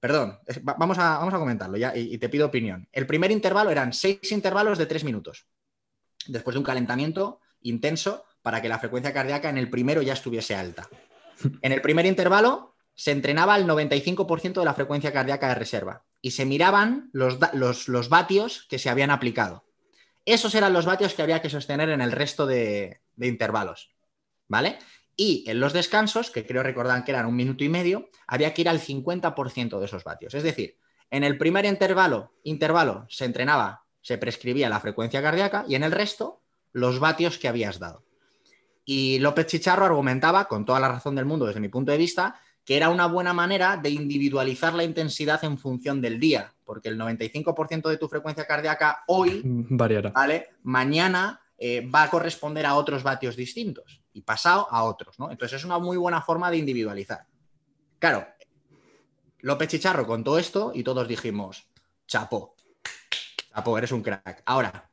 Perdón, 0.00 0.38
vamos, 0.62 0.98
a, 0.98 1.18
vamos 1.18 1.34
a 1.34 1.38
comentarlo 1.38 1.76
ya 1.76 1.96
y, 1.96 2.18
te 2.18 2.28
pido 2.28 2.46
opinión. 2.46 2.88
El 2.90 3.06
primer 3.06 3.30
intervalo 3.30 3.70
eran 3.70 3.92
seis 3.92 4.32
intervalos 4.32 4.76
de 4.76 4.86
tres 4.86 5.04
minutos, 5.04 5.46
después 6.26 6.54
de 6.54 6.58
un 6.58 6.64
calentamiento 6.64 7.40
intenso 7.60 8.24
para 8.42 8.60
que 8.60 8.68
la 8.68 8.80
frecuencia 8.80 9.12
cardíaca 9.12 9.48
en 9.48 9.58
el 9.58 9.70
primero 9.70 10.02
ya 10.02 10.14
estuviese 10.14 10.56
alta. 10.56 10.88
En 11.60 11.70
el 11.70 11.80
primer 11.80 12.06
intervalo 12.06 12.71
se 12.94 13.10
entrenaba 13.10 13.54
al 13.54 13.66
95% 13.66 14.60
de 14.60 14.64
la 14.64 14.74
frecuencia 14.74 15.12
cardíaca 15.12 15.48
de 15.48 15.54
reserva 15.54 16.04
y 16.20 16.32
se 16.32 16.44
miraban 16.44 17.10
los, 17.12 17.38
los 17.88 18.08
vatios 18.08 18.66
que 18.68 18.78
se 18.78 18.90
habían 18.90 19.10
aplicado. 19.10 19.64
Esos 20.24 20.54
eran 20.54 20.72
los 20.72 20.86
vatios 20.86 21.14
que 21.14 21.22
había 21.22 21.42
que 21.42 21.50
sostener 21.50 21.90
en 21.90 22.00
el 22.00 22.12
resto 22.12 22.46
de, 22.46 23.00
intervalos. 23.18 23.90
¿Vale? 24.48 24.78
Y 25.16 25.44
en 25.48 25.60
los 25.60 25.72
descansos, 25.72 26.30
que 26.30 26.46
creo 26.46 26.62
recordar 26.62 27.04
que 27.04 27.10
eran 27.10 27.26
un 27.26 27.34
minuto 27.34 27.64
y 27.64 27.68
medio, 27.68 28.08
había 28.26 28.54
que 28.54 28.62
ir 28.62 28.68
al 28.68 28.80
50% 28.80 29.78
de 29.78 29.84
esos 29.84 30.04
vatios. 30.04 30.34
Es 30.34 30.42
decir, 30.42 30.78
en 31.10 31.24
el 31.24 31.38
primer 31.38 31.64
intervalo, 31.64 32.32
intervalo 32.44 33.06
se 33.08 33.24
entrenaba, 33.24 33.84
se 34.00 34.18
prescribía 34.18 34.68
la 34.68 34.80
frecuencia 34.80 35.22
cardíaca 35.22 35.64
y 35.68 35.74
en 35.74 35.82
el 35.82 35.92
resto 35.92 36.40
los 36.72 37.00
vatios 37.00 37.38
que 37.38 37.48
habías 37.48 37.78
dado. 37.78 38.04
Y 38.84 39.18
López 39.18 39.46
Chicharro 39.46 39.84
argumentaba, 39.84 40.48
con 40.48 40.64
toda 40.64 40.80
la 40.80 40.88
razón 40.88 41.14
del 41.14 41.24
mundo 41.24 41.46
desde 41.46 41.60
mi 41.60 41.68
punto 41.68 41.92
de 41.92 41.98
vista, 41.98 42.40
que 42.64 42.76
era 42.76 42.88
una 42.90 43.06
buena 43.06 43.32
manera 43.32 43.76
de 43.76 43.90
individualizar 43.90 44.74
la 44.74 44.84
intensidad 44.84 45.42
en 45.44 45.58
función 45.58 46.00
del 46.00 46.20
día, 46.20 46.52
porque 46.64 46.88
el 46.88 46.98
95% 46.98 47.88
de 47.88 47.96
tu 47.96 48.08
frecuencia 48.08 48.46
cardíaca 48.46 49.02
hoy, 49.08 49.42
Variará. 49.44 50.10
¿vale? 50.10 50.50
mañana 50.62 51.40
eh, 51.58 51.88
va 51.88 52.04
a 52.04 52.10
corresponder 52.10 52.66
a 52.66 52.74
otros 52.74 53.02
vatios 53.02 53.36
distintos 53.36 54.02
y 54.12 54.22
pasado 54.22 54.66
a 54.70 54.84
otros. 54.84 55.18
¿no? 55.18 55.30
Entonces 55.30 55.58
es 55.58 55.64
una 55.64 55.78
muy 55.78 55.96
buena 55.96 56.22
forma 56.22 56.50
de 56.50 56.58
individualizar. 56.58 57.26
Claro, 57.98 58.26
López 59.40 59.68
Chicharro 59.68 60.06
contó 60.06 60.38
esto 60.38 60.72
y 60.74 60.84
todos 60.84 61.08
dijimos, 61.08 61.68
chapo, 62.06 62.54
chapo, 63.52 63.78
eres 63.78 63.92
un 63.92 64.02
crack. 64.02 64.42
Ahora, 64.46 64.88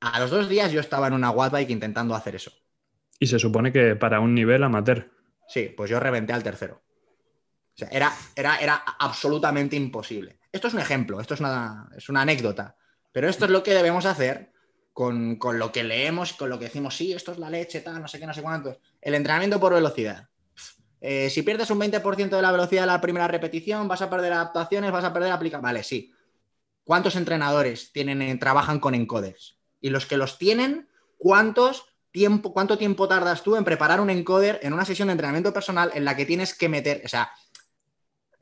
a 0.00 0.20
los 0.20 0.30
dos 0.30 0.48
días 0.48 0.72
yo 0.72 0.80
estaba 0.80 1.08
en 1.08 1.12
una 1.12 1.30
bike 1.30 1.70
intentando 1.70 2.14
hacer 2.14 2.36
eso. 2.36 2.52
Y 3.18 3.26
se 3.26 3.38
supone 3.38 3.70
que 3.70 3.96
para 3.96 4.20
un 4.20 4.34
nivel 4.34 4.64
amateur. 4.64 5.10
Sí, 5.50 5.74
pues 5.76 5.90
yo 5.90 5.98
reventé 5.98 6.32
al 6.32 6.44
tercero. 6.44 6.80
O 7.74 7.76
sea, 7.76 7.88
era, 7.90 8.14
era, 8.36 8.56
era 8.58 8.84
absolutamente 8.98 9.74
imposible. 9.74 10.38
Esto 10.52 10.68
es 10.68 10.74
un 10.74 10.80
ejemplo, 10.80 11.20
esto 11.20 11.34
es 11.34 11.40
una, 11.40 11.88
es 11.96 12.08
una 12.08 12.22
anécdota, 12.22 12.76
pero 13.10 13.28
esto 13.28 13.46
es 13.46 13.50
lo 13.50 13.64
que 13.64 13.74
debemos 13.74 14.06
hacer 14.06 14.52
con, 14.92 15.38
lo 15.40 15.72
que 15.72 15.82
leemos, 15.82 16.34
con 16.34 16.50
lo 16.50 16.58
que 16.58 16.66
decimos, 16.66 16.96
sí, 16.96 17.12
esto 17.12 17.32
es 17.32 17.38
la 17.38 17.50
leche, 17.50 17.80
tal, 17.80 18.00
no 18.00 18.06
sé 18.06 18.20
qué, 18.20 18.26
no 18.26 18.34
sé 18.34 18.42
cuántos. 18.42 18.78
El 19.00 19.14
entrenamiento 19.14 19.58
por 19.58 19.74
velocidad. 19.74 20.28
Eh, 21.00 21.30
si 21.30 21.42
pierdes 21.42 21.70
un 21.70 21.80
20% 21.80 22.28
de 22.28 22.42
la 22.42 22.52
velocidad 22.52 22.82
de 22.82 22.88
la 22.88 23.00
primera 23.00 23.26
repetición, 23.26 23.88
vas 23.88 24.02
a 24.02 24.10
perder 24.10 24.34
adaptaciones, 24.34 24.92
vas 24.92 25.04
a 25.04 25.12
perder 25.12 25.32
aplicaciones. 25.32 25.62
Vale, 25.62 25.82
sí. 25.82 26.12
¿Cuántos 26.84 27.16
entrenadores 27.16 27.92
tienen, 27.92 28.38
trabajan 28.38 28.78
con 28.78 28.94
encoders? 28.94 29.58
Y 29.80 29.90
los 29.90 30.06
que 30.06 30.16
los 30.16 30.38
tienen, 30.38 30.88
¿cuántos 31.18 31.89
tiempo, 32.10 32.52
cuánto 32.52 32.78
tiempo 32.78 33.08
tardas 33.08 33.42
tú 33.42 33.56
en 33.56 33.64
preparar 33.64 34.00
un 34.00 34.10
encoder 34.10 34.58
en 34.62 34.72
una 34.72 34.84
sesión 34.84 35.08
de 35.08 35.12
entrenamiento 35.12 35.52
personal 35.52 35.90
en 35.94 36.04
la 36.04 36.16
que 36.16 36.26
tienes 36.26 36.54
que 36.54 36.68
meter, 36.68 37.02
o 37.04 37.08
sea, 37.08 37.30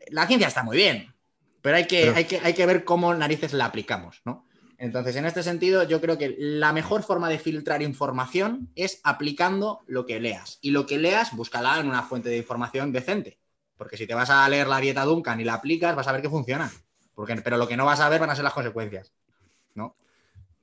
la 0.08 0.26
ciencia 0.26 0.48
está 0.48 0.62
muy 0.62 0.76
bien, 0.76 1.14
pero 1.60 1.76
hay 1.76 1.86
que, 1.86 2.10
hay 2.10 2.24
que, 2.24 2.40
hay 2.40 2.54
que 2.54 2.66
ver 2.66 2.84
cómo 2.84 3.14
narices 3.14 3.52
la 3.52 3.66
aplicamos, 3.66 4.22
¿no? 4.24 4.46
Entonces, 4.78 5.16
en 5.16 5.26
este 5.26 5.42
sentido, 5.42 5.82
yo 5.82 6.00
creo 6.00 6.16
que 6.16 6.36
la 6.38 6.72
mejor 6.72 7.02
forma 7.02 7.28
de 7.28 7.40
filtrar 7.40 7.82
información 7.82 8.70
es 8.76 9.00
aplicando 9.02 9.80
lo 9.88 10.06
que 10.06 10.20
leas. 10.20 10.58
Y 10.60 10.70
lo 10.70 10.86
que 10.86 10.98
leas, 10.98 11.34
búscala 11.34 11.80
en 11.80 11.88
una 11.88 12.04
fuente 12.04 12.28
de 12.28 12.36
información 12.36 12.92
decente. 12.92 13.40
Porque 13.76 13.96
si 13.96 14.06
te 14.06 14.14
vas 14.14 14.30
a 14.30 14.48
leer 14.48 14.68
la 14.68 14.78
dieta 14.78 15.04
Duncan 15.04 15.40
y 15.40 15.44
la 15.44 15.54
aplicas, 15.54 15.96
vas 15.96 16.06
a 16.06 16.12
ver 16.12 16.22
que 16.22 16.30
funciona. 16.30 16.70
Porque, 17.12 17.34
pero 17.42 17.56
lo 17.56 17.66
que 17.66 17.76
no 17.76 17.84
vas 17.84 17.98
a 17.98 18.08
ver 18.08 18.20
van 18.20 18.30
a 18.30 18.36
ser 18.36 18.44
las 18.44 18.52
consecuencias. 18.52 19.12
¿no? 19.74 19.96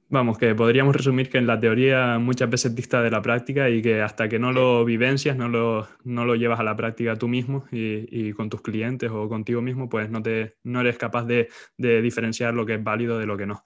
Vamos, 0.07 0.37
que 0.37 0.53
podríamos 0.53 0.95
resumir 0.95 1.29
que 1.29 1.39
en 1.39 1.47
la 1.47 1.59
teoría 1.59 2.19
muchas 2.19 2.47
veces 2.49 2.75
dista 2.75 3.01
de 3.01 3.09
la 3.09 3.23
práctica 3.23 3.69
y 3.69 3.81
que 3.81 4.03
hasta 4.03 4.29
que 4.29 4.37
no 4.37 4.51
lo 4.51 4.85
vivencias, 4.85 5.35
no 5.35 5.49
lo, 5.49 5.87
no 6.03 6.25
lo 6.25 6.35
llevas 6.35 6.59
a 6.59 6.63
la 6.63 6.75
práctica 6.75 7.15
tú 7.15 7.27
mismo 7.27 7.65
y, 7.71 8.31
con 8.33 8.49
tus 8.49 8.61
clientes 8.61 9.09
o 9.11 9.27
contigo 9.27 9.61
mismo, 9.63 9.89
pues 9.89 10.11
no, 10.11 10.21
te, 10.21 10.57
no 10.63 10.81
eres 10.81 10.97
capaz 10.97 11.25
de 11.25 11.49
diferenciar 11.77 12.53
lo 12.53 12.67
que 12.67 12.75
es 12.75 12.83
válido 12.83 13.17
de 13.17 13.25
lo 13.25 13.35
que 13.35 13.47
no. 13.47 13.63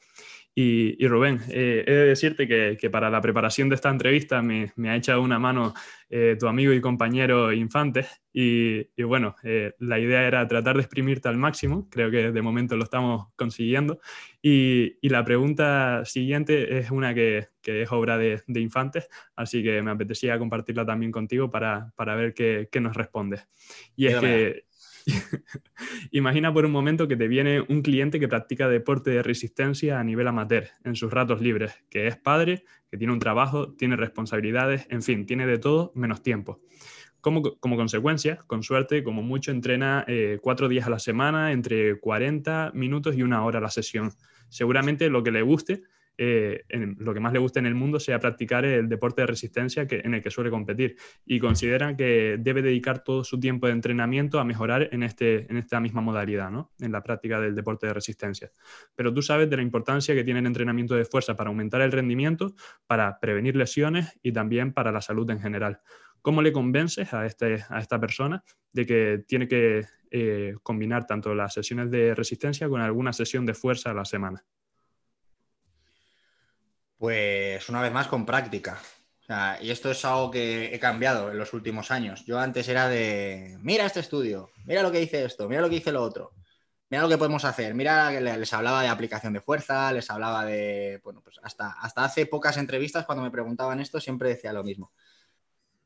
Y, 0.62 1.08
Rubén, 1.08 1.40
eh, 1.48 1.86
he 1.88 1.92
de 1.94 2.06
decirte 2.08 2.46
que, 2.46 2.90
para 2.90 3.10
la 3.10 3.22
preparación 3.22 3.70
de 3.70 3.76
esta 3.76 3.90
entrevista 3.90 4.42
me, 4.42 4.74
ha 4.90 4.96
echado 4.98 5.22
una 5.22 5.40
mano 5.40 5.74
eh, 6.10 6.36
tu 6.38 6.50
amigo 6.50 6.74
y 6.74 6.82
compañero 6.82 7.54
Infantes 7.54 8.10
y, 8.34 8.84
bueno, 9.04 9.36
eh, 9.44 9.74
la 9.80 10.00
idea 10.00 10.28
era 10.28 10.46
tratar 10.50 10.76
de 10.76 10.82
exprimirte 10.82 11.30
al 11.30 11.38
máximo, 11.38 11.88
creo 11.90 12.12
que 12.12 12.34
de 12.34 12.42
momento 12.42 12.76
lo 12.76 12.84
estamos 12.84 13.28
consiguiendo. 13.38 14.02
Y, 14.42 14.98
la 15.08 15.24
pregunta 15.24 16.04
siguiente 16.04 16.78
es 16.78 16.92
una 16.92 17.14
que, 17.14 17.48
es 17.64 17.92
obra 17.94 18.18
de, 18.18 18.44
Infantes, 18.56 19.08
así 19.38 19.64
que 19.64 19.82
me 19.82 19.92
apetecía 19.92 20.38
compartirla 20.38 20.86
también 20.86 21.14
contigo 21.14 21.50
para, 21.50 21.94
ver 21.98 22.34
qué, 22.34 22.82
nos 22.82 22.98
respondes. 22.98 23.48
Y 23.96 24.08
es 24.08 24.18
que 24.18 24.66
Imagina 26.12 26.54
por 26.54 26.66
un 26.66 26.72
momento 26.72 27.08
que 27.08 27.16
te 27.16 27.28
viene 27.28 27.62
un 27.62 27.82
cliente 27.82 28.20
que 28.20 28.28
practica 28.28 28.68
deporte 28.68 29.12
de 29.12 29.24
resistencia 29.24 30.00
a 30.00 30.04
nivel 30.04 30.28
amateur, 30.28 30.68
en 30.84 30.96
sus 30.96 31.12
ratos 31.12 31.42
libres, 31.42 31.74
que 31.90 32.08
es 32.08 32.18
padre, 32.18 32.64
que 32.90 32.98
tiene 32.98 33.14
un 33.14 33.20
trabajo, 33.20 33.74
tiene 33.74 33.96
responsabilidades, 33.96 34.88
en 34.90 35.02
fin, 35.02 35.26
tiene 35.26 35.46
de 35.46 35.60
todo 35.60 35.92
menos 35.96 36.22
tiempo. 36.22 36.62
Como, 37.22 37.42
como 37.60 37.76
consecuencia, 37.76 38.38
con 38.48 38.64
suerte, 38.64 39.04
como 39.04 39.22
mucho, 39.22 39.52
entrena 39.52 40.06
eh, 40.08 40.40
cuatro 40.42 40.70
días 40.70 40.88
a 40.88 40.90
la 40.90 41.00
semana, 41.00 41.52
entre 41.52 42.00
40 42.00 42.72
minutos 42.74 43.16
y 43.16 43.24
una 43.24 43.44
hora 43.44 43.60
la 43.60 43.70
sesión. 43.70 44.14
Seguramente 44.48 45.10
lo 45.10 45.22
que 45.22 45.32
le 45.32 45.42
guste 45.42 45.84
eh, 46.22 46.66
lo 46.98 47.14
que 47.14 47.22
más 47.22 47.32
le 47.32 47.40
gusta 47.40 47.60
en 47.60 47.66
el 47.66 47.76
mundo 47.76 47.98
sea 47.98 48.20
practicar 48.20 48.66
el 48.66 48.90
deporte 48.90 49.22
de 49.22 49.28
resistencia 49.28 49.88
que, 49.88 50.02
en 50.04 50.14
el 50.14 50.22
que 50.22 50.30
suele 50.30 50.50
competir 50.50 50.98
y 51.26 51.40
considera 51.40 51.96
que 51.96 52.36
debe 52.38 52.62
dedicar 52.62 53.06
todo 53.06 53.24
su 53.24 53.40
tiempo 53.40 53.68
de 53.68 53.72
entrenamiento 53.72 54.38
a 54.38 54.44
mejorar 54.44 54.90
en, 54.92 55.04
este, 55.04 55.50
en 55.50 55.56
esta 55.56 55.80
misma 55.80 56.02
modalidad, 56.02 56.52
¿no? 56.52 56.74
en 56.82 56.92
la 56.92 57.02
práctica 57.02 57.40
del 57.40 57.56
deporte 57.56 57.88
de 57.88 57.94
resistencia. 57.94 58.52
Pero 58.96 59.14
tú 59.14 59.22
sabes 59.22 59.50
de 59.50 59.56
la 59.56 59.62
importancia 59.62 60.14
que 60.14 60.26
tiene 60.26 60.42
el 60.42 60.48
entrenamiento 60.48 60.94
de 60.94 61.06
fuerza 61.06 61.38
para 61.38 61.52
aumentar 61.52 61.80
el 61.80 61.94
rendimiento, 61.94 62.54
para 62.86 63.18
prevenir 63.22 63.56
lesiones 63.56 64.20
y 64.22 64.34
también 64.34 64.74
para 64.74 64.92
la 64.92 65.00
salud 65.00 65.30
en 65.32 65.40
general. 65.40 65.80
¿Cómo 66.22 66.42
le 66.42 66.52
convences 66.52 67.14
a, 67.14 67.26
este, 67.26 67.64
a 67.70 67.80
esta 67.80 67.98
persona 67.98 68.44
de 68.74 68.86
que 68.86 69.24
tiene 69.26 69.48
que 69.48 69.86
eh, 70.12 70.56
combinar 70.64 71.08
tanto 71.08 71.34
las 71.34 71.54
sesiones 71.54 71.90
de 71.90 72.14
resistencia 72.14 72.68
con 72.68 72.82
alguna 72.82 73.14
sesión 73.14 73.46
de 73.46 73.54
fuerza 73.54 73.92
a 73.92 73.94
la 73.94 74.04
semana? 74.04 74.44
Pues 77.00 77.70
una 77.70 77.82
vez 77.82 77.94
más 77.94 78.10
con 78.10 78.26
práctica. 78.26 78.78
y 79.62 79.70
esto 79.72 79.90
es 79.90 80.04
algo 80.04 80.30
que 80.30 80.76
he 80.76 80.80
cambiado 80.80 81.32
en 81.32 81.38
los 81.38 81.54
últimos 81.54 81.92
años. 81.92 82.26
Yo 82.26 82.38
antes 82.38 82.68
era 82.68 82.90
de, 82.90 83.58
mira 83.62 83.86
este 83.86 84.02
estudio, 84.02 84.52
mira 84.66 84.84
lo 84.84 84.92
que 84.92 85.00
dice 85.00 85.24
esto, 85.24 85.48
mira 85.48 85.62
lo 85.62 85.70
que 85.70 85.76
dice 85.76 85.94
lo 85.94 86.04
otro, 86.04 86.34
mira 86.90 87.04
lo 87.04 87.08
que 87.08 87.18
podemos 87.18 87.46
hacer. 87.46 87.74
Mira, 87.74 88.12
les 88.20 88.52
hablaba 88.54 88.82
de 88.82 88.90
aplicación 88.90 89.32
de 89.32 89.40
fuerza, 89.40 89.94
les 89.94 90.10
hablaba 90.10 90.44
de, 90.44 91.00
bueno, 91.02 91.22
pues 91.22 91.40
hasta, 91.42 91.72
hasta 91.72 92.04
hace 92.04 92.26
pocas 92.26 92.58
entrevistas 92.58 93.06
cuando 93.06 93.24
me 93.24 93.32
preguntaban 93.32 93.80
esto 93.80 94.02
siempre 94.02 94.28
decía 94.28 94.52
lo 94.52 94.66
mismo. 94.66 94.92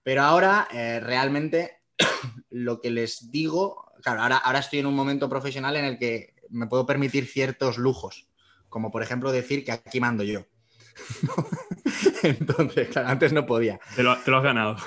Pero 0.01 0.23
ahora 0.23 0.67
eh, 0.71 0.99
realmente 0.99 1.83
lo 2.49 2.81
que 2.81 2.89
les 2.89 3.29
digo, 3.29 3.91
claro, 4.01 4.35
ahora 4.43 4.59
estoy 4.59 4.79
en 4.79 4.87
un 4.87 4.95
momento 4.95 5.29
profesional 5.29 5.75
en 5.77 5.85
el 5.85 5.99
que 5.99 6.33
me 6.49 6.65
puedo 6.65 6.87
permitir 6.87 7.27
ciertos 7.27 7.77
lujos, 7.77 8.27
como 8.67 8.89
por 8.89 9.03
ejemplo 9.03 9.31
decir 9.31 9.63
que 9.63 9.73
aquí 9.73 9.99
mando 9.99 10.23
yo. 10.23 10.47
Entonces, 12.23 12.89
claro, 12.89 13.09
antes 13.09 13.33
no 13.33 13.45
podía. 13.45 13.79
Te 13.95 14.03
lo, 14.03 14.11
has 14.11 14.25
ganado. 14.43 14.77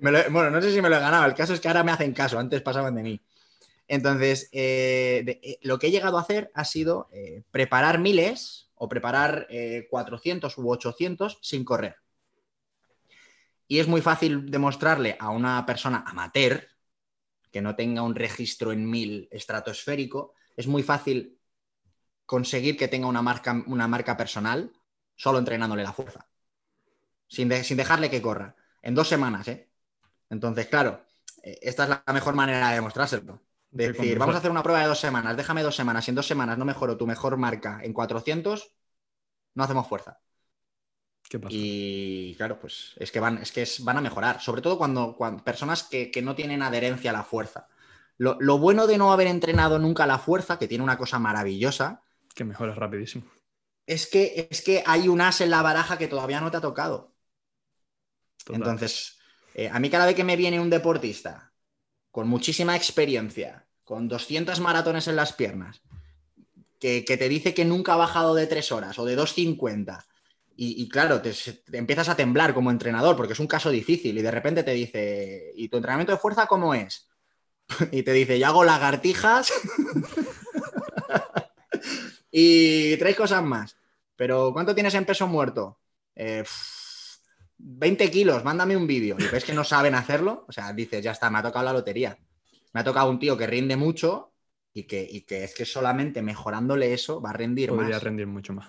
bueno, 0.00 0.50
no 0.50 0.62
sé 0.62 0.72
si 0.72 0.80
me 0.80 0.88
lo 0.88 0.96
he 0.96 1.00
ganado. 1.00 1.26
El 1.26 1.34
caso 1.34 1.54
es 1.54 1.60
que 1.60 1.68
ahora 1.68 1.84
me 1.84 1.92
hacen 1.92 2.12
caso, 2.12 2.38
antes 2.38 2.62
pasaban 2.62 2.94
de 2.94 3.02
mí. 3.02 3.20
Entonces, 3.86 4.50
eh, 4.52 5.40
eh, 5.42 5.58
lo 5.62 5.78
que 5.78 5.86
he 5.86 5.90
llegado 5.90 6.18
a 6.18 6.20
hacer 6.20 6.50
ha 6.54 6.64
sido 6.64 7.08
eh, 7.12 7.42
preparar 7.50 7.98
miles 7.98 8.70
o 8.74 8.88
preparar 8.88 9.48
400 9.90 10.56
u 10.56 10.70
800 10.70 11.38
sin 11.42 11.64
correr. 11.64 11.96
Y 13.66 13.80
es 13.80 13.88
muy 13.88 14.00
fácil 14.00 14.50
demostrarle 14.50 15.16
a 15.18 15.30
una 15.30 15.66
persona 15.66 16.04
amateur 16.06 16.68
que 17.50 17.60
no 17.60 17.74
tenga 17.74 18.02
un 18.02 18.14
registro 18.14 18.70
en 18.70 18.88
mil 18.88 19.28
estratosférico, 19.32 20.34
es 20.56 20.66
muy 20.68 20.82
fácil 20.82 21.38
conseguir 22.24 22.76
que 22.76 22.88
tenga 22.88 23.08
una 23.08 23.22
marca, 23.22 23.64
una 23.66 23.88
marca 23.88 24.16
personal 24.16 24.70
solo 25.18 25.38
entrenándole 25.38 25.82
la 25.82 25.92
fuerza. 25.92 26.26
Sin, 27.26 27.48
dejarle 27.48 28.08
que 28.08 28.22
corra. 28.22 28.54
En 28.80 28.94
dos 28.94 29.08
semanas, 29.08 29.48
¿eh? 29.48 29.68
Entonces, 30.30 30.66
claro, 30.68 31.02
eh, 31.42 31.58
esta 31.60 31.82
es 31.82 31.88
la 31.90 32.12
mejor 32.14 32.34
manera 32.34 32.68
de 32.68 32.76
demostrárselo. 32.76 33.42
decir, 33.70 34.18
vamos 34.18 34.34
a 34.34 34.38
hacer 34.38 34.50
una 34.50 34.62
prueba 34.62 34.80
de 34.80 34.86
dos 34.86 35.00
semanas, 35.00 35.36
déjame 35.36 35.62
dos 35.62 35.76
semanas, 35.76 36.04
si 36.04 36.12
en 36.12 36.14
dos 36.14 36.26
semanas 36.26 36.56
no 36.56 36.64
mejoro 36.64 36.96
tu 36.96 37.06
mejor 37.06 37.36
marca 37.36 37.80
en 37.82 37.92
400, 37.92 38.70
no 39.54 39.64
hacemos 39.64 39.88
fuerza. 39.88 40.20
¿Qué 41.28 41.38
pasa? 41.38 41.54
Y 41.54 42.34
claro, 42.36 42.58
pues 42.58 42.94
es 42.96 43.10
que 43.10 43.20
van, 43.20 43.38
es 43.38 43.52
que 43.52 43.66
van 43.80 43.98
a 43.98 44.00
mejorar, 44.00 44.40
sobre 44.40 44.62
todo 44.62 44.78
cuando, 44.78 45.18
personas 45.44 45.82
que, 45.82 46.12
no 46.22 46.34
tienen 46.34 46.62
adherencia 46.62 47.10
a 47.10 47.14
la 47.14 47.24
fuerza. 47.24 47.68
Lo, 48.16 48.36
lo, 48.40 48.58
bueno 48.58 48.86
de 48.86 48.98
no 48.98 49.12
haber 49.12 49.26
entrenado 49.26 49.78
nunca 49.78 50.06
la 50.06 50.18
fuerza, 50.18 50.58
que 50.58 50.68
tiene 50.68 50.84
una 50.84 50.96
cosa 50.96 51.18
maravillosa. 51.18 52.02
Que 52.34 52.44
mejoras 52.44 52.76
rapidísimo 52.76 53.24
es 53.88 54.06
que, 54.06 54.46
es 54.50 54.60
que 54.60 54.84
hay 54.86 55.08
un 55.08 55.22
as 55.22 55.40
en 55.40 55.48
la 55.48 55.62
baraja 55.62 55.96
que 55.96 56.08
todavía 56.08 56.42
no 56.42 56.50
te 56.50 56.58
ha 56.58 56.60
tocado. 56.60 57.14
Entonces, 58.50 59.18
eh, 59.54 59.70
a 59.72 59.80
mí 59.80 59.88
cada 59.88 60.04
vez 60.04 60.14
que 60.14 60.24
me 60.24 60.36
viene 60.36 60.60
un 60.60 60.68
deportista 60.68 61.52
con 62.10 62.28
muchísima 62.28 62.76
experiencia, 62.76 63.66
con 63.84 64.06
200 64.06 64.60
maratones 64.60 65.08
en 65.08 65.16
las 65.16 65.32
piernas, 65.32 65.80
que, 66.78 67.02
te 67.02 67.28
dice 67.30 67.54
que 67.54 67.64
nunca 67.64 67.94
ha 67.94 67.96
bajado 67.96 68.34
de 68.34 68.46
3 68.46 68.72
horas 68.72 68.98
o 68.98 69.06
de 69.06 69.16
2.50, 69.16 70.04
y, 70.54 70.82
y, 70.82 70.88
claro, 70.88 71.22
te, 71.22 71.32
empiezas 71.72 72.10
a 72.10 72.16
temblar 72.16 72.52
como 72.52 72.70
entrenador 72.70 73.16
porque 73.16 73.32
es 73.32 73.40
un 73.40 73.46
caso 73.46 73.70
difícil 73.70 74.18
y 74.18 74.22
de 74.22 74.30
repente 74.30 74.64
te 74.64 74.72
dice, 74.72 75.52
¿y 75.54 75.68
tu 75.68 75.78
entrenamiento 75.78 76.12
de 76.12 76.18
fuerza 76.18 76.46
cómo 76.46 76.74
es? 76.74 77.08
y 77.92 78.02
te 78.02 78.12
dice, 78.12 78.38
yo 78.38 78.48
hago 78.48 78.64
lagartijas 78.64 79.50
y 82.30 82.96
tres 82.98 83.16
cosas 83.16 83.42
más. 83.42 83.77
Pero 84.18 84.52
¿cuánto 84.52 84.74
tienes 84.74 84.94
en 84.94 85.04
peso 85.04 85.28
muerto? 85.28 85.78
20 86.16 88.04
eh, 88.04 88.10
kilos, 88.10 88.42
mándame 88.42 88.76
un 88.76 88.84
vídeo. 88.84 89.16
Y 89.16 89.28
ves 89.28 89.44
que 89.44 89.54
no 89.54 89.62
saben 89.62 89.94
hacerlo, 89.94 90.44
o 90.48 90.52
sea, 90.52 90.72
dices, 90.72 91.04
ya 91.04 91.12
está, 91.12 91.30
me 91.30 91.38
ha 91.38 91.42
tocado 91.42 91.64
la 91.66 91.72
lotería. 91.72 92.18
Me 92.72 92.80
ha 92.80 92.84
tocado 92.84 93.08
un 93.10 93.20
tío 93.20 93.38
que 93.38 93.46
rinde 93.46 93.76
mucho 93.76 94.32
y 94.72 94.82
que, 94.82 95.24
es 95.28 95.54
que 95.54 95.64
solamente 95.64 96.20
mejorándole 96.20 96.92
eso 96.92 97.22
va 97.22 97.30
a 97.30 97.34
rendir 97.34 97.68
Podría 97.68 97.94
más. 97.94 98.02
rendir 98.02 98.26
mucho 98.26 98.52
más. 98.52 98.68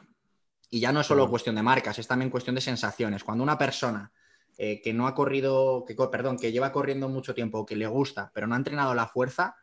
Y 0.69 0.79
ya 0.79 0.91
no 0.91 1.01
es 1.01 1.07
solo 1.07 1.27
cuestión 1.27 1.55
de 1.55 1.63
marcas, 1.63 1.97
es 1.97 2.07
también 2.07 2.29
cuestión 2.29 2.53
de 2.53 2.61
sensaciones. 2.61 3.23
Cuando 3.23 3.43
una 3.43 3.57
persona 3.57 4.11
eh, 4.55 4.79
que 4.83 4.93
no 4.93 5.07
ha 5.07 5.15
corrido, 5.15 5.83
que, 5.83 5.95
perdón, 5.95 6.37
que 6.37 6.51
lleva 6.51 6.71
corriendo 6.71 7.09
mucho 7.09 7.33
tiempo, 7.33 7.65
que 7.65 7.75
le 7.75 7.87
gusta, 7.87 8.29
pero 8.35 8.45
no 8.45 8.53
ha 8.53 8.59
entrenado 8.59 8.93
la 8.93 9.07
fuerza, 9.07 9.55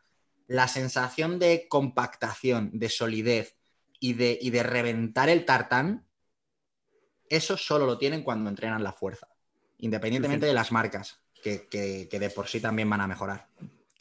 la 0.48 0.66
sensación 0.66 1.38
de 1.38 1.68
compactación, 1.68 2.70
de 2.72 2.88
solidez, 2.88 3.55
y 4.00 4.14
de, 4.14 4.38
de 4.42 4.62
reventar 4.62 5.28
el 5.28 5.44
tartán, 5.44 6.04
eso 7.28 7.56
solo 7.56 7.86
lo 7.86 7.98
tienen 7.98 8.22
cuando 8.22 8.50
entrenan 8.50 8.84
la 8.84 8.92
fuerza, 8.92 9.28
independientemente 9.78 10.46
de 10.46 10.54
las 10.54 10.72
marcas, 10.72 11.20
que, 11.42 12.08
de 12.10 12.30
por 12.30 12.46
sí 12.46 12.60
también 12.60 12.88
van 12.88 13.00
a 13.00 13.06
mejorar. 13.06 13.48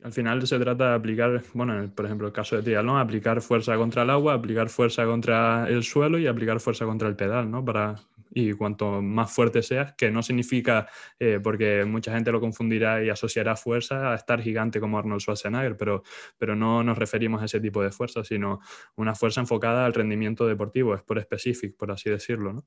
Al 0.03 0.13
final 0.13 0.45
se 0.45 0.59
trata 0.59 0.89
de 0.89 0.95
aplicar, 0.95 1.41
bueno, 1.53 1.91
por 1.95 2.05
ejemplo, 2.05 2.27
el 2.27 2.33
caso 2.33 2.55
de 2.55 2.61
triatlón, 2.61 2.99
aplicar 2.99 3.41
fuerza 3.41 3.75
contra 3.75 4.03
el 4.03 4.11
agua, 4.11 4.33
aplicar 4.35 4.69
fuerza 4.69 5.05
contra 5.05 5.67
el 5.67 5.83
suelo 5.83 6.19
y 6.19 6.27
aplicar 6.27 6.59
fuerza 6.59 6.85
contra 6.85 7.07
el 7.07 7.15
pedal, 7.15 7.49
¿no? 7.49 7.65
Para, 7.65 7.95
y 8.35 8.51
cuanto 8.51 9.01
más 9.01 9.33
fuerte 9.33 9.63
seas, 9.63 9.93
que 9.93 10.11
no 10.11 10.21
significa, 10.21 10.89
eh, 11.17 11.39
porque 11.41 11.85
mucha 11.85 12.13
gente 12.13 12.33
lo 12.33 12.41
confundirá 12.41 13.01
y 13.01 13.09
asociará 13.09 13.55
fuerza 13.55 14.11
a 14.11 14.15
estar 14.15 14.41
gigante 14.41 14.81
como 14.81 14.99
Arnold 14.99 15.21
Schwarzenegger, 15.21 15.77
pero, 15.77 16.03
pero 16.37 16.53
no 16.53 16.83
nos 16.83 16.97
referimos 16.97 17.41
a 17.41 17.45
ese 17.45 17.61
tipo 17.61 17.81
de 17.81 17.91
fuerza, 17.91 18.25
sino 18.25 18.59
una 18.97 19.15
fuerza 19.15 19.39
enfocada 19.39 19.85
al 19.85 19.93
rendimiento 19.93 20.45
deportivo, 20.45 20.93
es 20.93 21.01
por 21.01 21.17
específico, 21.17 21.77
por 21.77 21.91
así 21.91 22.09
decirlo. 22.09 22.51
¿no? 22.51 22.65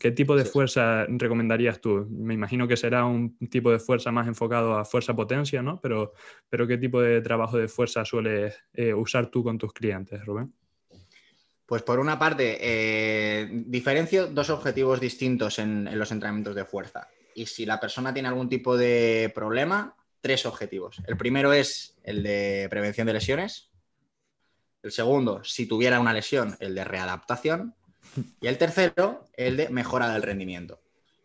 ¿Qué 0.00 0.10
tipo 0.10 0.34
de 0.34 0.44
fuerza 0.44 1.06
recomendarías 1.06 1.80
tú? 1.80 2.08
Me 2.10 2.34
imagino 2.34 2.66
que 2.66 2.76
será 2.76 3.04
un 3.04 3.38
tipo 3.48 3.70
de 3.70 3.78
fuerza 3.78 4.10
más 4.10 4.26
enfocado 4.26 4.76
a 4.76 4.84
fuerza-potencia, 4.84 5.62
¿no? 5.62 5.80
Pero, 5.80 6.12
pero 6.48 6.66
¿qué 6.66 6.76
tipo 6.76 7.00
de 7.00 7.20
trabajo 7.20 7.56
de 7.56 7.68
fuerza 7.68 8.04
sueles 8.04 8.60
eh, 8.72 8.92
usar 8.92 9.28
tú 9.28 9.44
con 9.44 9.58
tus 9.58 9.72
clientes, 9.72 10.24
Rubén? 10.26 10.52
Pues 11.66 11.82
por 11.82 11.98
una 11.98 12.18
parte, 12.18 12.58
eh, 12.60 13.48
diferencio 13.50 14.26
dos 14.26 14.50
objetivos 14.50 15.00
distintos 15.00 15.58
en, 15.58 15.98
los 15.98 16.12
entrenamientos 16.12 16.54
de 16.54 16.64
fuerza. 16.64 17.08
Y 17.34 17.46
si 17.46 17.64
la 17.64 17.80
persona 17.80 18.12
tiene 18.12 18.28
algún 18.28 18.48
tipo 18.48 18.76
de 18.76 19.32
problema, 19.34 19.96
tres 20.20 20.44
objetivos. 20.46 21.02
El 21.06 21.16
primero 21.16 21.52
es 21.52 21.96
el 22.02 22.22
de 22.22 22.66
prevención 22.68 23.06
de 23.06 23.14
lesiones. 23.14 23.70
El 24.82 24.92
segundo, 24.92 25.42
si 25.42 25.66
tuviera 25.66 26.00
una 26.00 26.12
lesión, 26.12 26.56
el 26.60 26.74
de 26.74 26.84
readaptación. 26.84 27.74
Y 28.40 28.46
el 28.46 28.58
tercero, 28.58 29.24
el 29.32 29.56
de 29.56 29.70
mejora 29.70 30.10
del 30.10 30.22
rendimiento. 30.22 30.83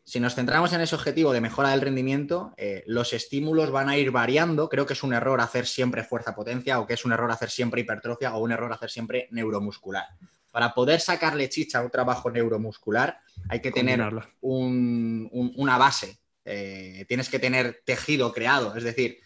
Si 0.10 0.20
nos 0.20 0.34
centramos 0.34 0.74
en 0.74 0.82
ese 0.82 0.96
objetivo 0.96 1.34
de 1.34 1.40
mejora 1.40 1.70
del 1.70 1.82
rendimiento, 1.82 2.52
eh, 2.58 2.84
los 2.88 3.14
estímulos 3.14 3.70
van 3.70 3.90
a 3.90 3.98
ir 4.00 4.10
variando. 4.10 4.68
Creo 4.68 4.88
que 4.88 4.94
es 4.94 5.04
un 5.04 5.14
error 5.14 5.40
hacer 5.40 5.68
siempre 5.68 6.04
fuerza-potencia 6.04 6.80
o 6.80 6.88
que 6.88 6.96
es 6.96 7.06
un 7.06 7.12
error 7.12 7.32
hacer 7.32 7.52
siempre 7.52 7.82
hipertrofia 7.82 8.36
o 8.36 8.40
un 8.40 8.52
error 8.52 8.74
hacer 8.74 8.90
siempre 8.90 9.28
neuromuscular. 9.30 10.08
Para 10.50 10.74
poder 10.74 11.00
sacarle 11.00 11.48
chicha 11.48 11.78
a 11.78 11.84
un 11.84 11.92
trabajo 11.92 12.32
neuromuscular 12.32 13.20
hay 13.50 13.60
que 13.60 13.70
tener 13.70 14.02
una 14.42 15.78
base. 15.78 16.18
Eh, 16.44 17.06
tienes 17.08 17.30
que 17.30 17.38
tener 17.38 17.84
tejido 17.86 18.34
creado. 18.34 18.76
Es 18.76 18.84
decir, 18.84 19.20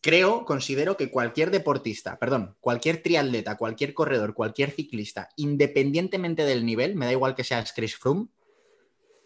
creo, 0.00 0.44
considero 0.44 0.96
que 0.96 1.12
cualquier 1.12 1.52
deportista, 1.52 2.18
perdón, 2.18 2.56
cualquier 2.58 3.00
triatleta, 3.04 3.56
cualquier 3.56 3.94
corredor, 3.94 4.34
cualquier 4.34 4.72
ciclista, 4.72 5.28
independientemente 5.36 6.44
del 6.44 6.66
nivel, 6.66 6.96
me 6.96 7.06
da 7.06 7.12
igual 7.12 7.36
que 7.36 7.44
sea 7.44 7.64
Chris 7.72 7.94
Froome, 7.94 8.26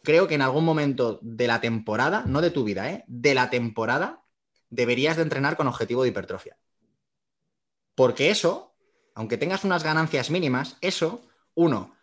creo 0.03 0.29
que 0.29 0.35
en 0.35 0.43
algún 0.43 0.65
momento 0.65 1.19
de 1.23 1.47
la 1.47 1.61
temporada, 1.61 2.25
no 2.27 2.41
de 2.41 2.51
tu 2.51 2.65
vida, 2.65 2.91
¿eh? 2.91 3.05
de 3.07 3.35
la 3.35 3.51
temporada, 3.51 4.23
deberías 4.71 5.17
de 5.17 5.23
entrenar 5.23 5.57
con 5.57 5.67
objetivo 5.67 6.03
de 6.03 6.11
hipertrofia. 6.11 6.59
Porque 7.95 8.31
eso, 8.31 8.75
aunque 9.15 9.39
tengas 9.39 9.65
unas 9.65 9.83
ganancias 9.83 10.31
mínimas, 10.31 10.77
eso, 10.81 11.27
uno, 11.55 11.97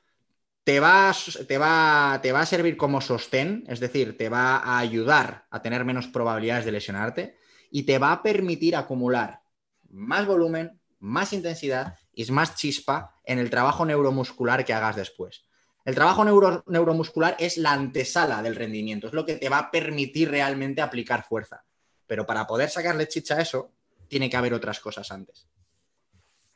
te 0.65 0.79
va, 0.79 1.15
te, 1.47 1.57
va, 1.57 2.19
te 2.21 2.31
va 2.31 2.41
a 2.41 2.45
servir 2.45 2.75
como 2.75 2.99
sostén, 2.99 3.63
es 3.67 3.79
decir, 3.79 4.17
te 4.17 4.29
va 4.29 4.57
a 4.57 4.79
ayudar 4.79 5.45
a 5.51 5.61
tener 5.61 5.85
menos 5.85 6.07
probabilidades 6.07 6.65
de 6.65 6.71
lesionarte 6.71 7.37
y 7.69 7.83
te 7.83 7.99
va 7.99 8.11
a 8.11 8.23
permitir 8.23 8.75
acumular 8.75 9.41
más 9.89 10.25
volumen, 10.25 10.81
más 10.99 11.33
intensidad 11.33 11.95
y 12.13 12.29
más 12.31 12.55
chispa 12.55 13.15
en 13.23 13.37
el 13.39 13.49
trabajo 13.49 13.85
neuromuscular 13.85 14.65
que 14.65 14.73
hagas 14.73 14.95
después. 14.95 15.45
El 15.85 15.93
trabajo 15.93 16.25
neuromuscular 16.25 17.35
es 17.37 17.57
la 17.57 17.71
antesala 17.71 18.41
del 18.41 18.55
rendimiento, 18.55 19.07
es 19.07 19.13
lo 19.13 19.23
que 19.23 19.35
te 19.35 19.49
va 19.49 19.59
a 19.59 19.71
permitir 19.71 20.31
realmente 20.31 20.81
aplicar 20.81 21.23
fuerza. 21.23 21.63
Pero 22.07 22.25
para 22.25 22.47
poder 22.47 22.69
sacarle 22.69 23.07
chicha 23.07 23.35
a 23.35 23.41
eso, 23.41 23.71
tiene 24.07 24.29
que 24.29 24.35
haber 24.35 24.55
otras 24.55 24.79
cosas 24.79 25.11
antes. 25.11 25.47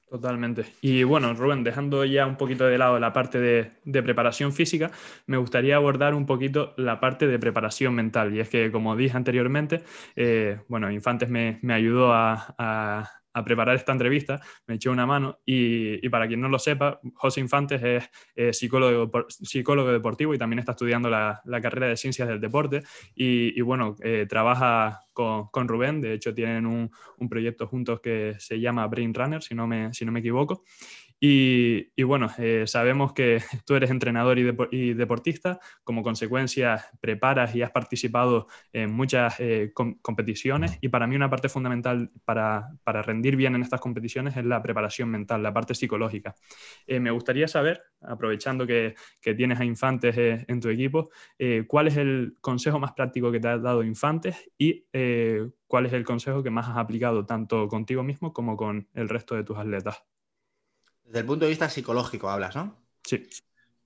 Totalmente. 0.09 0.65
Y 0.82 1.03
bueno, 1.03 1.36
Rubén, 1.36 1.63
dejando 1.63 2.03
ya 2.03 2.25
un 2.25 2.36
poquito 2.36 2.65
de 2.65 2.80
lado 2.80 2.97
la 2.97 3.13
parte 3.13 3.39
de, 3.39 4.01
preparación 4.01 4.51
física, 4.51 4.89
me 5.27 5.38
gustaría 5.38 5.75
abordar 5.75 6.15
un 6.15 6.25
poquito 6.25 6.73
la 6.77 6.99
parte 6.99 7.27
de 7.27 7.38
preparación 7.38 7.93
mental. 7.93 8.34
Y 8.34 8.39
es 8.39 8.49
que, 8.49 8.71
como 8.71 8.95
dije 8.95 9.15
anteriormente, 9.15 9.84
eh, 10.15 10.61
bueno, 10.67 10.89
Infantes 10.89 11.30
me, 11.30 11.59
ayudó 11.71 12.11
a, 12.11 12.55
a 12.57 13.18
preparar 13.43 13.75
esta 13.75 13.91
entrevista, 13.91 14.41
me 14.67 14.75
echó 14.75 14.91
una 14.91 15.05
mano 15.05 15.39
y, 15.45 16.07
para 16.09 16.27
quien 16.27 16.41
no 16.41 16.49
lo 16.49 16.59
sepa, 16.59 16.99
José 17.15 17.39
Infantes 17.39 18.09
es, 18.36 18.57
psicólogo, 18.57 19.27
psicólogo 19.27 19.91
deportivo 19.91 20.34
y 20.34 20.38
también 20.38 20.59
está 20.59 20.71
estudiando 20.73 21.09
la, 21.09 21.41
carrera 21.61 21.88
de 21.88 21.97
ciencias 21.97 22.27
del 22.27 22.39
deporte 22.39 22.82
y, 23.15 23.59
bueno, 23.61 23.95
eh, 24.01 24.25
trabaja 24.30 25.01
con, 25.13 25.67
Rubén, 25.67 26.01
de 26.01 26.13
hecho 26.13 26.34
tienen 26.34 26.65
un, 26.65 26.89
un, 27.17 27.30
proyecto 27.30 27.67
juntos 27.67 27.99
que 27.99 28.36
se 28.39 28.59
llama 28.59 28.88
Brain 28.88 29.13
Runner, 29.13 29.43
si 29.43 29.53
no 29.53 29.67
me, 29.67 29.93
si 29.93 30.05
no 30.05 30.11
me 30.11 30.21
equivoco. 30.21 30.63
Y, 31.22 32.01
bueno, 32.03 32.30
eh, 32.38 32.63
sabemos 32.65 33.11
que 33.13 33.41
tú 33.65 33.76
eres 33.76 33.91
entrenador 33.91 34.39
y, 34.39 34.93
deportista, 34.93 35.59
como 35.84 36.01
consecuencia 36.01 36.86
preparas 37.01 37.55
y 37.55 37.61
has 37.61 37.72
participado 37.72 38.47
en 38.72 38.91
muchas 38.91 39.36
eh, 39.39 39.74
competiciones 40.01 40.78
y 40.82 40.88
para 40.88 41.07
mí 41.07 41.15
una 41.15 41.30
parte 41.30 41.49
fundamental 41.49 42.11
para, 42.24 42.70
rendir 42.86 43.36
bien 43.36 43.55
en 43.55 43.61
estas 43.61 43.82
competiciones 43.82 44.38
es 44.38 44.45
la 44.45 44.61
preparación 44.61 45.09
mental, 45.09 45.43
la 45.43 45.53
parte 45.53 45.76
psicológica. 45.76 46.36
Eh, 46.88 46.99
me 46.99 47.11
gustaría 47.11 47.47
saber, 47.47 47.84
aprovechando 48.01 48.65
que, 48.65 48.95
tienes 49.22 49.59
a 49.59 49.65
Infantes 49.65 50.15
en 50.17 50.59
tu 50.59 50.70
equipo, 50.70 51.11
cuál 51.67 51.88
es 51.88 51.97
el 51.97 52.36
consejo 52.41 52.80
más 52.80 52.93
práctico 52.93 53.32
que 53.32 53.39
te 53.39 53.47
ha 53.47 53.57
dado 53.59 53.84
Infantes 53.84 54.49
y 54.57 54.86
cuál 55.67 55.86
es 55.86 55.93
el 55.93 56.03
consejo 56.03 56.41
que 56.41 56.49
más 56.49 56.67
has 56.67 56.78
aplicado 56.78 57.26
tanto 57.26 57.67
contigo 57.67 58.03
mismo 58.03 58.34
como 58.34 58.57
con 58.57 58.88
el 58.95 59.07
resto 59.07 59.36
de 59.36 59.43
tus 59.43 59.57
atletas. 59.57 60.03
Desde 61.10 61.22
el 61.22 61.26
punto 61.26 61.45
de 61.45 61.49
vista 61.49 61.68
psicológico 61.68 62.30
hablas, 62.30 62.55
¿no? 62.55 62.78
Sí. 63.03 63.28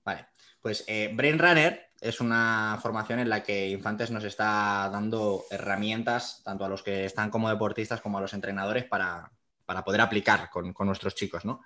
Vale. 0.04 0.26
Pues 0.60 0.84
eh, 0.86 1.10
Brain 1.14 1.38
Runner 1.38 1.88
es 1.98 2.20
una 2.20 2.78
formación 2.82 3.18
en 3.18 3.30
la 3.30 3.42
que 3.42 3.70
Infantes 3.70 4.10
nos 4.10 4.24
está 4.24 4.90
dando 4.92 5.46
herramientas, 5.50 6.42
tanto 6.44 6.66
a 6.66 6.68
los 6.68 6.82
que 6.82 7.06
están 7.06 7.30
como 7.30 7.48
deportistas 7.48 8.02
como 8.02 8.18
a 8.18 8.20
los 8.20 8.34
entrenadores, 8.34 8.84
para, 8.84 9.32
poder 9.86 10.02
aplicar 10.02 10.50
con, 10.50 10.74
nuestros 10.80 11.14
chicos, 11.14 11.46
¿no? 11.46 11.62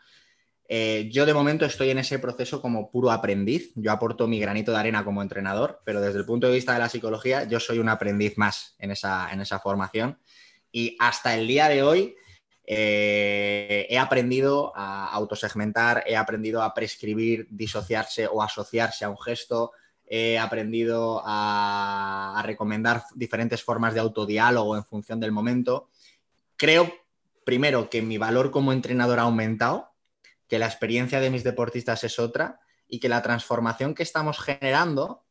Eh, 0.69 1.09
yo 1.11 1.27
de 1.27 1.35
momento 1.35 1.65
estoy 1.65 1.91
en 1.91 1.99
ese 1.99 2.21
proceso 2.21 2.63
como 2.63 2.89
puro 2.89 3.11
aprendiz. 3.11 3.73
Yo 3.75 3.91
aporto 3.91 4.29
mi 4.29 4.39
granito 4.39 4.71
de 4.71 4.79
arena 4.79 5.05
como 5.05 5.23
entrenador, 5.23 5.83
pero 5.85 6.01
desde 6.01 6.21
el 6.21 6.25
punto 6.25 6.47
de 6.47 6.55
vista 6.55 6.73
de 6.73 6.79
la 6.79 6.89
psicología, 6.89 7.45
yo 7.49 7.59
soy 7.59 7.81
un 7.81 7.89
aprendiz 7.89 8.39
más 8.39 8.77
en 8.79 8.93
esa, 8.93 9.33
en 9.33 9.41
esa 9.41 9.59
formación. 9.59 10.21
Y 10.71 10.97
hasta 11.01 11.35
el 11.35 11.49
día 11.49 11.69
de 11.69 11.83
hoy, 11.83 12.15
eh, 12.71 13.87
he 13.89 13.97
aprendido 13.97 14.73
a 14.77 15.09
autosegmentar, 15.09 16.05
he 16.07 16.15
aprendido 16.15 16.63
a 16.63 16.75
prescribir, 16.75 17.47
disociarse 17.49 18.27
o 18.27 18.43
asociarse 18.43 19.07
a 19.07 19.09
un 19.09 19.17
gesto, 19.17 19.73
he 20.07 20.39
aprendido 20.39 21.23
a, 21.25 22.43
recomendar 22.45 23.05
diferentes 23.15 23.63
formas 23.63 23.95
de 23.95 24.01
autodiálogo 24.01 24.77
en 24.77 24.85
función 24.85 25.19
del 25.19 25.33
momento. 25.33 25.89
Creo, 26.59 26.93
primero, 27.43 27.89
que 27.89 28.03
mi 28.03 28.19
valor 28.19 28.51
como 28.51 28.75
entrenador 28.75 29.19
ha 29.19 29.23
aumentado, 29.23 29.95
que 30.47 30.59
la 30.59 30.67
experiencia 30.67 31.21
de 31.21 31.31
mis 31.31 31.45
deportistas 31.45 32.05
es 32.05 32.19
otra 32.19 32.61
y 32.87 33.01
que 33.01 33.09
la 33.09 33.23
transformación 33.23 33.95
que 33.95 34.03
estamos 34.03 34.39
generando, 34.41 35.25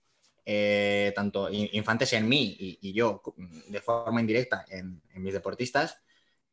eh, 0.43 1.13
tanto 1.15 1.51
infantes 1.51 2.13
en 2.13 2.27
mí 2.27 2.57
y, 2.81 2.93
yo 2.93 3.21
de 3.67 3.81
forma 3.81 4.21
indirecta 4.21 4.65
en 4.71 5.03
mis 5.13 5.33
deportistas, 5.33 5.99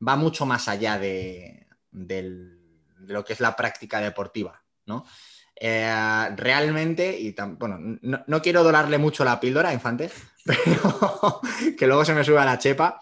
va 0.07 0.17
mucho 0.17 0.47
más 0.47 0.69
allá 0.69 0.99
de, 0.99 1.67
lo 1.93 3.25
que 3.25 3.33
es 3.33 3.41
la 3.41 3.57
práctica 3.57 4.01
deportiva, 4.01 4.63
¿no? 4.87 5.05
Eh, 5.57 6.31
realmente, 6.37 7.17
y 7.19 7.35
bueno, 7.59 7.79
no, 7.81 8.43
quiero 8.43 8.65
dorarle 8.65 8.99
mucho 8.99 9.25
la 9.25 9.39
píldora 9.39 9.69
a 9.69 9.75
Infantes, 9.75 10.13
pero 10.45 11.41
que 11.79 11.87
luego 11.87 12.05
se 12.05 12.15
me 12.15 12.25
sube 12.25 12.39
a 12.39 12.45
la 12.45 12.59
chepa, 12.59 13.01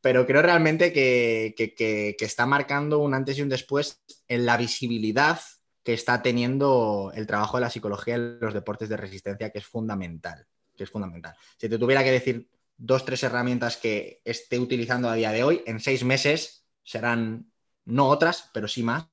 pero 0.00 0.26
creo 0.26 0.42
realmente 0.42 0.92
que, 0.92 2.16
está 2.20 2.46
marcando 2.46 3.00
un 3.00 3.14
antes 3.14 3.38
y 3.38 3.42
un 3.42 3.48
después 3.48 4.02
en 4.28 4.46
la 4.46 4.56
visibilidad 4.56 5.40
que 5.82 5.94
está 5.94 6.22
teniendo 6.22 7.12
el 7.14 7.26
trabajo 7.26 7.56
de 7.56 7.62
la 7.62 7.70
psicología 7.70 8.14
en 8.14 8.38
los 8.40 8.54
deportes 8.54 8.88
de 8.88 8.96
resistencia, 8.96 9.50
que 9.50 9.58
es 9.58 9.66
fundamental, 9.66 10.46
que 10.76 10.84
es 10.84 10.90
fundamental. 10.90 11.34
Si 11.56 11.68
te 11.68 11.78
tuviera 11.78 12.04
que 12.04 12.12
decir 12.12 12.48
dos, 12.78 13.04
tres 13.04 13.22
herramientas 13.24 13.76
que 13.76 14.22
esté 14.24 14.58
utilizando 14.58 15.10
a 15.10 15.14
día 15.14 15.32
de 15.32 15.42
hoy. 15.42 15.62
En 15.66 15.80
seis 15.80 16.04
meses 16.04 16.64
serán 16.84 17.52
no 17.84 18.06
otras, 18.06 18.50
pero 18.54 18.68
sí 18.68 18.82
más. 18.82 19.06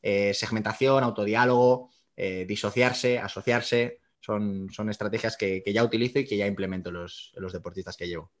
Eh, 0.00 0.32
segmentación, 0.32 1.04
autodiálogo, 1.04 1.90
eh, 2.16 2.46
disociarse, 2.46 3.18
asociarse, 3.18 4.00
son, 4.20 4.70
son 4.70 4.88
estrategias 4.88 5.36
que, 5.36 5.62
ya 5.66 5.84
utilizo 5.84 6.20
y 6.20 6.24
que 6.24 6.36
ya 6.36 6.46
implemento 6.46 6.90
los, 6.90 7.32
los 7.36 7.52
deportistas 7.52 7.96
que 7.96 8.06
llevo. 8.06 8.32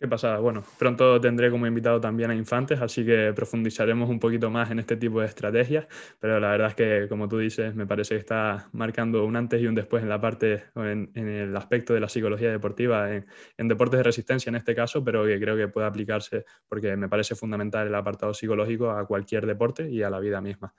Qué 0.00 0.08
pasada. 0.08 0.38
Bueno, 0.38 0.64
pronto 0.76 1.20
tendré 1.20 1.50
como 1.50 1.66
invitado 1.66 2.00
también 2.00 2.30
a 2.30 2.34
Infantes, 2.34 2.80
así 2.80 3.06
que 3.06 3.32
profundizaremos 3.32 4.10
un 4.10 4.18
poquito 4.18 4.50
más 4.50 4.70
en 4.70 4.80
este 4.80 4.96
tipo 4.96 5.20
de 5.20 5.26
estrategias, 5.26 5.86
pero 6.18 6.40
la 6.40 6.50
verdad 6.50 6.68
es 6.68 6.74
que, 6.74 7.08
como 7.08 7.28
tú 7.28 7.38
dices, 7.38 7.74
me 7.74 7.86
parece 7.86 8.14
que 8.14 8.20
está 8.20 8.68
marcando 8.72 9.24
un 9.24 9.36
antes 9.36 9.62
y 9.62 9.66
un 9.66 9.74
después 9.74 10.02
en 10.02 10.08
la 10.08 10.20
parte, 10.20 10.64
en, 10.74 11.10
el 11.14 11.56
aspecto 11.56 11.94
de 11.94 12.00
la 12.00 12.08
psicología 12.08 12.50
deportiva, 12.50 13.14
en, 13.14 13.26
en, 13.56 13.68
deportes 13.68 13.98
de 13.98 14.02
resistencia 14.02 14.50
en 14.50 14.56
este 14.56 14.74
caso, 14.74 15.02
pero 15.04 15.24
que 15.24 15.40
creo 15.40 15.56
que 15.56 15.68
puede 15.68 15.86
aplicarse 15.86 16.44
porque 16.68 16.96
me 16.96 17.08
parece 17.08 17.36
fundamental 17.36 17.86
el 17.86 17.94
apartado 17.94 18.34
psicológico 18.34 18.90
a 18.90 19.06
cualquier 19.06 19.46
deporte 19.46 19.88
y 19.88 20.02
a 20.02 20.10
la 20.10 20.18
vida 20.18 20.40
misma. 20.40 20.74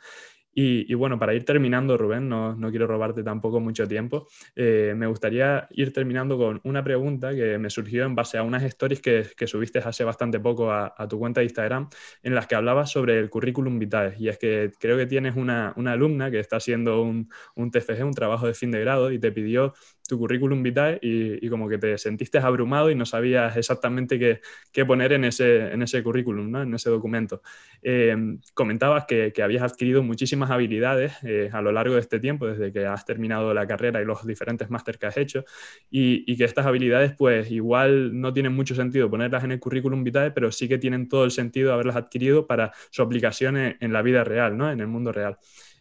Y, 0.58 0.93
bueno, 0.93 1.20
para 1.20 1.34
ir 1.34 1.43
terminando, 1.43 1.97
Rubén, 1.97 2.30
no, 2.30 2.56
no 2.56 2.70
quiero 2.70 2.88
robarte 2.88 3.24
tampoco 3.24 3.60
mucho 3.60 3.86
tiempo, 3.89 4.26
eh, 4.56 4.93
me 4.95 5.06
gustaría 5.06 5.68
ir 5.72 5.91
terminando 5.91 6.38
con 6.38 6.62
una 6.64 6.82
pregunta 6.82 7.36
que 7.36 7.58
me 7.58 7.70
surgió 7.70 8.06
en 8.06 8.16
base 8.16 8.38
a 8.38 8.43
unas 8.43 8.64
stories 8.64 9.01
que, 9.01 9.47
subiste 9.47 9.80
hace 9.80 10.06
bastante 10.06 10.39
poco 10.39 10.72
a, 10.72 10.95
tu 11.10 11.20
cuenta 11.20 11.41
de 11.41 11.47
Instagram, 11.47 11.89
en 12.24 12.36
las 12.36 12.47
que 12.47 12.56
hablabas 12.56 12.89
sobre 12.89 13.20
el 13.20 13.30
currículum 13.30 13.78
vitae. 13.80 14.16
Y 14.18 14.30
es 14.30 14.38
que 14.38 14.72
creo 14.80 14.95
que 14.97 15.06
tienes 15.06 15.36
una, 15.36 15.74
una 15.76 15.91
alumna 15.91 16.32
que 16.32 16.39
está 16.39 16.56
haciendo 16.56 17.01
un, 17.01 17.30
un 17.56 17.70
TFG, 17.70 18.06
un 18.06 18.14
trabajo 18.14 18.47
de 18.47 18.53
fin 18.53 18.72
de 18.72 18.80
grado, 18.80 19.12
y 19.12 19.20
te 19.20 19.34
pidió 19.34 19.74
tu 20.08 20.18
currículum 20.18 20.62
vitae 20.64 20.99
y, 21.01 21.49
como 21.49 21.68
que 21.68 21.78
te 21.78 21.97
sentiste 21.97 22.38
abrumado 22.38 22.89
y 22.91 22.95
no 22.95 23.06
sabías 23.06 23.58
exactamente 23.58 24.20
qué, 24.20 24.41
qué 24.72 24.86
poner 24.86 25.14
en 25.14 25.26
ese, 25.26 25.72
en 25.72 25.82
ese 25.82 26.03
currículum, 26.03 26.51
¿no? 26.51 26.62
en 26.62 26.74
ese 26.74 26.89
documento. 26.89 27.41
Eh, 27.82 28.16
comentabas 28.53 29.06
que, 29.06 29.32
que, 29.34 29.43
habías 29.43 29.64
adquirido 29.64 30.03
muchísimas 30.03 30.51
habilidades 30.51 31.14
eh, 31.24 31.49
a 31.51 31.62
lo 31.62 31.72
largo 31.72 31.95
de 31.95 32.01
este 32.01 32.20
tiempo, 32.20 32.47
desde 32.47 32.72
que 32.72 32.86
has 32.86 33.06
terminado 33.06 33.53
la 33.53 33.68
carrera 33.68 34.01
y 34.01 34.06
los 34.06 34.26
diferentes 34.26 34.70
másteres 34.70 34.99
que 34.99 35.08
has 35.08 35.18
hecho, 35.18 35.45
y, 35.89 36.24
y, 36.32 36.38
que 36.38 36.43
estas 36.43 36.66
habilidades 36.66 37.14
pues 37.18 37.51
igual 37.51 38.20
no 38.20 38.34
tienen 38.34 38.53
mucho 38.53 38.76
sentido 38.76 39.10
ponerlas 39.10 39.43
en 39.43 39.51
el 39.51 39.60
currículum 39.60 40.03
vitae, 40.03 40.32
pero 40.32 40.51
sí 40.51 40.68
que 40.68 40.78
tienen 40.78 41.08
todo 41.08 41.26
el 41.26 41.32
sentido 41.32 41.74
haberlas 41.74 41.95
adquirido 41.95 42.47
para 42.47 42.72
su 42.89 43.01
aplicación 43.01 43.58
en, 43.58 43.78
en 43.80 43.93
la 43.93 44.01
vida 44.01 44.24
real, 44.24 44.58
¿no? 44.58 44.72
en 44.72 44.80
el 44.80 44.88
mundo 44.88 45.12
real. 45.12 45.38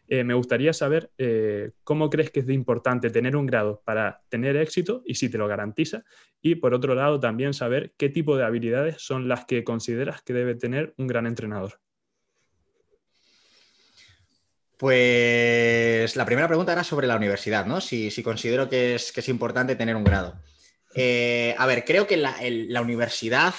Eh, 0.06 0.22
me 0.22 0.34
gustaría 0.34 0.72
saber 0.72 1.10
eh, 1.16 1.70
cómo 1.82 2.10
crees 2.10 2.30
que 2.30 2.40
es 2.40 2.48
importante 2.50 3.08
tener 3.08 3.36
un 3.36 3.46
grado 3.46 3.82
para 3.84 4.22
tener 4.28 4.56
éxito 4.56 5.02
y 5.06 5.14
si 5.14 5.30
te 5.30 5.38
lo 5.38 5.48
garantiza. 5.48 6.04
Y 6.42 6.56
por 6.56 6.74
otro 6.74 6.94
lado, 6.94 7.20
también 7.20 7.54
saber 7.54 7.94
qué 7.96 8.10
tipo 8.10 8.36
de 8.36 8.44
habilidades 8.44 9.00
son 9.00 9.28
las 9.28 9.46
que 9.46 9.64
consideras 9.64 10.22
que 10.22 10.34
debe 10.34 10.54
tener 10.54 10.94
un 10.98 11.06
gran 11.06 11.26
entrenador. 11.26 11.80
Pues 14.76 16.14
la 16.16 16.26
primera 16.26 16.48
pregunta 16.48 16.72
era 16.72 16.84
sobre 16.84 17.06
la 17.06 17.16
universidad, 17.16 17.64
¿no? 17.64 17.80
Si, 17.80 18.10
considero 18.22 18.68
que 18.68 18.96
es, 18.96 19.28
importante 19.28 19.76
tener 19.76 19.96
un 19.96 20.04
grado. 20.04 20.38
Eh, 20.94 21.54
a 21.56 21.64
ver, 21.64 21.84
creo 21.84 22.06
que 22.06 22.18
la, 22.18 22.82
universidad 22.82 23.54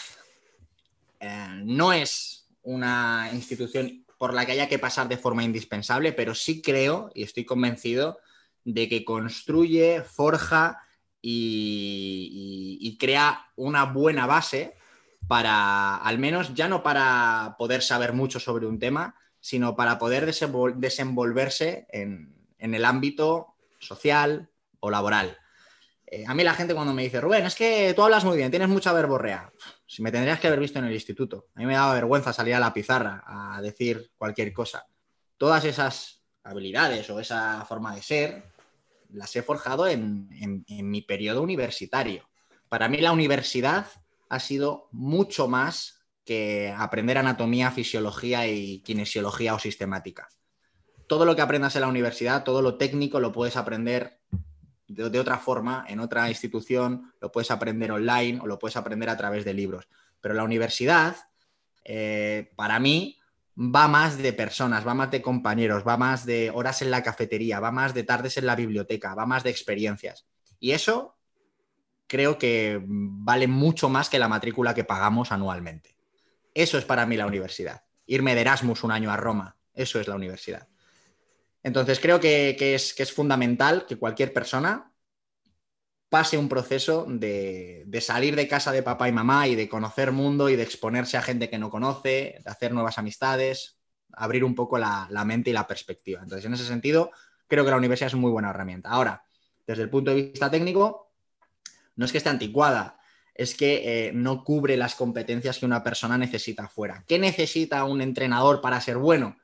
no 1.64 1.92
es 1.92 2.48
una 2.62 3.30
institución 3.34 4.05
por 4.18 4.34
la 4.34 4.46
que 4.46 4.54
haya 4.54 4.70
que 4.70 4.80
pasar 4.80 5.08
de 5.08 5.18
forma 5.18 5.44
indispensable, 5.44 6.14
pero 6.14 6.34
sí 6.36 6.62
creo 6.62 7.12
y 7.14 7.24
estoy 7.24 7.46
convencido 7.46 8.20
de 8.64 8.90
que 8.90 9.06
construye, 9.06 10.02
forja 10.02 10.82
y, 11.22 12.98
crea 13.00 13.52
una 13.56 13.86
buena 13.86 14.26
base 14.26 14.76
para, 15.28 15.98
al 15.98 16.18
menos 16.18 16.54
ya 16.54 16.68
no 16.68 16.84
para 16.84 17.56
poder 17.58 17.82
saber 17.82 18.14
mucho 18.14 18.40
sobre 18.40 18.68
un 18.68 18.80
tema, 18.80 19.16
sino 19.40 19.76
para 19.76 19.98
poder 20.00 20.26
desenvolverse 20.26 21.88
en, 21.90 22.34
el 22.58 22.86
ámbito 22.86 23.56
social 23.80 24.50
o 24.80 24.90
laboral. 24.90 25.38
Eh, 26.08 26.26
a 26.28 26.34
mí 26.34 26.44
la 26.44 26.54
gente 26.54 26.74
cuando 26.74 26.94
me 26.94 27.04
dice, 27.04 27.22
Rubén, 27.22 27.46
es 27.46 27.56
que 27.56 27.94
tú 27.96 28.02
hablas 28.02 28.24
muy 28.24 28.38
bien, 28.38 28.50
tienes 28.50 28.70
mucha 28.70 28.94
verborrea. 28.94 29.52
Si 29.88 30.02
me 30.02 30.12
tendrías 30.12 30.40
que 30.40 30.48
haber 30.48 30.60
visto 30.60 30.80
en 30.80 30.86
el 30.86 30.94
instituto. 30.94 31.48
A 31.56 31.60
mí 31.60 31.66
me 31.66 31.74
daba 31.74 31.94
vergüenza 31.94 32.34
salir 32.34 32.56
a 32.56 32.60
la 32.60 32.74
pizarra 32.74 33.24
a 33.26 33.62
decir 33.62 34.12
cualquier 34.18 34.52
cosa. 34.52 34.86
Todas 35.38 35.64
esas 35.66 36.24
habilidades 36.44 37.10
o 37.10 37.20
esa 37.20 37.66
forma 37.66 37.94
de 37.96 38.02
ser 38.02 38.44
las 39.12 39.36
he 39.36 39.42
forjado 39.42 39.88
en, 39.88 40.28
mi 40.68 41.02
periodo 41.02 41.42
universitario. 41.42 42.28
Para 42.70 42.90
mí 42.90 42.98
la 42.98 43.12
universidad 43.12 43.88
ha 44.30 44.40
sido 44.40 44.90
mucho 44.92 45.48
más 45.48 46.02
que 46.26 46.74
aprender 46.76 47.18
anatomía, 47.18 47.72
fisiología 47.72 48.48
y 48.48 48.80
kinesiología 48.80 49.54
o 49.54 49.60
sistemática. 49.60 50.28
Todo 51.08 51.26
lo 51.26 51.36
que 51.36 51.44
aprendas 51.44 51.76
en 51.76 51.82
la 51.82 51.88
universidad, 51.88 52.44
todo 52.44 52.62
lo 52.64 52.78
técnico 52.78 53.20
lo 53.20 53.32
puedes 53.32 53.58
aprender 53.58 54.20
de, 54.88 55.20
otra 55.20 55.38
forma, 55.38 55.86
en 55.88 56.00
otra 56.00 56.30
institución, 56.30 57.14
lo 57.20 57.32
puedes 57.32 57.52
aprender 57.52 57.92
online 57.92 58.40
o 58.42 58.48
lo 58.48 58.60
puedes 58.60 58.78
aprender 58.78 59.10
a 59.10 59.18
través 59.18 59.46
de 59.46 59.54
libros. 59.54 59.88
Pero 60.22 60.34
la 60.34 60.44
universidad, 60.44 61.16
eh, 61.84 62.52
para 62.56 62.80
mí, 62.80 63.20
va 63.58 63.88
más 63.88 64.18
de 64.18 64.34
personas, 64.34 64.86
va 64.86 64.94
más 64.94 65.12
de 65.12 65.22
compañeros, 65.22 65.84
va 65.88 65.98
más 65.98 66.26
de 66.26 66.52
horas 66.52 66.82
en 66.82 66.92
la 66.92 67.04
cafetería, 67.04 67.60
va 67.60 67.72
más 67.72 67.94
de 67.94 68.04
tardes 68.04 68.38
en 68.38 68.46
la 68.46 68.56
biblioteca, 68.56 69.16
va 69.16 69.26
más 69.26 69.44
de 69.44 69.50
experiencias. 69.50 70.28
Y 70.60 70.72
eso 70.72 71.18
creo 72.08 72.38
que 72.38 72.82
vale 72.86 73.48
mucho 73.48 73.90
más 73.90 74.10
que 74.10 74.20
la 74.20 74.28
matrícula 74.28 74.74
que 74.74 74.84
pagamos 74.84 75.32
anualmente. 75.32 75.96
Eso 76.54 76.78
es 76.78 76.86
para 76.86 77.06
mí 77.06 77.18
la 77.18 77.26
universidad. 77.26 77.84
Irme 78.06 78.36
de 78.36 78.42
Erasmus 78.42 78.84
un 78.84 78.92
año 78.92 79.12
a 79.12 79.18
Roma, 79.18 79.58
eso 79.74 80.00
es 80.00 80.08
la 80.08 80.16
universidad. 80.16 80.68
Entonces 81.66 82.00
creo 82.00 82.20
que, 82.20 82.56
es, 82.76 83.12
fundamental 83.12 83.88
que 83.88 83.98
cualquier 83.98 84.32
persona 84.32 84.94
pase 86.10 86.38
un 86.38 86.48
proceso 86.48 87.08
de, 87.10 87.88
salir 88.02 88.36
de 88.36 88.48
casa 88.48 88.72
de 88.72 88.84
papá 88.84 89.10
y 89.10 89.12
mamá 89.12 89.48
y 89.48 89.56
de 89.56 89.68
conocer 89.68 90.12
mundo 90.12 90.48
y 90.50 90.56
de 90.56 90.62
exponerse 90.62 91.18
a 91.18 91.24
gente 91.24 91.50
que 91.50 91.58
no 91.58 91.72
conoce, 91.72 92.38
de 92.44 92.52
hacer 92.52 92.72
nuevas 92.72 93.00
amistades, 93.00 93.80
abrir 94.14 94.44
un 94.44 94.54
poco 94.54 94.78
la, 94.78 95.08
mente 95.26 95.50
y 95.50 95.54
la 95.54 95.66
perspectiva. 95.66 96.22
Entonces, 96.22 96.46
en 96.46 96.54
ese 96.54 96.66
sentido, 96.66 97.10
creo 97.48 97.66
que 97.66 97.72
la 97.72 97.78
universidad 97.78 98.10
es 98.10 98.14
una 98.14 98.22
muy 98.22 98.32
buena 98.32 98.52
herramienta. 98.52 98.90
Ahora, 98.92 99.24
desde 99.66 99.82
el 99.82 99.90
punto 99.90 100.12
de 100.12 100.22
vista 100.22 100.52
técnico, 100.52 101.14
no 101.96 102.06
es 102.06 102.12
que 102.12 102.20
esté 102.20 102.30
anticuada, 102.30 103.00
es 103.34 103.56
que 103.56 104.10
eh, 104.10 104.12
no 104.14 104.44
cubre 104.44 104.78
las 104.78 104.94
competencias 104.94 105.58
que 105.58 105.66
una 105.66 105.82
persona 105.82 106.16
necesita 106.16 106.68
fuera. 106.68 107.04
¿Qué 107.08 107.18
necesita 107.18 107.86
un 107.86 108.04
entrenador 108.04 108.62
para 108.62 108.80
ser 108.82 109.00
bueno? 109.00 109.36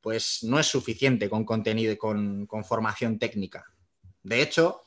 Pues 0.00 0.42
no 0.42 0.58
es 0.58 0.66
suficiente 0.66 1.28
con 1.28 1.44
contenido 1.44 1.92
y 1.92 1.96
con, 1.96 2.46
formación 2.64 3.18
técnica. 3.18 3.64
De 4.22 4.42
hecho, 4.42 4.82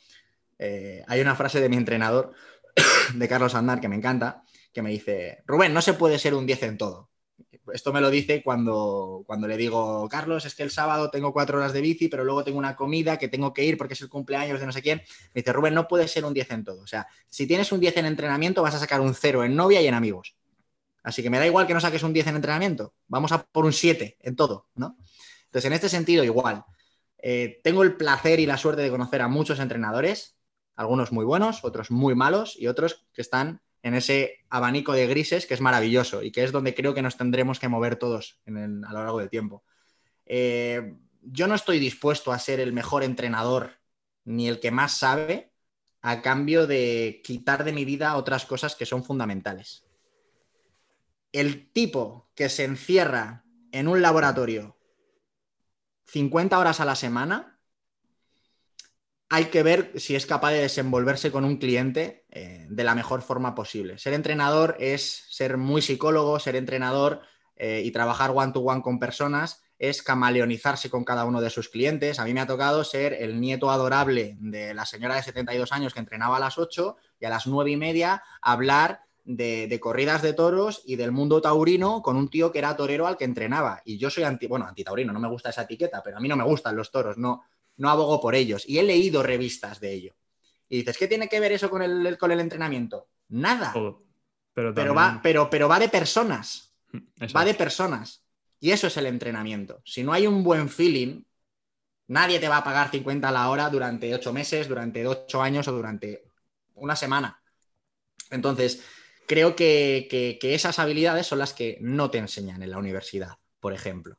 eh, 0.60 1.04
hay 1.08 1.22
una 1.22 1.36
frase 1.36 1.62
de 1.62 1.70
mi 1.70 1.78
entrenador, 1.78 2.34
de 3.16 3.28
Carlos 3.28 3.56
Andar, 3.56 3.80
que 3.80 3.90
me 3.90 3.96
encanta, 3.96 4.44
que 4.74 4.82
me 4.82 4.90
dice, 4.90 5.44
Rubén, 5.46 5.74
no 5.74 5.82
se 5.82 5.94
puede 5.94 6.20
ser 6.20 6.34
un 6.34 6.46
10 6.46 6.64
en 6.64 6.78
todo. 6.78 7.10
Esto 7.72 7.94
me 7.94 8.02
lo 8.02 8.10
dice 8.10 8.44
cuando, 8.44 9.24
cuando 9.26 9.48
le 9.48 9.56
digo, 9.56 10.08
Carlos, 10.10 10.46
es 10.46 10.54
que 10.54 10.64
el 10.64 10.72
sábado 10.72 11.10
tengo 11.10 11.32
cuatro 11.32 11.58
horas 11.58 11.72
de 11.72 11.82
bici, 11.82 12.10
pero 12.10 12.26
luego 12.26 12.44
tengo 12.44 12.58
una 12.58 12.76
comida 12.76 13.18
que 13.18 13.30
tengo 13.30 13.54
que 13.54 13.64
ir 13.64 13.78
porque 13.78 13.94
es 13.94 14.02
el 14.02 14.10
cumpleaños 14.10 14.60
de 14.60 14.66
no 14.66 14.72
sé 14.72 14.82
quién. 14.82 15.00
Me 15.34 15.42
dice, 15.42 15.54
Rubén, 15.54 15.74
no 15.74 15.88
puede 15.88 16.08
ser 16.08 16.26
un 16.26 16.34
10 16.34 16.52
en 16.52 16.64
todo. 16.66 16.82
O 16.82 16.88
sea, 16.88 17.08
si 17.30 17.48
tienes 17.48 17.72
un 17.72 17.80
10 17.80 17.98
en 17.98 18.06
entrenamiento, 18.06 18.62
vas 18.62 18.76
a 18.76 18.80
sacar 18.80 19.00
un 19.00 19.14
0 19.14 19.46
en 19.46 19.56
novia 19.56 19.82
y 19.82 19.88
en 19.88 19.94
amigos. 19.94 20.36
Así 21.04 21.22
que 21.22 21.30
me 21.30 21.38
da 21.38 21.46
igual 21.46 21.68
que 21.68 21.74
no 21.74 21.82
saques 21.82 22.02
un 22.04 22.14
10 22.14 22.28
en 22.28 22.36
entrenamiento, 22.38 22.94
vamos 23.08 23.32
a 23.34 23.44
por 23.44 23.66
un 23.66 23.74
7 23.74 24.18
en 24.22 24.36
todo, 24.36 24.68
¿no? 24.76 24.98
Entonces, 25.54 25.66
en 25.66 25.74
este 25.74 25.90
sentido, 25.90 26.24
igual, 26.24 26.66
eh, 27.20 27.62
tengo 27.64 27.84
el 27.84 27.96
placer 27.96 28.40
y 28.40 28.48
la 28.48 28.58
suerte 28.58 28.82
de 28.82 28.90
conocer 28.90 29.22
a 29.22 29.28
muchos 29.28 29.60
entrenadores, 29.60 30.36
algunos 30.76 31.12
muy 31.12 31.26
buenos, 31.26 31.64
otros 31.64 31.92
muy 31.92 32.16
malos 32.16 32.56
y 32.58 32.66
otros 32.66 33.06
que 33.14 33.22
están 33.22 33.62
en 33.84 33.94
ese 33.94 34.40
abanico 34.50 34.94
de 34.94 35.06
grises 35.06 35.46
que 35.46 35.54
es 35.54 35.62
maravilloso 35.62 36.24
y 36.24 36.32
que 36.32 36.44
es 36.44 36.52
donde 36.52 36.74
creo 36.74 36.96
que 36.96 37.04
nos 37.04 37.18
tendremos 37.18 37.60
que 37.60 37.68
mover 37.68 37.98
todos 37.98 38.42
a 38.48 38.52
lo 38.52 39.04
largo 39.04 39.20
del 39.20 39.30
tiempo. 39.30 39.64
Eh, 40.26 40.96
yo 41.22 41.48
no 41.48 41.54
estoy 41.54 41.78
dispuesto 41.78 42.32
a 42.32 42.40
ser 42.40 42.60
el 42.60 42.74
mejor 42.74 43.04
entrenador 43.04 43.74
ni 44.26 44.48
el 44.48 44.60
que 44.60 44.72
más 44.72 44.98
sabe 44.98 45.52
a 46.02 46.24
cambio 46.24 46.66
de 46.66 47.22
quitar 47.24 47.64
de 47.64 47.74
mi 47.74 47.86
vida 47.86 48.16
otras 48.16 48.46
cosas 48.46 48.76
que 48.76 48.88
son 48.88 49.04
fundamentales 49.04 49.86
el 51.34 51.72
tipo 51.72 52.30
que 52.36 52.48
se 52.48 52.64
encierra 52.64 53.44
en 53.72 53.88
un 53.88 54.02
laboratorio 54.02 54.78
50 56.14 56.60
horas 56.60 56.80
a 56.80 56.86
la 56.86 56.96
semana, 56.96 57.60
hay 59.30 59.46
que 59.46 59.64
ver 59.64 59.94
si 59.96 60.16
es 60.16 60.28
capaz 60.28 60.52
de 60.52 60.62
desenvolverse 60.62 61.32
con 61.32 61.44
un 61.44 61.58
cliente 61.58 62.28
eh, 62.30 62.68
de 62.70 62.84
la 62.84 62.94
mejor 62.94 63.24
forma 63.24 63.56
posible. 63.56 63.98
Ser 63.98 64.14
entrenador 64.14 64.78
es 64.80 65.26
ser 65.32 65.58
muy 65.58 65.82
psicólogo, 65.82 66.40
ser 66.40 66.56
entrenador 66.56 67.22
eh, 67.56 67.82
y 67.84 67.90
trabajar 67.90 68.30
one-to-one 68.30 68.84
con 68.84 69.00
personas 69.00 69.64
es 69.80 70.04
camaleonizarse 70.04 70.92
con 70.92 71.04
cada 71.04 71.26
uno 71.26 71.42
de 71.42 71.50
sus 71.50 71.68
clientes. 71.68 72.20
A 72.20 72.26
mí 72.26 72.34
me 72.36 72.42
ha 72.42 72.48
tocado 72.48 72.84
ser 72.84 73.14
el 73.14 73.42
nieto 73.42 73.72
adorable 73.72 74.38
de 74.40 74.76
la 74.76 74.86
señora 74.86 75.16
de 75.16 75.24
72 75.24 75.72
años 75.72 75.96
que 75.96 76.00
entrenaba 76.00 76.38
a 76.38 76.40
las 76.40 76.60
8 76.60 76.96
y 77.20 77.26
a 77.26 77.30
las 77.30 77.48
9 77.48 77.72
y 77.72 77.78
media 77.78 78.24
hablar 78.40 79.02
de, 79.26 79.80
corridas 79.80 80.22
de 80.22 80.34
toros 80.34 80.82
y 80.86 80.96
del 80.96 81.12
mundo 81.12 81.42
taurino 81.42 82.02
con 82.02 82.16
un 82.18 82.30
tío 82.30 82.52
que 82.52 82.60
era 82.60 82.76
torero 82.76 83.08
al 83.08 83.18
que 83.18 83.26
entrenaba. 83.26 83.82
Y 83.86 83.98
yo 83.98 84.10
soy 84.10 84.24
anti, 84.24 84.48
bueno, 84.48 84.66
antitaurino, 84.66 85.14
no 85.14 85.20
me 85.20 85.30
gusta 85.30 85.50
esa 85.50 85.64
etiqueta, 85.64 86.02
pero 86.04 86.18
a 86.18 86.20
mí 86.20 86.28
no 86.28 86.36
me 86.36 86.44
gustan 86.44 86.76
los 86.76 86.92
toros, 86.92 87.18
no, 87.18 87.44
no 87.78 87.90
abogo 87.90 88.20
por 88.20 88.36
ellos. 88.36 88.68
Y 88.68 88.80
he 88.80 88.84
leído 88.84 89.24
revistas 89.24 89.80
de 89.80 89.94
ello. 89.94 90.16
Y 90.70 90.78
dices, 90.78 90.98
¿qué 90.98 91.08
tiene 91.08 91.30
que 91.30 91.40
ver 91.40 91.52
eso 91.52 91.70
con 91.70 91.82
el, 91.82 92.18
con 92.18 92.32
el 92.32 92.40
entrenamiento? 92.40 93.08
Nada. 93.30 93.72
Pero, 93.74 94.74
pero, 94.74 94.94
va, 94.94 95.20
pero, 95.22 95.50
pero 95.50 95.68
va 95.68 95.80
de 95.80 95.90
personas. 95.90 96.74
Va 97.36 97.46
de 97.46 97.54
personas. 97.54 98.24
Y 98.60 98.72
eso 98.72 98.88
es 98.88 98.98
el 98.98 99.08
entrenamiento. 99.08 99.82
Si 99.86 100.04
no 100.04 100.14
hay 100.14 100.26
un 100.28 100.44
buen 100.44 100.70
feeling, 100.70 101.24
nadie 102.08 102.40
te 102.40 102.48
va 102.48 102.58
a 102.58 102.64
pagar 102.64 102.90
50 102.90 103.28
a 103.28 103.32
la 103.32 103.50
hora 103.50 103.70
durante 103.70 104.14
8 104.14 104.34
meses, 104.34 104.68
durante 104.68 105.06
8 105.06 105.42
años 105.42 105.68
o 105.68 105.72
durante 105.72 106.24
una 106.76 106.96
semana. 106.96 107.42
Entonces, 108.30 108.84
creo 109.28 109.56
que, 109.56 110.40
esas 110.42 110.80
habilidades 110.80 111.28
son 111.28 111.40
las 111.40 111.54
que 111.54 111.78
no 111.82 112.10
te 112.10 112.18
enseñan 112.18 112.62
en 112.62 112.72
la 112.72 112.78
universidad, 112.78 113.38
por 113.60 113.74
ejemplo. 113.74 114.18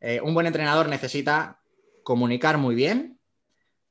Eh, 0.00 0.20
un 0.22 0.34
buen 0.34 0.46
entrenador 0.46 0.88
necesita 0.88 1.60
comunicar 2.02 2.58
muy 2.58 2.74
bien, 2.74 3.20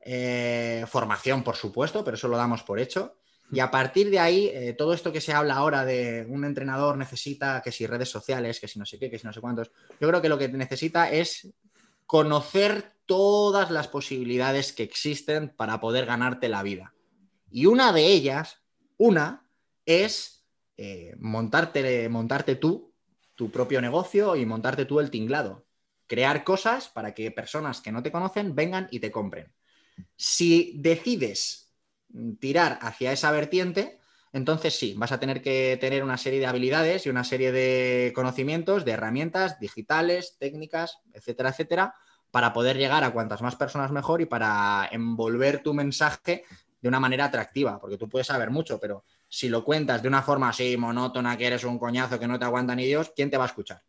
eh, 0.02 0.86
formación, 0.88 1.44
por 1.44 1.56
supuesto, 1.56 2.04
pero 2.04 2.16
eso 2.16 2.28
lo 2.28 2.38
damos 2.38 2.64
por 2.64 2.80
hecho. 2.80 3.18
Y 3.52 3.60
a 3.62 3.72
partir 3.72 4.12
de 4.12 4.20
ahí, 4.20 4.52
eh, 4.54 4.74
todo 4.74 4.94
esto 4.94 5.12
que 5.12 5.22
se 5.22 5.34
habla 5.34 5.56
ahora 5.56 5.84
de 5.84 6.26
un 6.30 6.46
entrenador 6.46 6.98
necesita 6.98 7.62
que 7.64 7.72
si 7.72 7.88
redes 7.88 8.10
sociales, 8.10 8.60
que 8.60 8.68
si 8.68 8.78
no 8.78 8.86
sé 8.86 9.00
qué, 9.00 9.10
que 9.10 9.18
si 9.18 9.26
no 9.26 9.34
sé 9.34 9.42
cuántos, 9.42 9.72
yo 10.00 10.08
creo 10.08 10.22
que 10.22 10.30
lo 10.30 10.38
que 10.38 10.50
necesita 10.50 11.12
es 11.12 11.52
conocer 12.06 12.94
todas 13.06 13.72
las 13.72 13.88
posibilidades 13.88 14.72
que 14.72 14.84
existen 14.84 15.50
para 15.50 15.80
poder 15.80 16.06
ganarte 16.06 16.48
la 16.48 16.62
vida. 16.62 16.94
Y 17.52 17.66
una 17.66 17.92
de 17.92 18.06
ellas, 18.06 18.62
una, 18.98 19.49
es 19.90 20.46
eh, 20.78 21.16
montarte, 21.18 22.08
montarte 22.10 22.56
tú 22.56 22.94
tu 23.34 23.50
propio 23.50 23.80
negocio 23.82 24.36
y 24.36 24.46
montarte 24.46 24.86
tú 24.86 25.00
el 25.00 25.10
tinglado. 25.10 25.66
Crear 26.08 26.44
cosas 26.44 26.90
para 26.90 27.14
que 27.14 27.32
personas 27.32 27.82
que 27.82 27.92
no 27.92 28.04
te 28.04 28.12
conocen 28.12 28.54
vengan 28.54 28.90
y 28.92 29.00
te 29.00 29.12
compren. 29.12 29.54
Si 30.18 30.74
decides 30.78 31.74
tirar 32.40 32.78
hacia 32.82 33.14
esa 33.14 33.32
vertiente, 33.32 34.00
entonces 34.34 34.76
sí, 34.76 34.94
vas 34.98 35.12
a 35.12 35.20
tener 35.20 35.42
que 35.42 35.78
tener 35.80 36.04
una 36.04 36.18
serie 36.18 36.40
de 36.40 36.48
habilidades 36.48 37.06
y 37.06 37.10
una 37.10 37.24
serie 37.24 37.52
de 37.52 38.12
conocimientos, 38.14 38.86
de 38.86 38.92
herramientas 38.92 39.60
digitales, 39.60 40.36
técnicas, 40.38 41.00
etcétera, 41.14 41.50
etcétera, 41.50 41.96
para 42.32 42.52
poder 42.52 42.78
llegar 42.78 43.04
a 43.04 43.12
cuantas 43.12 43.42
más 43.42 43.56
personas 43.56 43.92
mejor 43.92 44.22
y 44.22 44.26
para 44.26 44.88
envolver 44.92 45.64
tu 45.64 45.74
mensaje 45.74 46.44
de 46.82 46.90
una 46.90 47.00
manera 47.00 47.26
atractiva, 47.26 47.80
porque 47.80 47.98
tú 47.98 48.08
puedes 48.10 48.28
saber 48.28 48.52
mucho, 48.52 48.80
pero 48.80 49.04
si 49.30 49.48
lo 49.48 49.64
cuentas 49.64 50.02
de 50.02 50.08
una 50.08 50.22
forma 50.22 50.50
así 50.50 50.76
monótona, 50.76 51.38
que 51.38 51.48
eres 51.48 51.64
un 51.64 51.80
coñazo, 51.80 52.20
que 52.20 52.28
no 52.28 52.40
te 52.40 52.46
aguanta 52.46 52.76
ni 52.76 52.86
Dios, 52.86 53.14
¿quién 53.16 53.30
te 53.30 53.38
va 53.38 53.46
a 53.46 53.48
escuchar? 53.48 53.82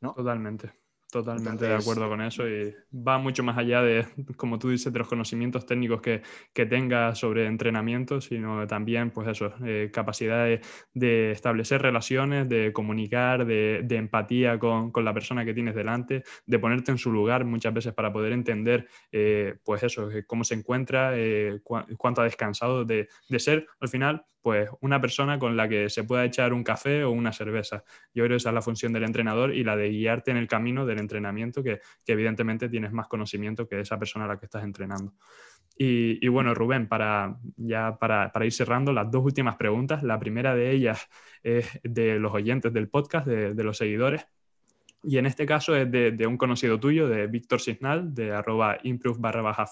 ¿No? 0.00 0.12
Totalmente. 0.12 0.82
Totalmente 1.12 1.66
de 1.66 1.74
acuerdo 1.74 2.08
con 2.08 2.22
eso 2.22 2.48
y 2.48 2.74
va 2.90 3.18
mucho 3.18 3.42
más 3.42 3.58
allá 3.58 3.82
de, 3.82 4.06
como 4.38 4.58
tú 4.58 4.70
dices, 4.70 4.90
de 4.90 4.98
los 4.98 5.08
conocimientos 5.08 5.66
técnicos 5.66 6.00
que, 6.00 6.22
que 6.54 6.64
tengas 6.64 7.18
sobre 7.18 7.44
entrenamiento, 7.44 8.22
sino 8.22 8.66
también, 8.66 9.10
pues 9.10 9.28
eso, 9.28 9.52
eh, 9.62 9.90
capacidad 9.92 10.46
de, 10.94 11.30
establecer 11.32 11.82
relaciones, 11.82 12.48
de 12.48 12.72
comunicar, 12.72 13.44
de, 13.44 13.84
empatía 13.90 14.58
con, 14.58 14.90
la 15.04 15.12
persona 15.12 15.44
que 15.44 15.52
tienes 15.52 15.74
delante, 15.74 16.24
de 16.46 16.58
ponerte 16.58 16.92
en 16.92 16.96
su 16.96 17.12
lugar 17.12 17.44
muchas 17.44 17.74
veces 17.74 17.92
para 17.92 18.10
poder 18.10 18.32
entender, 18.32 18.88
eh, 19.12 19.56
pues 19.64 19.82
eso, 19.82 20.10
eh, 20.10 20.24
cómo 20.26 20.44
se 20.44 20.54
encuentra, 20.54 21.12
cuánto 21.98 22.22
ha 22.22 22.24
descansado 22.24 22.86
de, 22.86 23.10
de 23.28 23.38
ser, 23.38 23.66
al 23.80 23.90
final, 23.90 24.24
pues 24.42 24.68
una 24.80 25.00
persona 25.00 25.38
con 25.38 25.56
la 25.56 25.68
que 25.68 25.88
se 25.88 26.04
pueda 26.04 26.24
echar 26.24 26.52
un 26.52 26.64
café 26.64 27.04
o 27.04 27.12
una 27.12 27.32
cerveza. 27.32 27.84
Yo 28.12 28.24
creo 28.24 28.30
que 28.30 28.36
esa 28.36 28.50
es 28.50 28.54
la 28.54 28.62
función 28.62 28.92
del 28.92 29.04
entrenador 29.04 29.54
y 29.54 29.62
la 29.62 29.76
de 29.76 29.88
guiarte 29.88 30.32
en 30.32 30.36
el 30.36 30.48
camino 30.48 30.84
del 30.84 30.98
entrenamiento, 30.98 31.62
que, 31.62 31.80
evidentemente 32.06 32.68
tienes 32.68 32.92
más 32.92 33.06
conocimiento 33.06 33.66
que 33.66 33.80
esa 33.80 33.98
persona 33.98 34.24
a 34.24 34.28
la 34.28 34.38
que 34.38 34.46
estás 34.46 34.64
entrenando. 34.64 35.14
Y, 35.78 36.28
bueno, 36.28 36.54
Rubén, 36.54 36.86
para, 36.86 37.38
ya 37.56 37.96
para, 37.98 38.30
ir 38.44 38.52
cerrando, 38.52 38.92
las 38.92 39.10
dos 39.10 39.24
últimas 39.24 39.56
preguntas. 39.56 40.02
La 40.02 40.18
primera 40.18 40.54
de 40.54 40.70
ellas 40.70 41.08
es 41.42 41.80
de 41.82 42.18
los 42.18 42.32
oyentes 42.34 42.72
del 42.72 42.88
podcast, 42.88 43.26
de, 43.26 43.64
los 43.64 43.78
seguidores. 43.78 44.26
Y 45.02 45.18
en 45.18 45.26
este 45.26 45.46
caso 45.46 45.74
es 45.74 45.90
de, 45.90 46.26
un 46.26 46.36
conocido 46.36 46.78
tuyo, 46.78 47.08
de 47.08 47.26
Víctor 47.26 47.60
Signal, 47.60 48.14
de 48.14 48.32
arroba 48.32 48.78
improve 48.82 49.18
barra 49.18 49.40
baja 49.40 49.64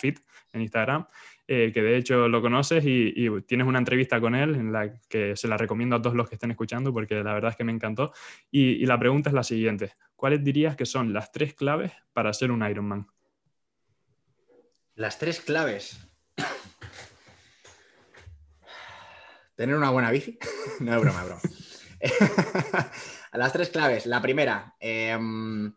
en 0.53 0.63
Instagram. 0.63 1.07
Eh, 1.53 1.73
que 1.75 1.83
de 1.83 1.97
hecho 1.97 2.29
lo 2.29 2.41
conoces 2.41 2.85
y, 2.87 3.29
tienes 3.41 3.67
una 3.67 3.81
entrevista 3.81 4.21
con 4.21 4.37
él 4.37 4.55
en 4.55 4.73
la 4.73 5.01
que 5.09 5.35
se 5.35 5.49
la 5.49 5.57
recomiendo 5.57 5.97
a 5.97 6.01
todos 6.01 6.15
los 6.15 6.29
que 6.29 6.37
estén 6.37 6.53
escuchando 6.53 6.93
porque 6.93 7.25
la 7.25 7.35
verdad 7.35 7.51
es 7.51 7.57
que 7.57 7.65
me 7.65 7.73
encantó. 7.73 8.13
Y, 8.53 8.87
la 8.87 8.97
pregunta 9.01 9.31
es 9.31 9.35
la 9.35 9.43
siguiente, 9.43 9.97
¿cuáles 10.15 10.45
dirías 10.45 10.77
que 10.77 10.87
son 10.87 11.13
las 11.13 11.33
tres 11.33 11.55
claves 11.55 11.91
para 12.13 12.33
ser 12.33 12.53
un 12.53 12.65
Ironman? 12.65 13.09
Las 14.95 15.19
tres 15.19 15.41
claves. 15.41 15.99
Tener 19.57 19.75
una 19.75 19.91
buena 19.91 20.13
bici. 20.13 20.39
no 20.79 20.95
es 20.95 21.01
broma, 21.01 21.25
broma. 21.25 21.41
las 23.33 23.53
tres 23.53 23.71
claves. 23.71 24.07
La 24.07 24.23
primera, 24.23 24.77
em, 24.79 25.75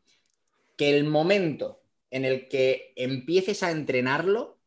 que 0.77 0.95
el 0.95 1.05
momento 1.05 1.81
en 2.11 2.25
el 2.25 2.47
que 2.47 2.93
empieces 2.95 3.63
a 3.63 3.71
entrenarlo 3.71 4.59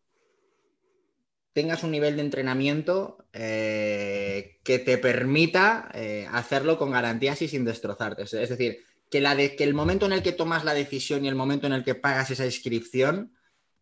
tengas 1.57 1.83
un 1.85 1.91
nivel 1.91 2.17
de 2.17 2.21
entrenamiento 2.21 3.17
eh, 3.33 4.59
que 4.63 4.79
te 4.79 4.99
permita 4.99 5.89
eh, 5.95 6.29
hacerlo 6.31 6.77
con 6.77 6.91
garantías 6.91 7.41
y 7.41 7.49
sin 7.49 7.65
destrozarte. 7.65 8.25
Es 8.25 8.51
decir, 8.51 8.85
que, 9.11 9.23
la 9.23 9.35
que 9.35 9.65
el 9.65 9.73
momento 9.73 10.05
en 10.05 10.13
el 10.13 10.23
que 10.23 10.33
tomas 10.33 10.67
la 10.67 10.75
decisión 10.75 11.25
y 11.25 11.29
el 11.29 11.35
momento 11.35 11.67
en 11.67 11.73
el 11.73 11.83
que 11.83 11.95
pagas 11.95 12.31
esa 12.31 12.45
inscripción 12.45 13.33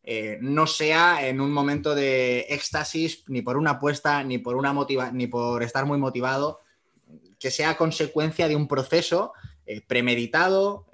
eh, 0.05 0.39
no 0.41 0.69
sea 0.69 1.27
en 1.27 1.41
un 1.41 1.51
momento 1.51 1.97
de 1.97 2.47
éxtasis 2.51 3.25
ni 3.27 3.43
por 3.43 3.57
una 3.57 3.73
apuesta 3.73 4.23
ni 4.23 4.39
por 4.39 4.55
una 4.55 4.73
motiva 4.73 5.11
ni 5.11 5.27
por 5.27 5.65
estar 5.65 5.85
muy 5.85 5.99
motivado, 5.99 6.61
que 7.41 7.51
sea 7.51 7.77
consecuencia 7.77 8.47
de 8.47 8.55
un 8.55 8.69
proceso 8.69 9.33
premeditado 9.89 10.87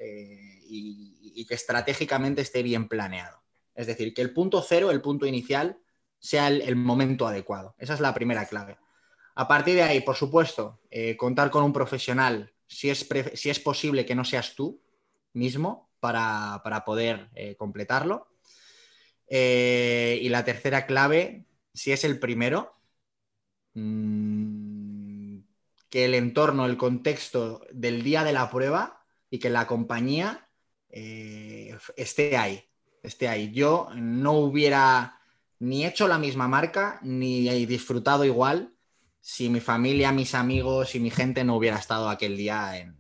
y 0.67 1.45
que 1.45 1.55
estratégicamente 1.55 2.41
esté 2.41 2.63
bien 2.63 2.89
planeado. 2.89 3.43
Es 3.75 3.87
decir, 3.87 4.15
que 4.15 4.23
el 4.23 4.33
punto 4.33 4.65
cero, 4.67 4.91
el 4.91 5.03
punto 5.03 5.27
inicial, 5.27 5.77
sea 6.21 6.49
el, 6.49 6.77
momento 6.77 7.27
adecuado. 7.27 7.75
Esa 7.79 7.95
es 7.95 8.01
la 8.01 8.15
primera 8.15 8.45
clave. 8.47 8.79
A 9.35 9.49
partir 9.49 9.75
de 9.75 9.83
ahí, 9.83 10.01
por 10.03 10.17
supuesto, 10.17 10.81
eh, 10.91 11.17
contar 11.17 11.51
con 11.51 11.65
un 11.65 11.73
profesional, 11.73 12.53
si 12.67 12.91
es, 12.91 13.09
si 13.35 13.51
es, 13.51 13.59
posible 13.59 14.05
que 14.05 14.15
no 14.15 14.25
seas 14.25 14.55
tú 14.55 14.83
mismo 15.33 15.91
para, 15.99 16.63
poder 16.85 17.31
eh, 17.35 17.57
completarlo. 17.57 18.29
Eh, 19.29 20.19
y 20.21 20.29
la 20.29 20.45
tercera 20.45 20.87
clave, 20.87 21.47
si 21.73 21.91
es 21.91 22.05
el 22.05 22.19
primero, 22.19 22.75
mm, 23.75 25.39
que 25.89 26.05
el 26.05 26.15
entorno, 26.15 26.67
el 26.67 26.77
contexto 26.77 27.67
del 27.73 28.03
día 28.03 28.25
de 28.25 28.33
la 28.33 28.51
prueba 28.51 29.03
y 29.31 29.39
que 29.39 29.51
la 29.51 29.67
compañía 29.67 30.49
esté 30.93 32.37
ahí, 32.37 32.65
esté 33.03 33.29
ahí. 33.29 33.53
Yo 33.53 33.89
no 33.95 34.33
hubiera 34.33 35.20
ni 35.61 35.85
hecho 35.87 36.09
la 36.09 36.19
misma 36.19 36.49
marca, 36.49 36.99
ni 37.03 37.49
disfrutado 37.67 38.25
igual 38.25 38.75
si 39.21 39.51
mi 39.51 39.61
familia, 39.61 40.11
mis 40.11 40.35
amigos 40.35 40.95
y 40.95 41.01
mi 41.01 41.11
gente 41.11 41.45
no 41.45 41.57
hubiera 41.57 41.77
estado 41.77 42.09
aquel 42.09 42.37
día 42.37 42.79
en, 42.79 42.97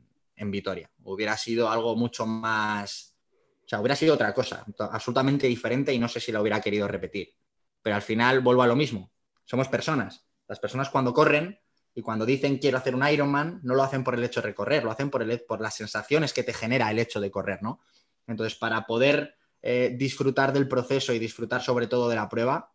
Vitoria. 0.51 0.91
Hubiera 1.03 1.37
sido 1.37 1.69
algo 1.69 1.97
mucho 1.97 2.25
más... 2.25 3.15
O 3.63 3.69
sea, 3.69 3.79
hubiera 3.79 3.95
sido 3.95 4.15
otra 4.15 4.33
cosa, 4.33 4.65
absolutamente 4.91 5.47
diferente 5.47 5.93
y 5.93 5.99
no 5.99 6.09
sé 6.09 6.19
si 6.19 6.33
lo 6.33 6.41
hubiera 6.41 6.63
querido 6.63 6.89
repetir. 6.89 7.35
Pero 7.83 7.97
al 7.97 8.01
final 8.01 8.41
vuelvo 8.41 8.63
a 8.63 8.67
lo 8.67 8.75
mismo. 8.75 9.13
Somos 9.45 9.69
personas. 9.69 10.25
Las 10.49 10.59
personas 10.59 10.89
cuando 10.89 11.13
corren 11.13 11.61
y 11.95 12.01
cuando 12.01 12.25
dicen 12.25 12.57
quiero 12.57 12.79
hacer 12.79 12.95
un 12.95 13.07
Ironman, 13.07 13.61
no 13.63 13.75
lo 13.75 13.83
hacen 13.83 14.03
por 14.03 14.15
el 14.15 14.25
hecho 14.25 14.41
de 14.41 14.47
recorrer, 14.49 14.83
lo 14.83 14.91
hacen 14.91 15.11
por, 15.11 15.23
el, 15.23 15.43
por 15.43 15.61
las 15.61 15.75
sensaciones 15.75 16.33
que 16.33 16.43
te 16.43 16.55
genera 16.55 16.91
el 16.91 16.99
hecho 16.99 17.21
de 17.21 17.31
correr, 17.31 17.63
¿no? 17.63 17.81
Entonces, 18.27 18.59
para 18.59 18.87
poder 18.87 19.37
eh, 19.63 19.95
disfrutar 19.97 20.53
del 20.53 20.69
proceso 20.69 21.13
y 21.13 21.19
disfrutar 21.19 21.63
sobre 21.63 21.87
todo 21.87 22.09
de 22.09 22.17
la 22.17 22.29
prueba, 22.29 22.73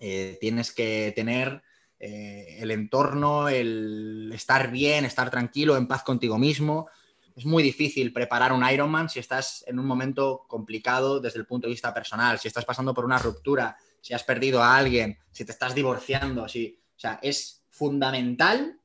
eh, 0.00 0.36
tienes 0.40 0.72
que 0.72 1.12
tener 1.16 1.62
eh, 1.98 2.58
el 2.60 2.70
entorno, 2.70 3.48
el 3.48 4.30
estar 4.34 4.70
bien, 4.70 5.04
estar 5.04 5.30
tranquilo, 5.30 5.76
en 5.76 5.88
paz 5.88 6.02
contigo 6.02 6.38
mismo. 6.38 6.88
Es 7.34 7.44
muy 7.44 7.62
difícil 7.62 8.12
preparar 8.12 8.52
un 8.52 8.68
Ironman 8.68 9.08
si 9.08 9.18
estás 9.18 9.64
en 9.66 9.78
un 9.78 9.86
momento 9.86 10.44
complicado 10.46 11.20
desde 11.20 11.38
el 11.38 11.46
punto 11.46 11.66
de 11.66 11.72
vista 11.72 11.92
personal, 11.92 12.38
si 12.38 12.48
estás 12.48 12.64
pasando 12.64 12.94
por 12.94 13.04
una 13.04 13.18
ruptura, 13.18 13.76
si 14.00 14.14
has 14.14 14.24
perdido 14.24 14.62
a 14.62 14.76
alguien, 14.76 15.18
si 15.32 15.44
te 15.44 15.52
estás 15.52 15.74
divorciando, 15.74 16.48
si, 16.48 16.78
o 16.96 16.98
sea, 16.98 17.18
es 17.22 17.64
fundamental 17.68 18.78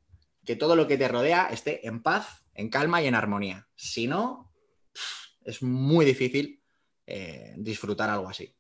que 0.44 0.56
todo 0.56 0.76
lo 0.76 0.88
que 0.88 0.98
te 0.98 1.08
rodea 1.08 1.48
esté 1.52 1.88
en 1.88 2.02
paz, 2.02 2.44
en 2.56 2.70
calma 2.70 3.02
y 3.02 3.08
en 3.08 3.16
armonía. 3.16 3.68
Si 3.76 4.08
no, 4.08 4.52
es 5.44 5.62
muy 5.62 6.06
difícil 6.06 6.61
eh, 7.06 7.54
disfrutar 7.58 8.10
algo 8.10 8.30
así. 8.30 8.54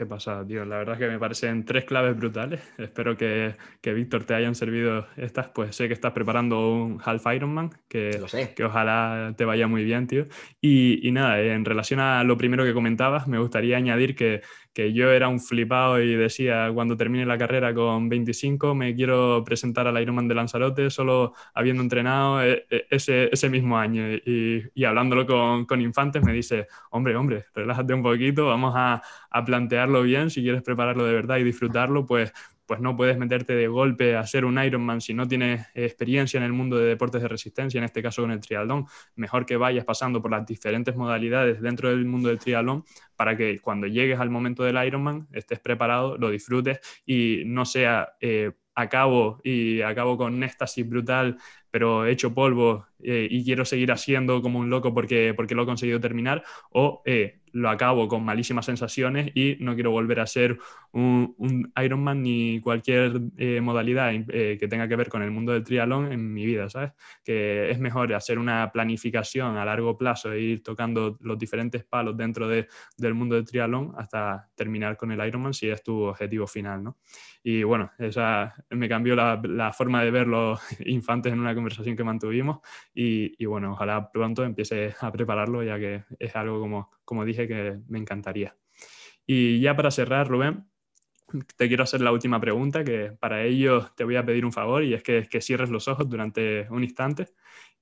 Qué 0.00 0.06
pasa, 0.06 0.46
tío. 0.46 0.64
La 0.64 0.78
verdad 0.78 0.94
es 0.94 0.98
que 0.98 1.08
me 1.08 1.18
parecen 1.18 1.66
tres 1.66 1.84
claves 1.84 2.16
brutales. 2.16 2.62
Espero 2.78 3.18
que, 3.18 3.56
que 3.82 3.92
Víctor 3.92 4.24
te 4.24 4.32
hayan 4.32 4.54
servido 4.54 5.06
estas. 5.18 5.48
Pues 5.48 5.76
sé 5.76 5.88
que 5.88 5.92
estás 5.92 6.12
preparando 6.12 6.72
un 6.72 6.98
Half 7.04 7.26
Ironman, 7.34 7.70
que, 7.86 8.18
que 8.56 8.64
ojalá 8.64 9.34
te 9.36 9.44
vaya 9.44 9.66
muy 9.66 9.84
bien, 9.84 10.06
tío. 10.06 10.24
Y, 10.58 11.06
y, 11.06 11.12
nada, 11.12 11.38
en 11.42 11.66
relación 11.66 12.00
a 12.00 12.24
lo 12.24 12.38
primero 12.38 12.64
que 12.64 12.72
comentabas, 12.72 13.28
me 13.28 13.38
gustaría 13.38 13.76
añadir 13.76 14.14
que 14.14 14.40
que 14.72 14.92
yo 14.92 15.10
era 15.10 15.28
un 15.28 15.40
flipado 15.40 16.00
y 16.00 16.14
decía 16.14 16.70
cuando 16.72 16.96
termine 16.96 17.26
la 17.26 17.36
carrera 17.36 17.74
con 17.74 18.08
25 18.08 18.74
me 18.74 18.94
quiero 18.94 19.42
presentar 19.44 19.86
al 19.86 20.00
Ironman 20.00 20.28
de 20.28 20.34
Lanzarote 20.34 20.90
solo 20.90 21.34
habiendo 21.54 21.82
entrenado 21.82 22.42
eh, 22.42 22.66
eh, 22.70 22.86
ese, 22.90 23.28
ese 23.32 23.48
mismo 23.48 23.78
año 23.78 24.08
y, 24.12 24.62
y 24.74 24.84
hablándolo 24.84 25.26
con, 25.26 25.64
con, 25.66 25.80
Infantes 25.80 26.22
me 26.22 26.32
dice, 26.32 26.66
hombre, 26.90 27.16
hombre, 27.16 27.46
relájate 27.54 27.94
un 27.94 28.02
poquito, 28.02 28.46
vamos 28.46 28.74
a, 28.76 29.02
a 29.30 29.44
plantearlo 29.44 30.02
bien, 30.02 30.30
si 30.30 30.42
quieres 30.42 30.62
prepararlo 30.62 31.04
de 31.04 31.14
verdad 31.14 31.38
y 31.38 31.44
disfrutarlo, 31.44 32.06
pues 32.06 32.32
pues 32.70 32.80
no 32.80 32.96
puedes 32.96 33.18
meterte 33.18 33.54
de 33.54 33.66
golpe 33.66 34.14
a 34.14 34.24
ser 34.24 34.44
un 34.44 34.56
Ironman 34.62 35.00
si 35.00 35.12
no 35.12 35.26
tienes 35.26 35.66
experiencia 35.74 36.38
en 36.38 36.44
el 36.44 36.52
mundo 36.52 36.78
de 36.78 36.84
deportes 36.86 37.20
de 37.20 37.26
resistencia, 37.26 37.78
en 37.78 37.82
este 37.82 38.00
caso 38.00 38.22
con 38.22 38.30
el 38.30 38.38
triatlón. 38.38 38.86
Mejor 39.16 39.44
que 39.44 39.56
vayas 39.56 39.84
pasando 39.84 40.22
por 40.22 40.30
las 40.30 40.46
diferentes 40.46 40.94
modalidades 40.94 41.60
dentro 41.60 41.88
del 41.88 42.04
mundo 42.04 42.28
del 42.28 42.38
triatlón 42.38 42.84
para 43.16 43.36
que 43.36 43.58
cuando 43.58 43.88
llegues 43.88 44.20
al 44.20 44.30
momento 44.30 44.62
del 44.62 44.86
Ironman 44.86 45.26
estés 45.32 45.58
preparado, 45.58 46.16
lo 46.16 46.30
disfrutes 46.30 46.78
y 47.04 47.42
no 47.44 47.64
sea 47.64 48.10
eh, 48.20 48.52
acabo 48.76 49.40
y 49.42 49.80
acabo 49.82 50.16
con 50.16 50.40
éxtasis 50.40 50.88
brutal, 50.88 51.38
pero 51.70 52.06
hecho 52.06 52.34
polvo 52.34 52.86
eh, 53.02 53.26
y 53.30 53.44
quiero 53.44 53.64
seguir 53.64 53.92
haciendo 53.92 54.42
como 54.42 54.58
un 54.58 54.70
loco 54.70 54.92
porque, 54.94 55.34
porque 55.34 55.54
lo 55.54 55.62
he 55.62 55.66
conseguido 55.66 56.00
terminar, 56.00 56.42
o 56.70 57.02
eh, 57.04 57.40
lo 57.52 57.68
acabo 57.68 58.08
con 58.08 58.24
malísimas 58.24 58.66
sensaciones 58.66 59.30
y 59.34 59.56
no 59.60 59.74
quiero 59.74 59.90
volver 59.90 60.20
a 60.20 60.26
ser 60.26 60.58
un, 60.92 61.34
un 61.38 61.72
Ironman 61.82 62.22
ni 62.22 62.60
cualquier 62.60 63.20
eh, 63.36 63.60
modalidad 63.60 64.12
eh, 64.12 64.56
que 64.58 64.68
tenga 64.68 64.88
que 64.88 64.96
ver 64.96 65.08
con 65.08 65.22
el 65.22 65.30
mundo 65.30 65.52
del 65.52 65.64
triatlón 65.64 66.12
en 66.12 66.32
mi 66.32 66.44
vida, 66.46 66.68
¿sabes? 66.68 66.92
Que 67.24 67.70
es 67.70 67.78
mejor 67.78 68.12
hacer 68.14 68.38
una 68.38 68.70
planificación 68.72 69.56
a 69.56 69.64
largo 69.64 69.96
plazo 69.96 70.32
e 70.32 70.40
ir 70.40 70.62
tocando 70.62 71.16
los 71.20 71.38
diferentes 71.38 71.84
palos 71.84 72.16
dentro 72.16 72.48
de, 72.48 72.68
del 72.96 73.14
mundo 73.14 73.34
del 73.34 73.44
triatlón 73.44 73.92
hasta 73.96 74.48
terminar 74.54 74.96
con 74.96 75.12
el 75.12 75.26
Ironman 75.26 75.54
si 75.54 75.68
es 75.68 75.82
tu 75.82 76.02
objetivo 76.02 76.46
final, 76.46 76.82
¿no? 76.82 76.98
Y 77.42 77.62
bueno, 77.62 77.90
esa 77.98 78.54
me 78.70 78.88
cambió 78.88 79.16
la, 79.16 79.40
la 79.42 79.72
forma 79.72 80.04
de 80.04 80.10
ver 80.10 80.26
los 80.26 80.60
infantes 80.86 81.32
en 81.32 81.40
una 81.40 81.54
conversación 81.60 81.96
que 81.96 82.04
mantuvimos 82.04 82.60
y, 82.94 83.44
bueno, 83.44 83.72
ojalá 83.72 84.10
pronto 84.10 84.44
empiece 84.44 84.94
a 85.00 85.12
prepararlo 85.12 85.62
ya 85.62 85.78
que 85.78 86.04
es 86.18 86.34
algo 86.36 86.60
como, 86.60 86.90
como 87.04 87.24
dije 87.24 87.46
que 87.46 87.78
me 87.88 87.98
encantaría. 87.98 88.56
Y 89.26 89.60
ya 89.60 89.76
para 89.76 89.90
cerrar, 89.90 90.28
Rubén, 90.28 90.66
te 91.56 91.68
quiero 91.68 91.84
hacer 91.84 92.00
la 92.00 92.12
última 92.12 92.40
pregunta, 92.40 92.82
que 92.82 93.12
para 93.20 93.44
ello 93.44 93.90
te 93.96 94.04
voy 94.04 94.16
a 94.16 94.24
pedir 94.24 94.44
un 94.44 94.52
favor 94.52 94.82
y 94.82 94.94
es 94.94 95.02
que, 95.02 95.28
que 95.28 95.40
cierres 95.40 95.70
los 95.70 95.86
ojos 95.88 96.08
durante 96.08 96.66
un 96.70 96.82
instante. 96.82 97.28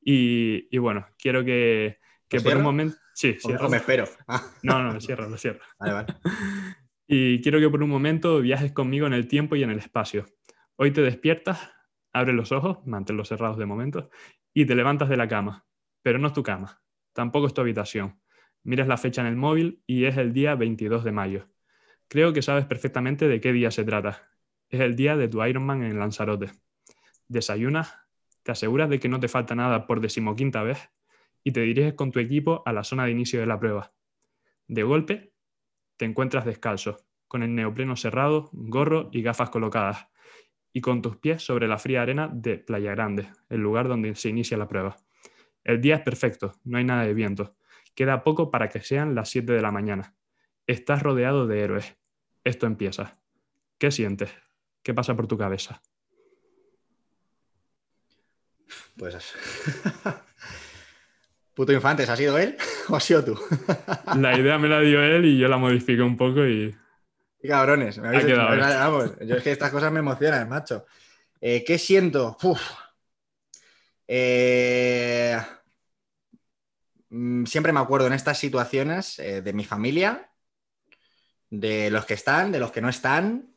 Y, 0.01 0.69
y 0.71 0.79
bueno, 0.79 1.07
quiero 1.19 1.45
que, 1.45 1.99
que 2.29 2.41
por 2.41 2.57
un 2.57 2.63
momento... 2.63 2.97
Sí, 3.15 3.37
cierro. 3.41 3.69
me 3.69 3.79
espero. 3.79 4.05
No, 4.63 4.83
no, 4.83 5.01
cierro, 5.01 5.29
lo 5.29 5.37
cierro. 5.37 5.61
Vale, 5.79 5.93
vale. 5.93 6.07
Y 7.07 7.41
quiero 7.41 7.59
que 7.59 7.71
por 7.71 7.83
un 7.83 7.89
momento 7.89 8.41
viajes 8.41 8.73
conmigo 8.73 9.07
en 9.07 9.15
el 9.15 9.27
tiempo 9.27 9.57
y 9.57 9.63
en 9.63 9.71
el 9.71 9.79
espacio. 9.79 10.27
Hoy 10.77 10.91
te 10.91 11.01
despiertas, 11.01 11.73
abres 12.19 12.35
los 12.35 12.53
ojos, 12.53 12.79
manténlos 12.87 13.29
cerrados 13.29 13.57
de 13.59 13.67
momento, 13.67 14.11
y 14.53 14.67
te 14.67 14.75
levantas 14.75 15.09
de 15.09 15.17
la 15.17 15.29
cama. 15.29 15.67
Pero 16.03 16.19
no 16.19 16.29
es 16.29 16.33
tu 16.33 16.43
cama, 16.43 16.83
tampoco 17.13 17.47
es 17.47 17.55
tu 17.55 17.61
habitación. 17.61 18.21
Miras 18.63 18.89
la 18.89 18.97
fecha 18.97 19.21
en 19.21 19.29
el 19.29 19.37
móvil 19.37 19.83
y 19.87 20.05
es 20.05 20.17
el 20.17 20.33
día 20.33 20.55
22 20.55 21.05
de 21.05 21.13
mayo. 21.13 21.49
Creo 22.09 22.33
que 22.33 22.43
sabes 22.43 22.65
perfectamente 22.65 23.29
de 23.29 23.41
qué 23.41 23.53
día 23.53 23.71
se 23.71 23.85
trata. 23.85 24.31
Es 24.69 24.81
el 24.81 24.97
día 24.97 25.17
de 25.17 25.29
tu 25.29 25.45
Ironman 25.45 25.83
en 25.83 25.99
Lanzarote. 25.99 26.51
Desayunas, 27.29 27.97
te 28.43 28.53
aseguras 28.53 28.89
de 28.89 28.99
que 28.99 29.09
no 29.09 29.21
te 29.21 29.29
falta 29.29 29.55
nada 29.55 29.87
por 29.87 30.01
decimoquinta 30.01 30.63
vez 30.63 30.91
y 31.45 31.53
te 31.53 31.61
diriges 31.61 31.95
con 31.95 32.13
tu 32.13 32.19
equipo 32.19 32.63
a 32.67 32.73
la 32.73 32.85
zona 32.85 33.05
de 33.05 33.13
inicio 33.13 33.41
de 33.41 33.47
la 33.47 33.59
prueba. 33.59 33.93
De 34.67 34.83
golpe, 34.83 35.33
te 35.97 36.05
encuentras 36.05 36.45
descalzo, 36.45 36.99
con 37.27 37.43
el 37.43 37.55
neopreno 37.55 37.97
cerrado, 37.97 38.51
gorro 38.53 39.09
y 39.13 39.23
gafas 39.23 39.51
colocadas, 39.51 40.09
y 40.73 40.81
con 40.81 41.03
tus 41.03 41.17
pies 41.17 41.45
sobre 41.45 41.69
la 41.69 41.79
fría 41.79 42.03
arena 42.03 42.29
de 42.33 42.59
Playa 42.59 42.93
Grande, 42.93 43.29
el 43.49 43.61
lugar 43.61 43.89
donde 43.89 44.15
se 44.15 44.29
inicia 44.29 44.57
la 44.57 44.69
prueba. 44.69 44.97
El 45.65 45.81
día 45.81 45.97
es 45.97 46.03
perfecto, 46.03 46.55
no 46.65 46.79
hay 46.79 46.85
nada 46.85 47.05
de 47.05 47.15
viento. 47.15 47.57
Queda 47.95 48.23
poco 48.23 48.51
para 48.51 48.69
que 48.69 48.81
sean 48.81 49.15
las 49.15 49.31
7 49.31 49.53
de 49.53 49.61
la 49.61 49.73
mañana. 49.73 50.15
Estás 50.67 51.03
rodeado 51.03 51.47
de 51.47 51.61
héroes. 51.61 51.97
Esto 52.45 52.67
empieza. 52.67 53.19
¿Qué 53.79 53.91
sientes? 53.91 54.31
¿Qué 54.83 54.95
pasa 54.95 55.17
por 55.17 55.27
tu 55.27 55.37
cabeza? 55.37 55.83
Pues 58.97 59.17
Puto 61.55 61.73
Infantes, 61.73 62.09
¿ha 62.09 62.17
sido 62.17 62.39
él 62.39 62.57
o 62.89 62.97
has 62.97 63.05
sido 63.05 63.25
tú? 63.25 63.39
la 64.17 64.39
idea 64.39 64.59
me 64.59 64.69
la 64.69 64.81
dio 64.81 65.03
él 65.03 65.25
y 65.25 65.39
yo 65.39 65.49
la 65.49 65.57
modifiqué 65.57 66.03
un 66.03 66.17
poco 66.17 66.47
y. 66.47 66.75
Qué 67.41 67.49
cabrones, 67.49 67.99
me 67.99 68.09
habéis 68.09 68.25
hecho, 68.25 68.37
vamos, 68.37 69.13
yo 69.21 69.37
es 69.37 69.43
que 69.43 69.53
estas 69.53 69.71
cosas 69.71 69.93
me 69.93 70.01
emocionan, 70.01 70.49
macho. 70.49 70.87
Eh, 71.41 71.63
¿Qué 71.65 71.79
siento? 71.79 72.37
Eh, 74.09 75.39
mm, 77.11 77.45
siempre 77.45 77.73
me 77.73 77.81
acuerdo 77.81 78.09
en 78.09 78.15
estas 78.15 78.39
situaciones 78.39 79.19
eh, 79.21 79.43
de 79.43 79.53
mi 79.53 79.65
familia, 79.65 80.31
de 81.51 81.91
los 81.91 82.05
que 82.07 82.15
están, 82.15 82.51
de 82.51 82.59
los 82.59 82.73
que 82.73 82.81
no 82.81 82.89
están, 82.89 83.55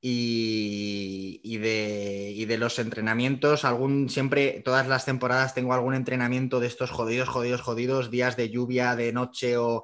y, 0.00 1.58
de, 1.58 2.56
los 2.58 2.78
entrenamientos, 2.78 3.64
algún, 3.64 4.08
siempre, 4.08 4.62
todas 4.64 4.86
las 4.86 5.04
temporadas 5.04 5.54
tengo 5.54 5.74
algún 5.74 5.94
entrenamiento 5.94 6.60
de 6.60 6.68
estos 6.68 6.90
jodidos, 6.90 7.28
jodidos, 7.28 7.62
jodidos, 7.62 8.10
días 8.10 8.36
de 8.36 8.50
lluvia, 8.50 8.94
de 8.94 9.12
noche 9.12 9.56
o 9.56 9.82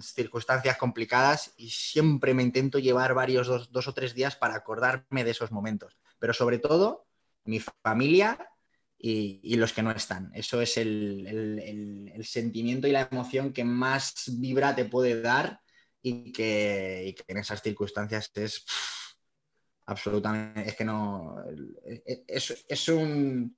circunstancias 0.00 0.76
complicadas 0.76 1.52
y 1.56 1.70
siempre 1.70 2.34
me 2.34 2.42
intento 2.42 2.78
llevar 2.78 3.14
varios 3.14 3.46
dos, 3.70 3.88
o 3.88 3.94
tres 3.94 4.14
días 4.14 4.36
para 4.36 4.54
acordarme 4.54 5.24
de 5.24 5.30
esos 5.30 5.50
momentos. 5.50 5.96
Pero 6.18 6.32
sobre 6.32 6.58
todo, 6.58 7.06
mi 7.44 7.60
familia 7.60 8.38
y, 8.98 9.56
los 9.56 9.72
que 9.72 9.82
no 9.82 9.90
están. 9.90 10.30
Eso 10.34 10.62
es 10.62 10.76
el, 10.76 12.20
sentimiento 12.24 12.86
y 12.86 12.92
la 12.92 13.08
emoción 13.10 13.52
que 13.52 13.64
más 13.64 14.30
vibra 14.38 14.74
te 14.74 14.86
puede 14.86 15.20
dar 15.20 15.60
y 16.00 16.32
que, 16.32 17.14
en 17.26 17.36
esas 17.36 17.62
circunstancias 17.62 18.30
es 18.34 18.64
absolutamente, 19.86 20.68
es 20.68 20.76
que 20.76 20.84
no, 20.84 21.36
es, 22.06 22.88
un, 22.88 23.56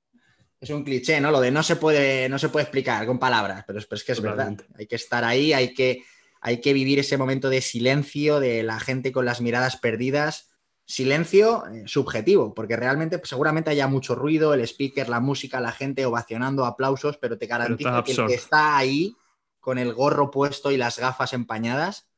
es 0.61 0.71
un 0.71 0.85
cliché, 0.85 1.21
¿no? 1.21 1.31
Lo 1.31 1.41
de 1.41 1.51
no 1.51 1.63
se 1.63 1.77
puede, 1.77 2.29
no 2.29 2.39
se 2.39 2.49
puede 2.49 2.65
explicar 2.65 3.07
con 3.07 3.19
palabras, 3.19 3.65
pero 3.67 3.79
es, 3.79 4.05
que 4.05 4.13
es 4.13 4.21
verdad. 4.21 4.57
Hay 4.79 4.87
que 4.87 4.97
estar 4.97 5.25
ahí, 5.25 5.53
hay 5.53 5.75
que, 5.75 6.05
hay 6.41 6.61
que 6.61 6.73
vivir 6.73 6.99
ese 6.99 7.19
momento 7.19 7.51
de 7.51 7.61
silencio, 7.61 8.41
de 8.41 8.63
la 8.63 8.81
gente 8.81 9.13
con 9.13 9.25
las 9.25 9.41
miradas 9.41 9.77
perdidas. 9.77 10.51
Silencio 10.85 11.67
eh, 11.67 11.83
subjetivo, 11.87 12.55
porque 12.55 12.77
realmente 12.77 13.19
pues, 13.19 13.29
seguramente 13.29 13.71
haya 13.71 13.89
mucho 13.89 14.15
ruido, 14.15 14.55
el 14.55 14.61
speaker, 14.61 15.09
la 15.09 15.21
música, 15.21 15.61
la 15.61 15.73
gente 15.73 16.07
ovacionando, 16.07 16.65
aplausos, 16.65 17.19
pero 17.19 17.39
te 17.39 17.47
garantizo 17.47 18.05
que 18.05 18.13
el 18.13 18.27
que 18.27 18.35
está 18.35 18.77
ahí 18.77 19.17
con 19.59 19.79
el 19.79 19.93
gorro 19.93 20.31
puesto 20.31 20.71
y 20.71 20.77
las 20.77 20.99
gafas 20.99 21.33
empañadas 21.33 22.09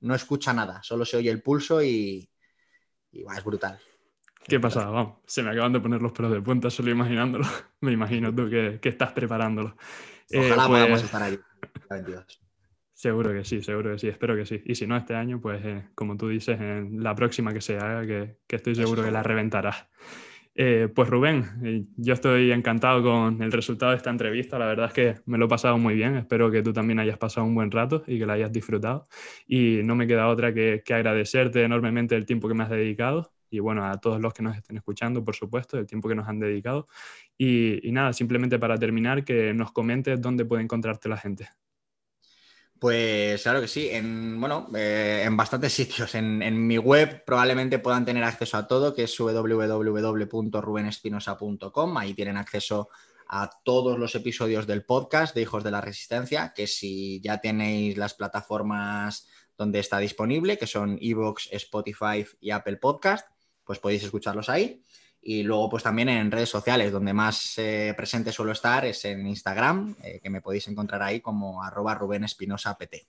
no 0.00 0.14
escucha 0.14 0.52
nada, 0.52 0.82
solo 0.82 1.04
se 1.04 1.16
oye 1.16 1.30
el 1.30 1.42
pulso 1.42 1.82
y, 1.82 2.28
es 3.12 3.44
brutal. 3.44 3.80
¿Qué 4.48 4.60
pasa? 4.60 4.88
Vamos, 4.88 5.16
se 5.26 5.42
me 5.42 5.50
acaban 5.50 5.72
de 5.72 5.80
poner 5.80 6.00
los 6.00 6.12
pelos 6.12 6.30
de 6.32 6.40
punta 6.40 6.70
solo 6.70 6.90
imaginándolo. 6.90 7.44
me 7.80 7.92
imagino 7.92 8.34
tú 8.34 8.48
que, 8.48 8.78
estás 8.82 9.12
preparándolo. 9.12 9.76
Eh, 10.30 10.38
Ojalá 10.38 10.66
podamos 10.66 10.88
pues 10.90 11.04
estar 11.04 11.22
ahí. 11.22 11.38
Seguro 12.92 13.32
que 13.32 13.44
sí, 13.44 13.60
seguro 13.62 13.92
que 13.92 13.98
sí, 13.98 14.08
espero 14.08 14.36
que 14.36 14.46
sí. 14.46 14.62
Y 14.64 14.74
si 14.74 14.86
no 14.86 14.96
este 14.96 15.14
año, 15.14 15.40
pues 15.40 15.64
eh, 15.64 15.88
como 15.94 16.16
tú 16.16 16.28
dices, 16.28 16.60
en 16.60 17.02
la 17.02 17.14
próxima 17.14 17.52
que 17.52 17.60
se 17.60 17.76
haga, 17.76 18.06
que, 18.06 18.38
estoy 18.48 18.74
seguro 18.74 19.02
que 19.02 19.10
la 19.10 19.22
reventarás. 19.22 19.88
Eh, 20.54 20.88
pues 20.94 21.10
Rubén, 21.10 21.92
yo 21.98 22.14
estoy 22.14 22.50
encantado 22.50 23.02
con 23.02 23.42
el 23.42 23.52
resultado 23.52 23.90
de 23.90 23.98
esta 23.98 24.10
entrevista. 24.10 24.58
La 24.58 24.66
verdad 24.66 24.86
es 24.86 24.92
que 24.94 25.14
me 25.26 25.36
lo 25.36 25.44
he 25.46 25.48
pasado 25.48 25.76
muy 25.76 25.94
bien. 25.94 26.16
Espero 26.16 26.50
que 26.50 26.62
tú 26.62 26.72
también 26.72 26.98
hayas 26.98 27.18
pasado 27.18 27.46
un 27.46 27.54
buen 27.54 27.70
rato 27.70 28.04
y 28.06 28.18
que 28.18 28.24
la 28.24 28.34
hayas 28.34 28.52
disfrutado. 28.52 29.08
Y 29.46 29.80
no 29.84 29.96
me 29.96 30.06
queda 30.06 30.28
otra 30.28 30.54
que, 30.54 30.82
agradecerte 30.88 31.62
enormemente 31.62 32.14
el 32.14 32.24
tiempo 32.24 32.48
que 32.48 32.54
me 32.54 32.62
has 32.62 32.70
dedicado 32.70 33.35
y 33.50 33.58
bueno, 33.60 33.86
a 33.86 33.98
todos 34.00 34.20
los 34.20 34.34
que 34.34 34.42
nos 34.42 34.56
estén 34.56 34.76
escuchando, 34.76 35.24
por 35.24 35.34
supuesto, 35.34 35.78
el 35.78 35.86
tiempo 35.86 36.08
que 36.08 36.14
nos 36.14 36.28
han 36.28 36.38
dedicado. 36.40 36.88
Y, 37.38 37.80
nada, 37.92 38.12
simplemente 38.12 38.58
para 38.58 38.78
terminar, 38.78 39.24
que 39.24 39.54
nos 39.54 39.72
comentes 39.72 40.20
dónde 40.20 40.44
puede 40.44 40.62
encontrarte 40.62 41.08
la 41.08 41.16
gente. 41.16 41.48
Pues 42.78 43.42
claro 43.42 43.62
que 43.62 43.68
sí, 43.68 43.88
en, 43.90 44.38
bueno, 44.38 44.68
eh, 44.74 45.22
en 45.24 45.34
bastantes 45.36 45.72
sitios. 45.72 46.14
En, 46.14 46.66
mi 46.66 46.76
web 46.78 47.24
probablemente 47.24 47.78
puedan 47.78 48.04
tener 48.04 48.24
acceso 48.24 48.58
a 48.58 48.66
todo, 48.66 48.94
que 48.94 49.04
es 49.04 49.18
www.rubenespinosa.com. 49.18 51.96
Ahí 51.96 52.12
tienen 52.14 52.36
acceso 52.36 52.90
a 53.28 53.50
todos 53.64 53.98
los 53.98 54.14
episodios 54.14 54.66
del 54.66 54.84
podcast 54.84 55.34
de 55.34 55.42
Hijos 55.42 55.64
de 55.64 55.70
la 55.70 55.80
Resistencia, 55.80 56.52
que 56.54 56.66
si 56.66 57.20
ya 57.20 57.40
tenéis 57.40 57.96
las 57.96 58.14
plataformas 58.14 59.26
donde 59.56 59.80
está 59.80 59.98
disponible, 59.98 60.58
que 60.58 60.66
son 60.66 60.98
Evox, 61.00 61.48
Spotify 61.52 62.26
y 62.40 62.50
Apple 62.50 62.76
Podcast, 62.76 63.28
pues 63.66 63.80
podéis 63.80 64.04
escucharlos 64.04 64.48
ahí. 64.48 64.80
Y 65.20 65.42
luego, 65.42 65.68
pues 65.68 65.82
también 65.82 66.08
en 66.08 66.30
redes 66.30 66.48
sociales, 66.48 66.92
donde 66.92 67.12
más 67.12 67.58
eh, 67.58 67.92
presente 67.96 68.30
suelo 68.30 68.52
estar 68.52 68.84
es 68.84 69.04
en 69.06 69.26
Instagram, 69.26 69.96
eh, 70.02 70.20
que 70.22 70.30
me 70.30 70.40
podéis 70.40 70.68
encontrar 70.68 71.02
ahí 71.02 71.20
como 71.20 71.64
arroba 71.64 71.96
Rubén 71.96 72.22
Espinosa 72.22 72.78
PT. 72.78 73.08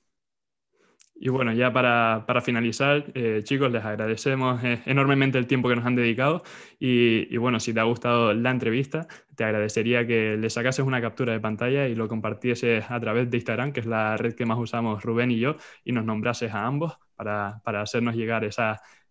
Y 1.20 1.30
bueno, 1.30 1.52
ya 1.52 1.74
para, 1.74 2.42
finalizar, 2.42 3.06
eh, 3.16 3.42
chicos, 3.44 3.72
les 3.72 3.84
agradecemos 3.84 4.62
enormemente 4.86 5.38
el 5.38 5.48
tiempo 5.48 5.68
que 5.68 5.76
nos 5.76 5.86
han 5.86 5.96
dedicado 5.96 6.44
y, 6.80 7.34
y, 7.34 7.38
bueno, 7.38 7.60
si 7.60 7.74
te 7.74 7.80
ha 7.80 7.84
gustado 7.84 8.34
la 8.34 8.52
entrevista, 8.52 9.08
te 9.36 9.44
agradecería 9.44 10.06
que 10.06 10.38
le 10.38 10.50
sacases 10.50 10.86
una 10.86 11.02
captura 11.02 11.34
de 11.34 11.40
pantalla 11.40 11.88
y 11.88 11.96
lo 11.96 12.08
compartieses 12.08 12.86
a 12.90 13.00
través 13.00 13.30
de 13.32 13.38
Instagram, 13.38 13.72
que 13.74 13.80
es 13.80 13.88
la 13.88 14.16
red 14.18 14.36
que 14.36 14.46
más 14.46 14.60
usamos 14.60 15.04
Rubén 15.04 15.32
y 15.32 15.40
yo, 15.40 15.56
y 15.84 15.92
nos 15.92 16.06
nombrases 16.06 16.54
a 16.54 16.66
ambos 16.66 16.98
para, 17.16 17.62
para 17.64 17.82
hacernos 17.82 18.16
llegar 18.16 18.44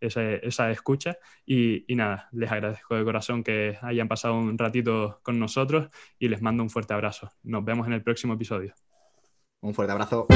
esa, 0.01 0.71
escucha. 0.71 1.19
Y, 1.45 1.85
y, 1.93 1.97
nada, 1.97 2.29
les 2.33 2.51
agradezco 2.51 2.97
de 2.97 3.05
corazón 3.05 3.43
que 3.43 3.79
hayan 3.83 4.09
pasado 4.09 4.35
un 4.35 4.59
ratito 4.59 5.21
con 5.23 5.39
nosotros 5.39 5.89
y 6.19 6.29
les 6.29 6.43
mando 6.43 6.63
un 6.63 6.71
fuerte 6.71 6.95
abrazo. 6.95 7.31
Nos 7.43 7.65
vemos 7.65 7.87
en 7.87 7.93
el 7.93 8.03
próximo 8.03 8.35
episodio. 8.35 8.75
Un 9.61 9.75
fuerte 9.75 9.93
abrazo. 9.93 10.27